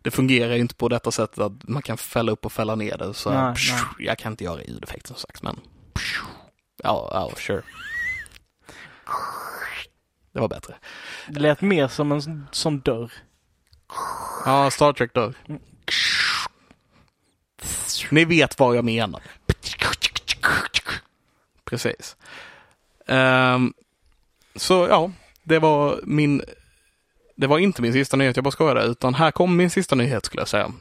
[0.04, 2.98] det fungerar ju inte på detta sättet att man kan fälla upp och fälla ner
[2.98, 3.14] det.
[3.14, 4.06] Så Nej, psh, nej.
[4.06, 5.60] jag kan inte göra ljudeffekter som sagt, men
[5.94, 6.20] psh,
[6.82, 7.62] ja, ja, sure.
[10.32, 10.74] Det var bättre.
[11.28, 13.12] Det lät mer som en sån- dörr.
[14.46, 15.32] Ja, Star Trek då.
[18.10, 19.22] Ni vet vad jag menar.
[21.64, 22.16] Precis.
[23.06, 23.72] Ehm,
[24.56, 25.10] så ja,
[25.42, 26.42] det var min...
[27.36, 30.24] Det var inte min sista nyhet, jag bara skojade, utan här kommer min sista nyhet
[30.24, 30.72] skulle jag säga.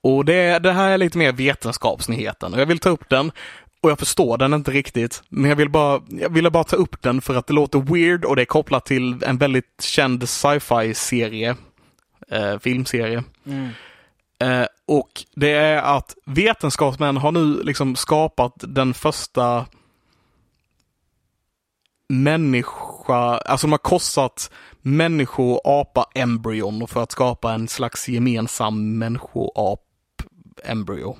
[0.00, 3.32] Och det, det här är lite mer vetenskapsnyheten och jag vill ta upp den
[3.80, 7.02] och jag förstår den inte riktigt, men jag vill bara, jag ville bara ta upp
[7.02, 10.94] den för att det låter weird och det är kopplat till en väldigt känd sci-fi
[10.94, 11.56] serie,
[12.30, 13.24] eh, filmserie.
[13.46, 13.68] Mm.
[14.40, 19.66] Eh, och det är att vetenskapsmän har nu liksom skapat den första
[22.08, 24.50] människa, alltså de har korsat
[24.82, 31.16] människo-apa-embryon för att skapa en slags gemensam människo-ap-embryo.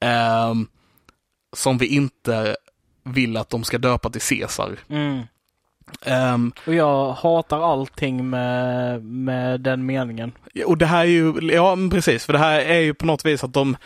[0.00, 0.66] Ehm,
[1.56, 2.56] som vi inte
[3.04, 4.78] vill att de ska döpa till Caesar.
[4.88, 5.22] Mm.
[6.04, 10.32] Ehm, Och jag hatar allting med, med den meningen.
[10.66, 13.44] Och det här är ju, ja precis, för det här är ju på något vis
[13.44, 13.76] att de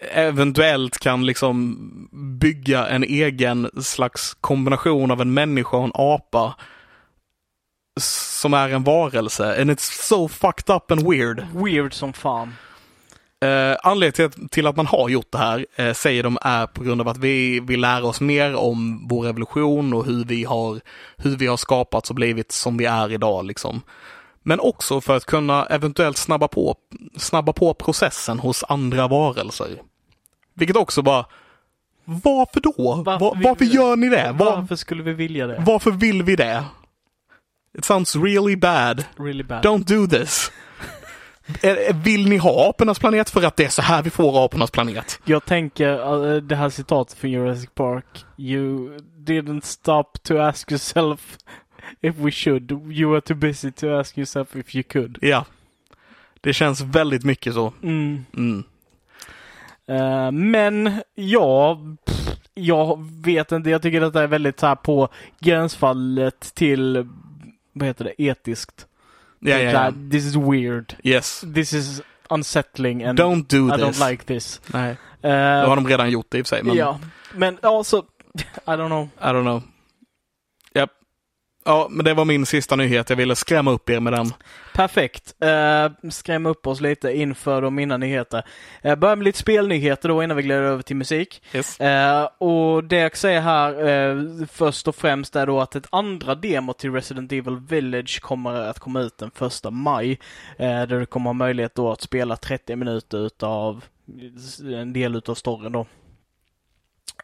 [0.00, 1.76] eventuellt kan liksom
[2.40, 6.54] bygga en egen slags kombination av en människa och en apa
[8.00, 9.60] som är en varelse.
[9.60, 11.46] And it's so fucked up and weird.
[11.54, 12.54] Weird som fan.
[13.44, 16.84] Eh, anledningen till, till att man har gjort det här, eh, säger de, är på
[16.84, 20.80] grund av att vi vill lära oss mer om vår evolution och hur vi har,
[21.16, 23.44] hur vi har skapats och blivit som vi är idag.
[23.44, 23.82] Liksom.
[24.42, 26.74] Men också för att kunna eventuellt snabba på,
[27.16, 29.68] snabba på processen hos andra varelser.
[30.60, 31.26] Vilket också bara,
[32.04, 32.72] Varför då?
[33.06, 33.70] Varför Var, varför det?
[33.70, 34.32] gör ni det?
[34.32, 35.62] Var, Varför skulle vi vilja det?
[35.66, 36.64] varför vill vi det?
[37.78, 39.04] It sounds really bad.
[39.16, 39.64] Really bad.
[39.64, 40.52] Don't do this.
[41.62, 44.70] Eh, Vill ni ha apornas planet för att det är så här vi får apornas
[44.70, 45.20] planet?
[45.24, 48.24] Jag tänker uh, det här citatet från Jurassic Park.
[48.38, 51.36] You didn't stop to ask yourself
[52.00, 52.70] if we should.
[52.72, 55.18] You were too busy to ask yourself if you could.
[55.20, 55.44] Ja.
[56.40, 57.72] Det känns väldigt mycket så.
[57.82, 58.24] Mm.
[58.36, 58.64] Mm.
[59.90, 63.70] Eh, men ja, pff, jag vet inte.
[63.70, 65.08] Jag tycker detta är väldigt så här på
[65.40, 67.08] gränsfallet till,
[67.72, 68.86] vad heter det, etiskt.
[69.40, 69.92] Ja, ja, ja.
[70.10, 70.94] This is weird.
[71.02, 71.44] Yes.
[71.54, 74.00] This is unsettling and Don't do I this.
[74.00, 74.60] don't like this.
[74.66, 76.62] Nej, Eh, det har de redan gjort det i och för sig.
[76.64, 76.98] Men Ja,
[77.34, 77.98] men ja, så
[78.66, 79.08] I don't know.
[79.20, 79.62] I don't know.
[81.64, 83.10] Ja, men det var min sista nyhet.
[83.10, 84.32] Jag ville skrämma upp er med den.
[84.74, 85.34] Perfekt.
[85.44, 88.42] Uh, skrämma upp oss lite inför de mina nyheter.
[88.86, 91.42] Uh, börja med lite spelnyheter då innan vi glider över till musik.
[91.52, 91.80] Yes.
[91.80, 96.34] Eh, och det jag säger här eh, först och främst är då att ett andra
[96.34, 100.18] demo till Resident Evil Village kommer att komma ut den första maj.
[100.56, 103.84] eh, där du kommer ha möjlighet då att spela 30 minuter utav
[104.80, 105.86] en del utav storyn då.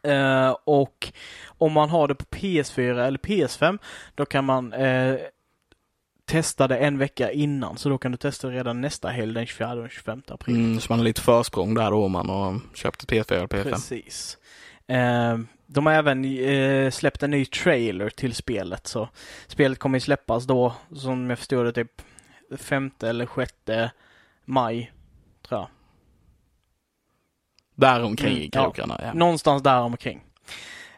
[0.06, 1.12] Eh, och
[1.46, 3.78] om man har det på PS4 eller PS5
[4.14, 5.16] då kan man eh,
[6.24, 7.76] testa det en vecka innan.
[7.76, 10.56] Så då kan du testa redan nästa helg den 24 och 25 april.
[10.56, 13.46] Mm, så man har lite försprång där då om man har köpt ett PS4 eller
[13.46, 13.62] PS5.
[13.62, 14.38] Precis.
[14.86, 18.86] Eh, de har även eh, släppt en ny trailer till spelet.
[18.86, 19.08] Så
[19.46, 22.02] spelet kommer ju släppas då, som jag förstår det, typ
[22.56, 23.90] femte eller sjätte
[24.44, 24.92] maj.
[25.48, 25.68] Tror jag.
[27.76, 28.62] Där omkring Mm, i ja.
[28.62, 29.00] krokarna.
[29.02, 29.12] Ja.
[29.14, 30.22] Någonstans där omkring.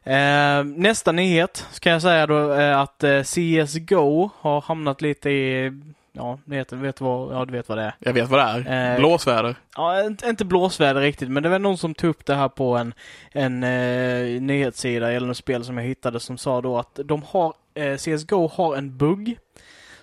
[0.02, 5.72] Eh, nästa nyhet ska jag säga då att eh, CSGO har hamnat lite i,
[6.12, 7.94] ja, vet, vet vad, ja du vet vad det är.
[7.98, 8.92] Jag vet vad det är.
[8.92, 9.56] Eh, Blåsväder.
[9.76, 12.76] Ja, inte, inte blåsväder riktigt, men det var någon som tog upp det här på
[12.76, 12.94] en,
[13.32, 17.54] en eh, nyhetssida eller något spel som jag hittade som sa då att de har,
[17.74, 19.38] eh, CSGO har en bugg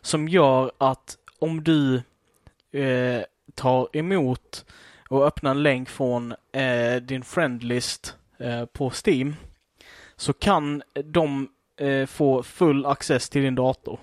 [0.02, 1.95] som gör att om du
[2.81, 3.22] eh,
[3.56, 4.65] tar emot
[5.10, 9.36] och öppnar en länk från eh, din friendlist eh, på Steam
[10.15, 11.48] så kan de
[11.80, 13.99] eh, få full access till din dator.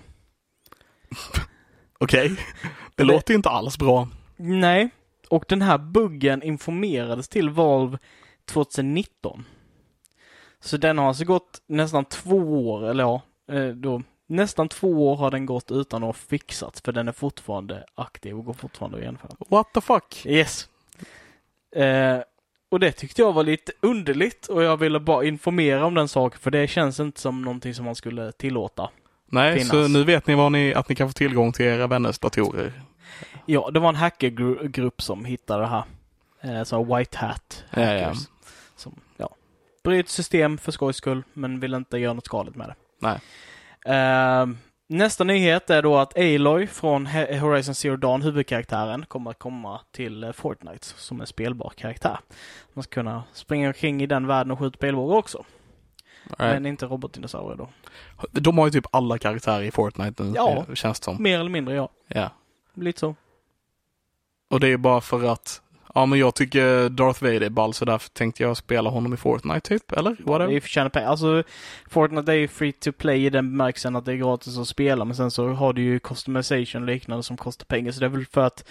[1.99, 2.29] Okej.
[2.29, 2.37] Det
[2.95, 4.07] Det- låter inte alls bra.
[4.35, 4.89] Nej,
[5.29, 7.97] och den här buggen informerades till Valve
[8.45, 9.45] 2019.
[10.59, 13.21] Så den har alltså gått nästan två år, eller ja,
[13.51, 17.11] eh, då, nästan två år har den gått utan att ha fixats, för den är
[17.11, 19.31] fortfarande aktiv och går fortfarande att genomföra.
[19.49, 20.25] What the fuck?
[20.25, 20.69] Yes.
[21.75, 22.17] Eh,
[22.71, 26.39] och det tyckte jag var lite underligt och jag ville bara informera om den saken,
[26.39, 28.89] för det känns inte som någonting som man skulle tillåta.
[29.25, 29.69] Nej, Finnas.
[29.69, 32.71] så nu vet ni, vad ni att ni kan få tillgång till era vänners datorer.
[33.45, 35.83] Ja, det var en hackergrupp som hittade det här.
[36.41, 38.05] Eh, så White Hat Ja, ja.
[38.05, 38.27] hackers.
[38.75, 39.29] Som, ja,
[39.83, 42.75] bryter system för skojs skull, men vill inte göra något skadligt med det.
[42.99, 43.19] Nej.
[43.95, 44.45] Eh,
[44.87, 50.23] nästa nyhet är då att Aloy från Horizon Zero Dawn, huvudkaraktären, kommer att komma till
[50.23, 52.19] eh, Fortnite som en spelbar karaktär.
[52.73, 55.43] Man ska kunna springa omkring i den världen och skjuta pilbågar också.
[56.39, 56.53] Nej.
[56.53, 57.69] Men inte robotdinosaurier då.
[58.31, 60.65] De har ju typ alla karaktärer i Fortnite nu, Ja.
[60.69, 61.23] eh, känns det som.
[61.23, 61.89] Mer eller mindre, ja.
[62.07, 62.29] Ja.
[62.73, 63.15] Lite så.
[64.49, 65.61] Och det är bara för att,
[65.93, 69.17] ja men jag tycker Darth Vader är ball så därför tänkte jag spela honom i
[69.17, 70.15] Fortnite typ, eller?
[70.39, 70.49] Det är
[70.83, 71.07] ju pengar.
[71.07, 71.43] Alltså,
[71.89, 75.05] Fortnite är ju free to play i den bemärkelsen att det är gratis att spela,
[75.05, 77.91] men sen så har du ju customization och liknande som kostar pengar.
[77.91, 78.65] Så det är väl för att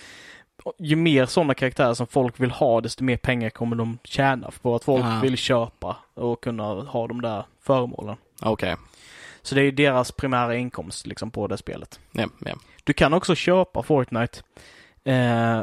[0.78, 4.74] ju mer sådana karaktärer som folk vill ha, desto mer pengar kommer de tjäna på
[4.74, 5.20] att folk Ah.
[5.23, 8.16] vill köpa och kunna ha de där föremålen.
[8.43, 8.77] Okej.
[9.43, 12.01] Så det är ju deras primära inkomst liksom på det spelet.
[12.12, 12.55] Ja, ja.
[12.85, 14.39] Du kan också köpa Fortnite
[15.05, 15.61] eh,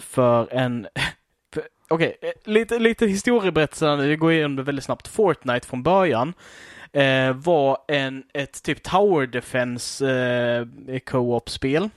[0.00, 0.86] för en...
[1.88, 5.08] Okej, okay, lite, lite historieberättelse, vi går igenom det väldigt snabbt.
[5.08, 6.34] Fortnite från början
[6.92, 10.10] eh, var en, ett typ Tower Defense
[10.88, 11.88] eh, co-op-spel.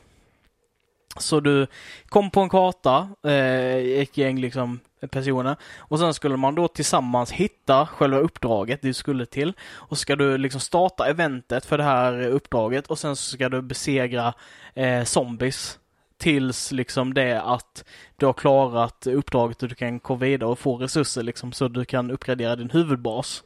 [1.17, 1.67] Så du
[2.09, 4.79] kom på en karta, eh, ett gäng liksom
[5.11, 10.15] personer och sen skulle man då tillsammans hitta själva uppdraget du skulle till och ska
[10.15, 14.33] du liksom starta eventet för det här uppdraget och sen så ska du besegra
[14.73, 15.79] eh, zombies
[16.23, 17.83] tills liksom det att
[18.17, 21.85] du har klarat uppdraget och du kan gå vidare och få resurser liksom så du
[21.85, 23.43] kan uppgradera din huvudbas.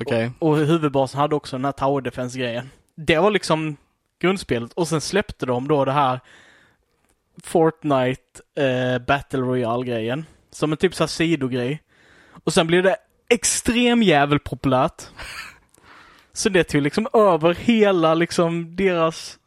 [0.00, 0.30] Okej.
[0.38, 2.70] Och huvudbasen hade också den här Tower Defense-grejen.
[2.94, 3.76] Det var liksom
[4.20, 6.20] grundspelet och sen släppte de då det här
[7.42, 8.22] Fortnite
[8.54, 10.24] eh, Battle Royale-grejen.
[10.50, 11.82] Som en typ så här sidogrej.
[12.44, 12.96] Och sen blev det
[13.28, 15.02] extrem jävel populärt.
[16.32, 19.39] Så det tog liksom över hela liksom deras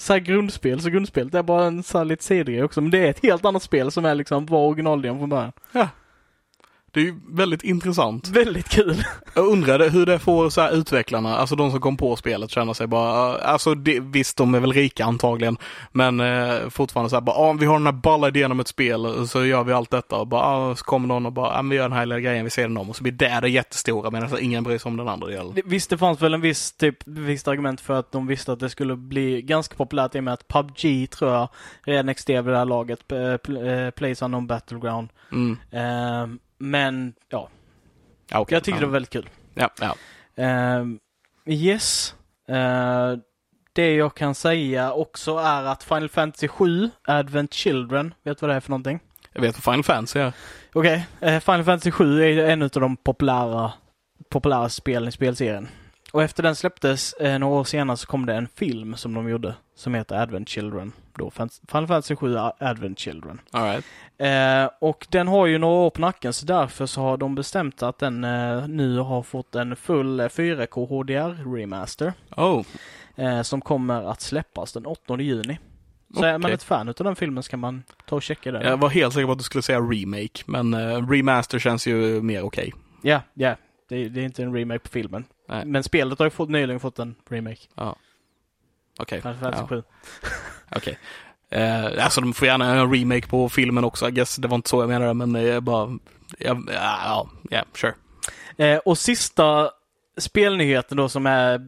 [0.00, 0.80] så här grundspel.
[0.80, 2.80] Så grundspelet är bara en så här lite sidogrej också.
[2.80, 5.52] Men det är ett helt annat spel som är liksom var originaldelen från början.
[6.90, 8.28] Det är ju väldigt intressant.
[8.28, 9.04] Väldigt kul.
[9.34, 12.86] Jag undrade hur det får så utvecklarna, alltså de som kom på spelet, känna sig
[12.86, 15.56] bara, alltså det, visst de är väl rika antagligen,
[15.92, 18.68] men eh, fortfarande så här bara, ah, vi har den här balla idén om ett
[18.68, 21.62] spel, så gör vi allt detta och bara, ah, så kommer någon och bara, ah,
[21.62, 23.48] vi gör den här lilla grejen, vi ser den om och så blir det det
[23.48, 25.54] jättestora medan ingen bryr sig om den andra delen.
[25.64, 28.70] Visst, det fanns väl en viss typ, visst argument för att de visste att det
[28.70, 31.48] skulle bli ganska populärt i och med att PubG tror jag
[31.84, 35.08] redan existerar vid det här laget, eh, eh, Plays Unknown Battleground.
[35.32, 35.58] Mm.
[35.70, 37.48] Eh, men ja,
[38.30, 38.56] Ja, okej.
[38.56, 38.80] jag tyckte ja.
[38.80, 39.28] det var väldigt kul.
[39.54, 39.96] Ja, ja.
[40.36, 40.98] Ehm,
[41.46, 42.14] yes.
[42.48, 43.14] Eh,
[43.72, 48.50] det jag kan säga också är att Final Fantasy 7, Advent Children, vet du vad
[48.50, 49.00] det är för någonting?
[49.32, 50.32] Jag vet vad Final Fantasy är.
[50.72, 53.72] Okej, eh, Final Fantasy 7 är en av de populära,
[54.28, 55.68] populära spelen i spelserien.
[56.12, 59.28] Och efter den släpptes eh, några år senare så kom det en film som de
[59.28, 60.92] gjorde som heter Advent Children.
[61.18, 63.40] Då, Final Fantasy 7 Advent Children.
[63.50, 63.84] All right.
[64.18, 67.82] Eh, och den har ju några år på nacken så därför så har de bestämt
[67.82, 72.12] att den eh, nu har fått en full eh, 4K HDR remaster.
[72.36, 72.62] Oh,
[73.18, 75.58] Eh, som kommer att släppas den 8 juni.
[76.14, 78.62] Så är man ett fan utav den filmen så kan man ta och checka den.
[78.62, 82.22] jag var helt säker på att du skulle säga remake, men eh, remaster känns ju
[82.22, 82.72] mer okej.
[83.02, 83.56] Ja, ja.
[83.88, 85.24] Det, det är inte en remake på filmen.
[85.48, 85.64] Nej.
[85.64, 87.60] Men spelet har ju fått, nyligen fått en remake.
[88.98, 89.20] Okej.
[89.22, 89.68] Final Fantasy Ja.
[89.68, 89.82] 7.
[90.76, 90.98] Okej.
[91.50, 94.36] Eh, alltså de får gärna göra en remake på filmen också, I guess.
[94.36, 95.98] Det var inte så jag menade, men är bara...
[96.38, 97.94] Ja, ja, ja, sure.
[98.56, 99.70] Eh, och sista
[100.16, 101.60] spelnyheten då som är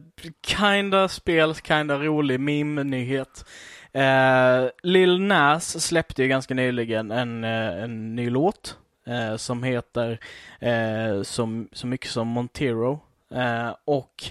[0.45, 3.45] kinda spel, kinda rolig meme-nyhet.
[3.93, 8.77] Eh, Lil Nas släppte ju ganska nyligen en, eh, en ny låt
[9.07, 10.19] eh, som heter
[10.59, 12.99] eh, som, så mycket som Montero.
[13.35, 14.23] Eh, och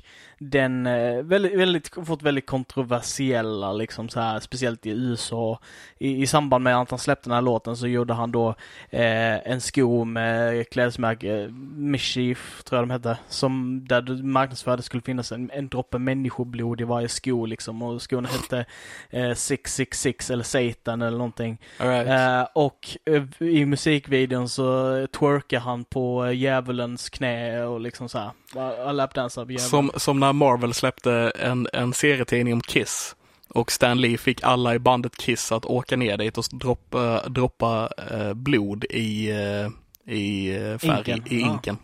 [0.42, 5.60] den eh, väldigt, väldigt, fått väldigt kontroversiella, liksom så här, speciellt i USA.
[5.98, 8.48] I, I samband med att han släppte den här låten så gjorde han då
[8.90, 15.02] eh, en sko med klädesmärke, Mischief tror jag de hette, som där det marknadsförde skulle
[15.02, 18.64] finnas en, en droppe människoblod i varje sko liksom och skon hette
[19.10, 21.58] eh, 666 eller Satan eller någonting.
[21.78, 22.08] Right.
[22.08, 28.18] Eh, och eh, i musikvideon så twerkar han på eh, djävulens knä och liksom så
[28.18, 28.30] här.
[28.54, 29.70] Bara lapdansar på djävulen.
[29.70, 33.16] Som, som när Marvel släppte en, en serietidning om Kiss.
[33.48, 37.90] Och Stan Lee fick alla i bandet Kiss att åka ner dit och droppa, droppa
[38.10, 41.32] eh, blod i, eh, i eh, färg, Inken.
[41.32, 41.52] i Ja.
[41.52, 41.76] inken.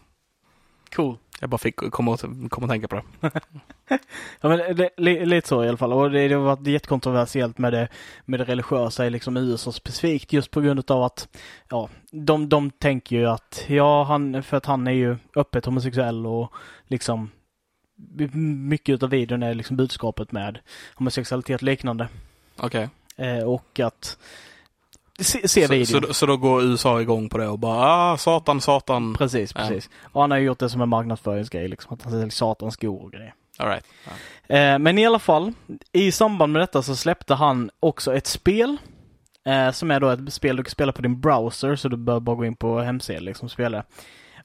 [0.95, 1.17] Cool.
[1.41, 2.21] Jag bara fick komma och,
[2.51, 3.31] komma och tänka på det.
[4.41, 5.93] Ja men det, li, lite så i alla fall.
[5.93, 7.89] Och det, det har varit jättekontroversiellt med det,
[8.25, 11.29] med det religiösa i liksom USA specifikt just på grund av att
[11.69, 16.27] ja, de, de tänker ju att ja, han, för att han är ju öppet homosexuell
[16.27, 16.53] och
[16.87, 17.31] liksom
[18.33, 20.59] mycket utav videon är liksom budskapet med
[20.95, 22.09] homosexualitet och liknande.
[22.57, 22.89] Okej.
[23.17, 24.19] Eh, och att
[25.19, 26.03] se, se Så, videon.
[26.07, 29.15] så, så då går USA igång på det och bara ah, satan, satan.
[29.15, 29.91] Precis, precis.
[30.03, 33.05] Och han har ju gjort det som en marknadsföringsgrej, liksom att han säljer satans skor
[33.05, 33.35] och grejer.
[33.59, 33.85] All right.
[34.47, 35.53] Eh, men i alla fall,
[35.93, 38.77] i samband med detta så släppte han också ett spel.
[39.45, 42.21] Eh, som är då ett spel du kan spela på din browser, så du bör
[42.21, 43.85] bara gå in på hemsidan liksom och spela.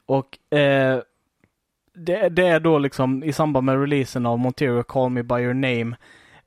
[0.06, 1.00] Och eh,
[1.94, 5.54] det, det är då liksom i samband med releasen av Montero Call Me By Your
[5.54, 5.96] Name.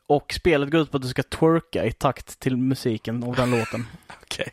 [0.07, 3.51] Och spelet går ut på att du ska twerka i takt till musiken av den
[3.51, 3.85] låten.
[4.23, 4.47] Okej.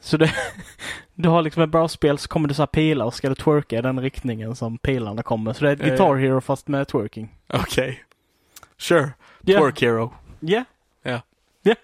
[0.00, 0.32] Så det,
[1.14, 3.78] du har liksom ett browserspel så kommer det så här pilar och ska du twerka
[3.78, 5.52] i den riktningen som pilarna kommer.
[5.52, 5.82] Så det är ett.
[5.82, 7.34] Guitar Hero fast med twerking.
[7.46, 8.04] Okej.
[8.76, 9.10] Sure.
[9.40, 9.60] Ja.
[9.60, 10.12] Twerk Hero.
[10.40, 10.64] Ja.
[11.02, 11.20] Ja.
[11.62, 11.74] Ja.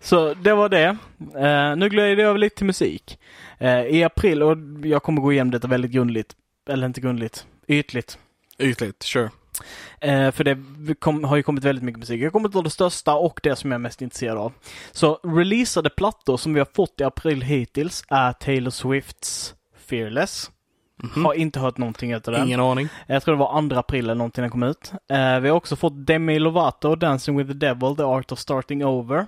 [0.00, 0.96] Så det var det.
[1.36, 3.18] Eh, nu glider jag över lite till musik.
[3.58, 6.36] Eh, I april, och jag kommer gå igenom detta väldigt grundligt,
[6.68, 8.18] eller inte grundligt, ytligt.
[8.58, 9.30] Ytligt, sure.
[10.00, 10.58] Eh, för det
[10.98, 12.20] kom, har ju kommit väldigt mycket musik.
[12.20, 14.52] Jag kommer ta det största och det som jag är mest intresserad av.
[14.92, 19.54] Så releasade plattor som vi har fått i april hittills är Taylor Swifts
[19.86, 20.50] Fearless.
[21.02, 21.24] Mhm.
[21.24, 22.46] Har inte hört någonting utav den.
[22.46, 22.88] Ingen aning.
[23.06, 24.92] Jag tror det var 2 april eller någonting den kom ut.
[25.10, 28.84] Eh, vi har också fått Demi Lovato, Dancing with the Devil, The Art of Starting
[28.84, 29.26] Over.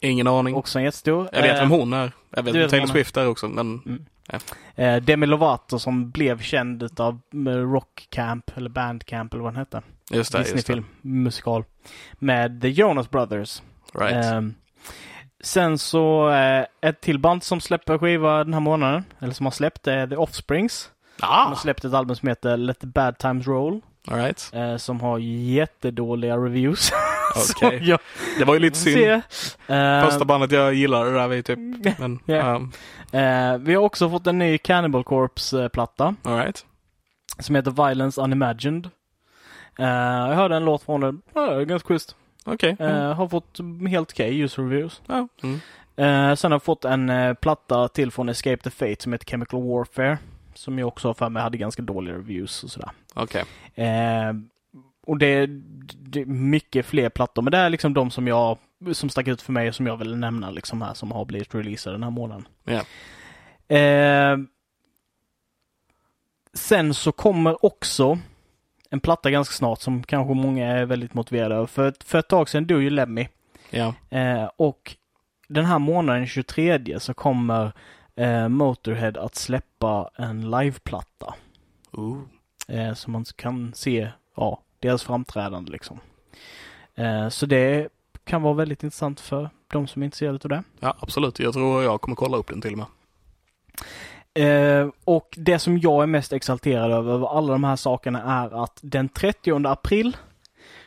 [0.00, 0.54] Ingen aning.
[0.54, 1.28] Också en jättestor.
[1.32, 2.12] jag vet Eh, vem hon är.
[2.30, 2.86] Jag vet vet Taylor.
[2.86, 3.80] Swift är också, men
[4.74, 9.52] Eh, Demi Lovato som blev känd utav eh, Rock Camp, eller Band Camp eller vad
[9.52, 9.82] den hette.
[10.10, 10.38] just det.
[10.38, 11.64] Disney-film, musikal.
[12.14, 13.62] Med The Jonas Brothers.
[13.94, 14.24] Right.
[14.24, 14.54] Ehm,
[15.40, 16.28] sen så,
[16.80, 20.16] ett till band som släpper skiva den här månaden, eller som har släppt, är The
[20.16, 20.90] Offsprings.
[21.16, 24.52] De ah, har släppt ett album som heter Let the Bad Times Roll, all right.
[24.80, 26.92] som har jättedåliga reviews.
[27.36, 27.78] Okej.
[27.78, 28.00] Så jag
[28.38, 28.96] Det var ju lite synd.
[28.96, 29.74] se.
[29.74, 31.58] Eh, Första bandet jag gillade där var typ,
[31.98, 32.54] men, Ja.
[32.54, 32.72] um,
[33.12, 36.64] eh, vi har också fått en ny Cannibal Corpse-platta right.
[37.38, 38.90] som heter Violence Unimagined.
[39.78, 39.86] Eh,
[40.28, 42.16] jag hörde en låt från den, det är ganska schysst.
[42.44, 42.76] Okej.
[42.78, 43.58] Eh, har fått
[43.90, 45.02] helt okej user reviews.
[45.06, 45.28] Ja.
[45.42, 45.60] Mm.
[45.96, 49.26] Eh, sen har jag fått en eh, platta till från Escape the Fate som heter
[49.26, 50.18] Chemical Warfare.
[50.54, 52.90] Som jag också har för mig hade ganska dåliga reviews och sådär.
[53.14, 53.44] Okej.
[53.74, 54.32] Eh,
[55.06, 55.46] och det är,
[55.98, 58.58] det är mycket fler plattor, men det är liksom de som jag
[58.92, 61.54] som stack ut för mig och som jag vill nämna liksom här som har blivit
[61.54, 62.48] releasade den här månaden.
[62.64, 62.84] Ja.
[63.76, 64.38] Eh,
[66.54, 68.18] sen så kommer också
[68.90, 71.66] en platta ganska snart som kanske många är väldigt motiverade av.
[71.66, 73.28] För, för ett tag sedan dog ju Lemmy.
[73.70, 73.94] Ja.
[74.10, 74.96] Eh, och
[75.48, 77.72] den här månaden, 23, så kommer
[78.16, 81.34] eh, Motorhead att släppa en liveplatta.
[82.68, 86.00] Eh, så man kan se ja, deras framträdande liksom.
[86.94, 87.88] Eh, så det
[88.24, 90.62] kan vara väldigt intressant för de som är intresserade av det.
[90.80, 91.38] Ja, absolut.
[91.38, 92.86] Jag tror jag kommer kolla upp den till och med.
[94.34, 98.64] Eh, och det som jag är mest exalterad över, över alla de här sakerna är
[98.64, 100.16] att den 30 april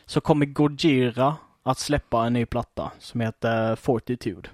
[0.06, 4.48] så kommer Gojira att släppa en ny platta som heter Fortitude.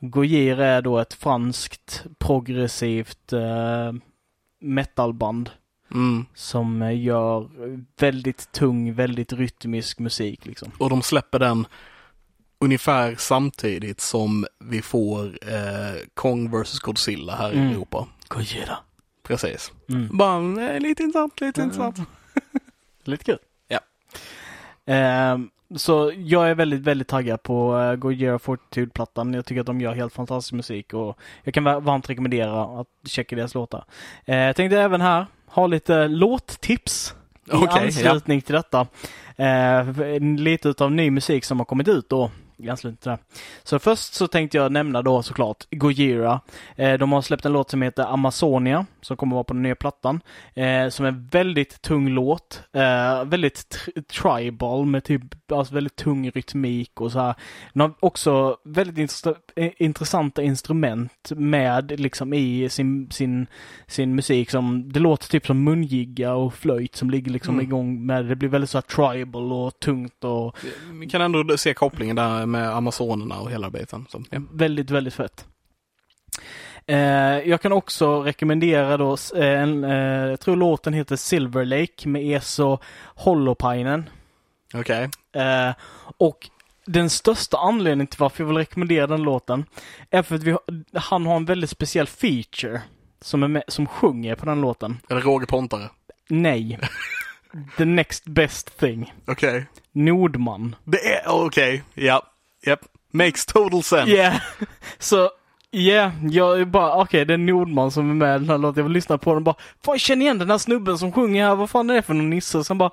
[0.00, 3.92] Gojira är då ett franskt progressivt eh,
[4.60, 5.50] metalband
[5.90, 6.26] Mm.
[6.34, 7.48] som eh, gör
[8.00, 10.70] väldigt tung, väldigt rytmisk musik liksom.
[10.78, 11.66] Och de släpper den
[12.58, 17.68] ungefär samtidigt som vi får eh, Kong vs Godzilla här Mm.
[17.68, 18.06] i Europa.
[18.28, 18.76] Gojira.
[19.22, 19.72] Precis.
[19.88, 20.08] Mm.
[20.16, 21.70] Bara eh, lite intressant, lite Mm.
[21.70, 22.08] intressant.
[23.04, 23.38] Lite kul.
[23.68, 23.78] Ja.
[24.86, 29.34] Ehm, så jag är väldigt, väldigt taggad på uh, Gojira Fortitude-plattan.
[29.34, 32.86] Jag tycker att de gör helt fantastisk musik och jag kan va- varmt rekommendera att
[33.06, 33.84] checka deras låtar.
[34.24, 37.14] Eh, jag tänkte även här ha lite låttips
[37.46, 37.82] i Okej, ja.
[37.82, 38.86] anslutning till detta.
[39.36, 43.18] Eh, lite utav ny musik som har kommit ut då i anslutning till det.
[43.62, 46.40] Så först så tänkte jag nämna då såklart Gojira.
[46.76, 49.74] Eh, de har släppt en låt som heter Amazonia som kommer vara på den nya
[49.74, 50.20] plattan.
[50.54, 52.62] Eh, som är en väldigt tung låt.
[52.72, 53.56] Eh, väldigt
[53.96, 55.22] tr- tribal med typ
[55.52, 57.34] alltså väldigt tung rytmik och så här.
[57.72, 59.34] Den har också väldigt intressa-
[59.76, 63.46] intressanta instrument med liksom i sin, sin,
[63.86, 67.64] sin musik som det låter typ som mungiga och flöjt som ligger liksom Mm.
[67.66, 70.56] igång med det blir väldigt så här tribal och tungt och
[71.00, 74.06] Vi kan ändå se kopplingen där med Amazonerna och hela biten.
[74.10, 74.40] Så, ja.
[74.52, 75.46] Väldigt, väldigt fett.
[76.86, 76.98] Eh,
[77.48, 82.36] jag kan också rekommendera då, eh, en, eh, jag tror låten heter Silver Lake med
[82.36, 82.78] Eso
[83.14, 84.08] Holopainen.
[84.74, 85.08] Okej.
[85.32, 85.74] Eh,
[86.18, 86.50] och
[86.86, 89.64] den största anledningen till varför jag vill rekommendera den låten
[90.10, 90.56] är för att vi,
[90.94, 92.82] han har en väldigt speciell feature
[93.20, 94.98] som, är med, som sjunger på den låten.
[95.08, 95.88] Är det Roger Pontare?
[96.28, 96.78] Nej.
[97.76, 99.14] The next best thing.
[99.26, 99.66] Okej.
[99.92, 100.76] Nordman.
[100.84, 102.22] Det är, okej, ja.
[102.66, 102.80] Japp.
[103.12, 104.12] Makes total sense.
[104.12, 104.36] Yeah.
[104.98, 105.30] Så,
[105.72, 108.80] yeah, jag är bara, okej det är Nordman som är med i den här låten.
[108.80, 109.54] Jag vill lyssna på den och bara,
[109.84, 112.14] fan jag känner igen den här snubben som sjunger här, vad fan är det för
[112.14, 112.64] någon nisse?
[112.64, 112.90] Sen bara,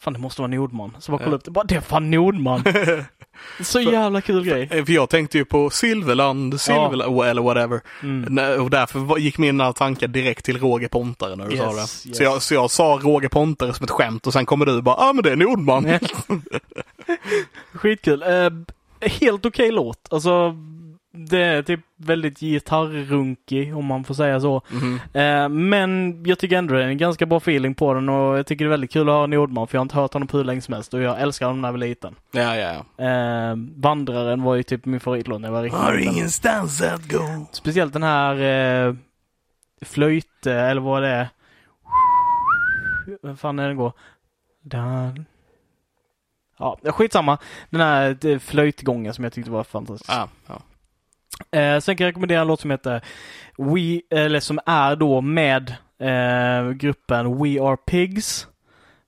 [0.00, 0.96] fan det måste vara Nordman.
[0.98, 1.36] Så bara kolla Ja.
[1.36, 2.64] upp det, bara det är fan Nordman.
[3.60, 4.68] Så jävla kul grej.
[4.70, 7.80] Eh, För jag tänkte ju på Silverland, Silverland eller whatever.
[8.02, 8.60] Mm.
[8.62, 11.80] Och därför gick mina tankar direkt till Roger Pontare när du sa det.
[11.80, 12.16] Yes, yes.
[12.16, 14.96] Så, jag, så jag sa Roger Pontare som ett skämt och sen kommer du bara,
[14.98, 15.86] ja ah, men det är Nordman.
[15.86, 15.98] Ja.
[17.72, 18.22] Skitkul.
[18.22, 18.50] Eh,
[19.00, 20.08] helt okej låt.
[20.10, 20.56] Alltså,
[21.12, 24.62] det är typ väldigt gitarrunkig om man får säga så.
[24.70, 25.00] Mhm.
[25.12, 28.46] Eh, men jag tycker ändå det är en ganska bra feeling på den och jag
[28.46, 30.36] tycker det är väldigt kul att ha Nordman för jag har inte hört honom på
[30.36, 32.14] hur länge som helst och jag älskar honom när jag var liten.
[32.32, 33.04] Ja, ja, ja.
[33.04, 37.46] Eh, Vandraren var ju typ min favoritlåt när jag var riktigt Har ingenstans att gå.
[37.52, 38.34] Speciellt den här
[38.88, 38.94] eh,
[39.82, 41.28] flöjt, eh, eller vad det är.
[43.22, 43.92] Vad fan är det går?
[44.62, 45.24] Där.
[46.58, 47.38] Ja, skitsamma.
[47.70, 50.10] Den här eh, flöjtgången som jag tyckte var fantastisk.
[50.12, 50.60] Ja, ja.
[51.58, 53.00] Eh, sen kan jag rekommendera en låt som heter
[53.56, 58.46] We, eller som är då med eh, gruppen We Are Pigs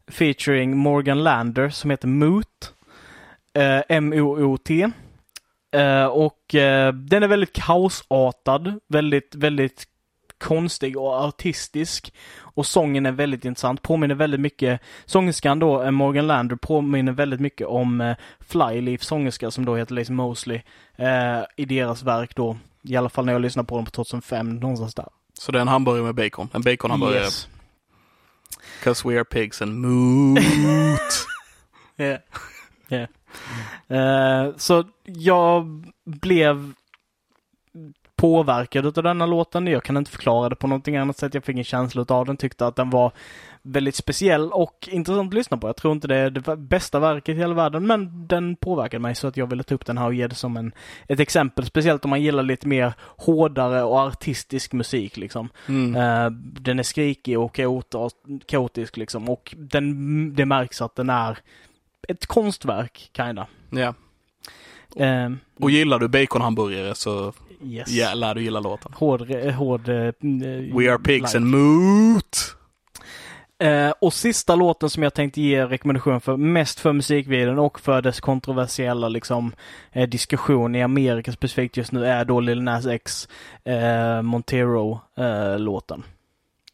[0.08, 2.74] featuring Morgan Lander som heter Moot.
[3.54, 4.90] Eh, M-O-O-T.
[5.70, 9.86] Eh, och eh, den är väldigt kaosartad, väldigt, väldigt
[10.38, 12.12] konstig och artistisk.
[12.40, 17.40] Och sången är väldigt intressant, påminner väldigt mycket, sångerskan då, eh, Morgan Lander, påminner väldigt
[17.40, 20.60] mycket om eh, Flyleaf sångerska som då heter Lace Mosley
[20.96, 22.56] eh, i deras verk då.
[22.82, 25.08] I alla fall när jag lyssnade på dem på 2005, någonstans där.
[25.34, 26.48] Så det är en hamburgare med bacon.
[26.52, 27.24] En baconhamburgare.
[27.24, 27.48] Yes.
[28.82, 30.40] Cause we are pigs and moot.
[32.00, 32.20] Yeah.
[32.88, 33.08] Yeah.
[33.88, 36.72] Eh, så jag blev
[38.16, 39.66] påverkad av denna låten.
[39.66, 41.34] Jag kan inte förklara det på någonting annat sätt.
[41.34, 43.12] Jag fick en känsla av den, tyckte att den var
[43.62, 45.68] väldigt speciell och intressant att lyssna på.
[45.68, 49.14] Jag tror inte det är det bästa verket i hela världen, men den påverkade mig
[49.14, 50.72] så att jag ville ta upp den här och ge det som en,
[51.08, 51.64] ett exempel.
[51.66, 55.48] Speciellt om man gillar lite mer hårdare och artistisk musik liksom.
[55.68, 55.96] Mm.
[55.96, 61.38] Eh, den är skrikig och kaot- kaotisk liksom och den, det märks att den är
[62.08, 63.46] ett konstverk, kinda.
[63.70, 63.94] Ja.
[64.96, 67.32] Ehm, Och gillar du baconhamburgare så
[67.62, 67.88] yes.
[67.88, 68.92] ja, lär du gilla låten.
[68.94, 69.88] Hård, eh, hård...
[69.88, 69.94] eh,
[70.74, 71.36] We are pigs like.
[71.36, 72.54] and moot!
[73.60, 78.02] Eh, och sista låten som jag tänkte ge rekommendation för, mest för musikvideon och för
[78.02, 79.52] dess kontroversiella liksom,
[79.92, 83.28] eh, diskussion i Amerika specifikt just nu, är då Lil Nas X
[83.64, 86.02] eh, Montero-låten.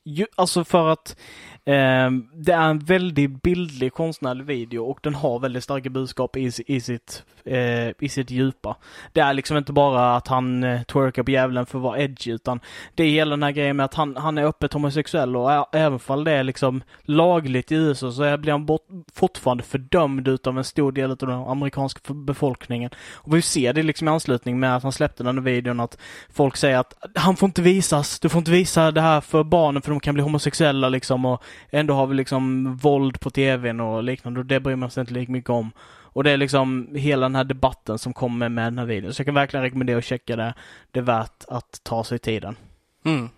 [0.06, 1.16] Ju, alltså för att
[1.64, 6.50] eh, det är en väldigt bildlig konstnärlig video och den har väldigt starka budskap i,
[6.66, 8.76] i, sitt, eh, i sitt djupa.
[9.12, 12.32] Det är liksom inte bara att han eh, twerkar på djävulen för att vara edgy
[12.32, 12.60] utan
[12.94, 15.66] det är hela den här grejen med att han, han är öppet homosexuell och ä-
[15.72, 20.58] även fall det är liksom lagligt i USA så blir han bort, fortfarande fördömd utav
[20.58, 22.90] en stor del av den amerikanska befolkningen.
[23.14, 25.98] Och vi ser det liksom i anslutning med att han släppte den här videon att
[26.32, 29.82] folk säger att han får inte visas, du får inte visa det här för barnen
[29.82, 34.04] för de kan bli homosexuella liksom och ändå har vi liksom våld på tvn och
[34.04, 35.72] liknande och det bryr man sig inte lika mycket om.
[36.14, 39.14] Och det är liksom hela den här debatten som kommer med den här videon.
[39.14, 40.54] Så jag kan verkligen rekommendera att checka det.
[40.90, 42.56] Det är värt att ta sig tiden.
[43.04, 43.28] Mm.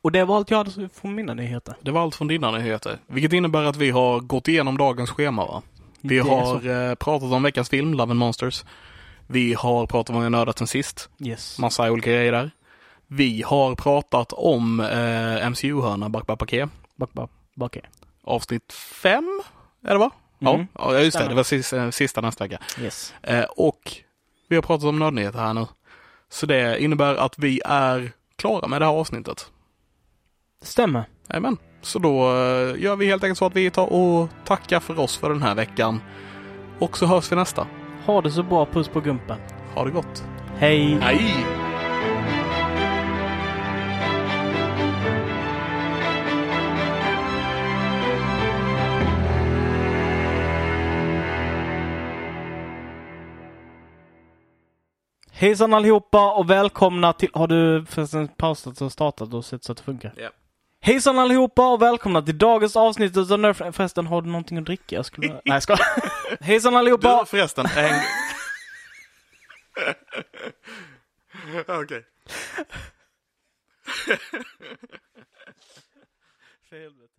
[0.00, 1.74] Och det var allt jag hade från mina nyheter.
[1.80, 2.98] Det var allt från dina nyheter.
[3.06, 5.62] Vilket innebär att vi har gått igenom dagens schema va?
[6.00, 8.64] Vi har eh, pratat om veckans film, Love and Monsters.
[9.26, 11.08] Vi har pratat om vad vi nördat sen sist.
[11.18, 11.58] Yes.
[11.58, 12.50] Massa olika grejer där.
[13.12, 16.26] Vi har pratat om eh, MCU-hörna, back,
[17.54, 17.76] back.
[18.24, 19.42] Avsnitt fem,
[19.86, 20.10] är det va?
[20.38, 20.66] Mhm.
[20.72, 21.28] Ja, just det.
[21.28, 22.58] Det var sista, sista nästa vecka.
[22.80, 23.14] Yes.
[23.22, 23.92] Eh, och
[24.48, 25.66] vi har pratat om nördnyheter här nu.
[26.28, 29.50] Så det innebär att vi är klara med det här avsnittet.
[30.62, 31.04] Stämmer.
[31.28, 31.56] Jajamän.
[31.82, 35.16] Så då eh, gör vi helt enkelt så att vi tar och tackar för oss
[35.18, 36.00] för den här veckan.
[36.78, 37.66] Och så hörs vi nästa.
[38.06, 38.66] Ha det så bra.
[38.66, 39.38] Puss på gumpen.
[39.74, 40.24] Ha det gott.
[40.58, 40.98] Hej!
[41.00, 41.69] Hej!
[55.40, 57.30] Hejsan allihopa och välkomna till...
[57.32, 60.12] Har du förresten pausat och startat och sett så att det funkar?
[60.16, 60.30] Ja.
[60.80, 63.56] Hejsan allihopa och välkomna till dagens avsnitt utav Nerf...
[63.56, 64.96] Förresten, har du någonting att dricka?
[64.96, 65.28] Jag skulle...
[65.28, 65.76] Nej, jag ska.
[66.40, 67.20] Hejsan allihopa!
[67.20, 68.00] Du förresten, en...
[71.82, 72.04] Okej.
[76.68, 77.09] För helvete.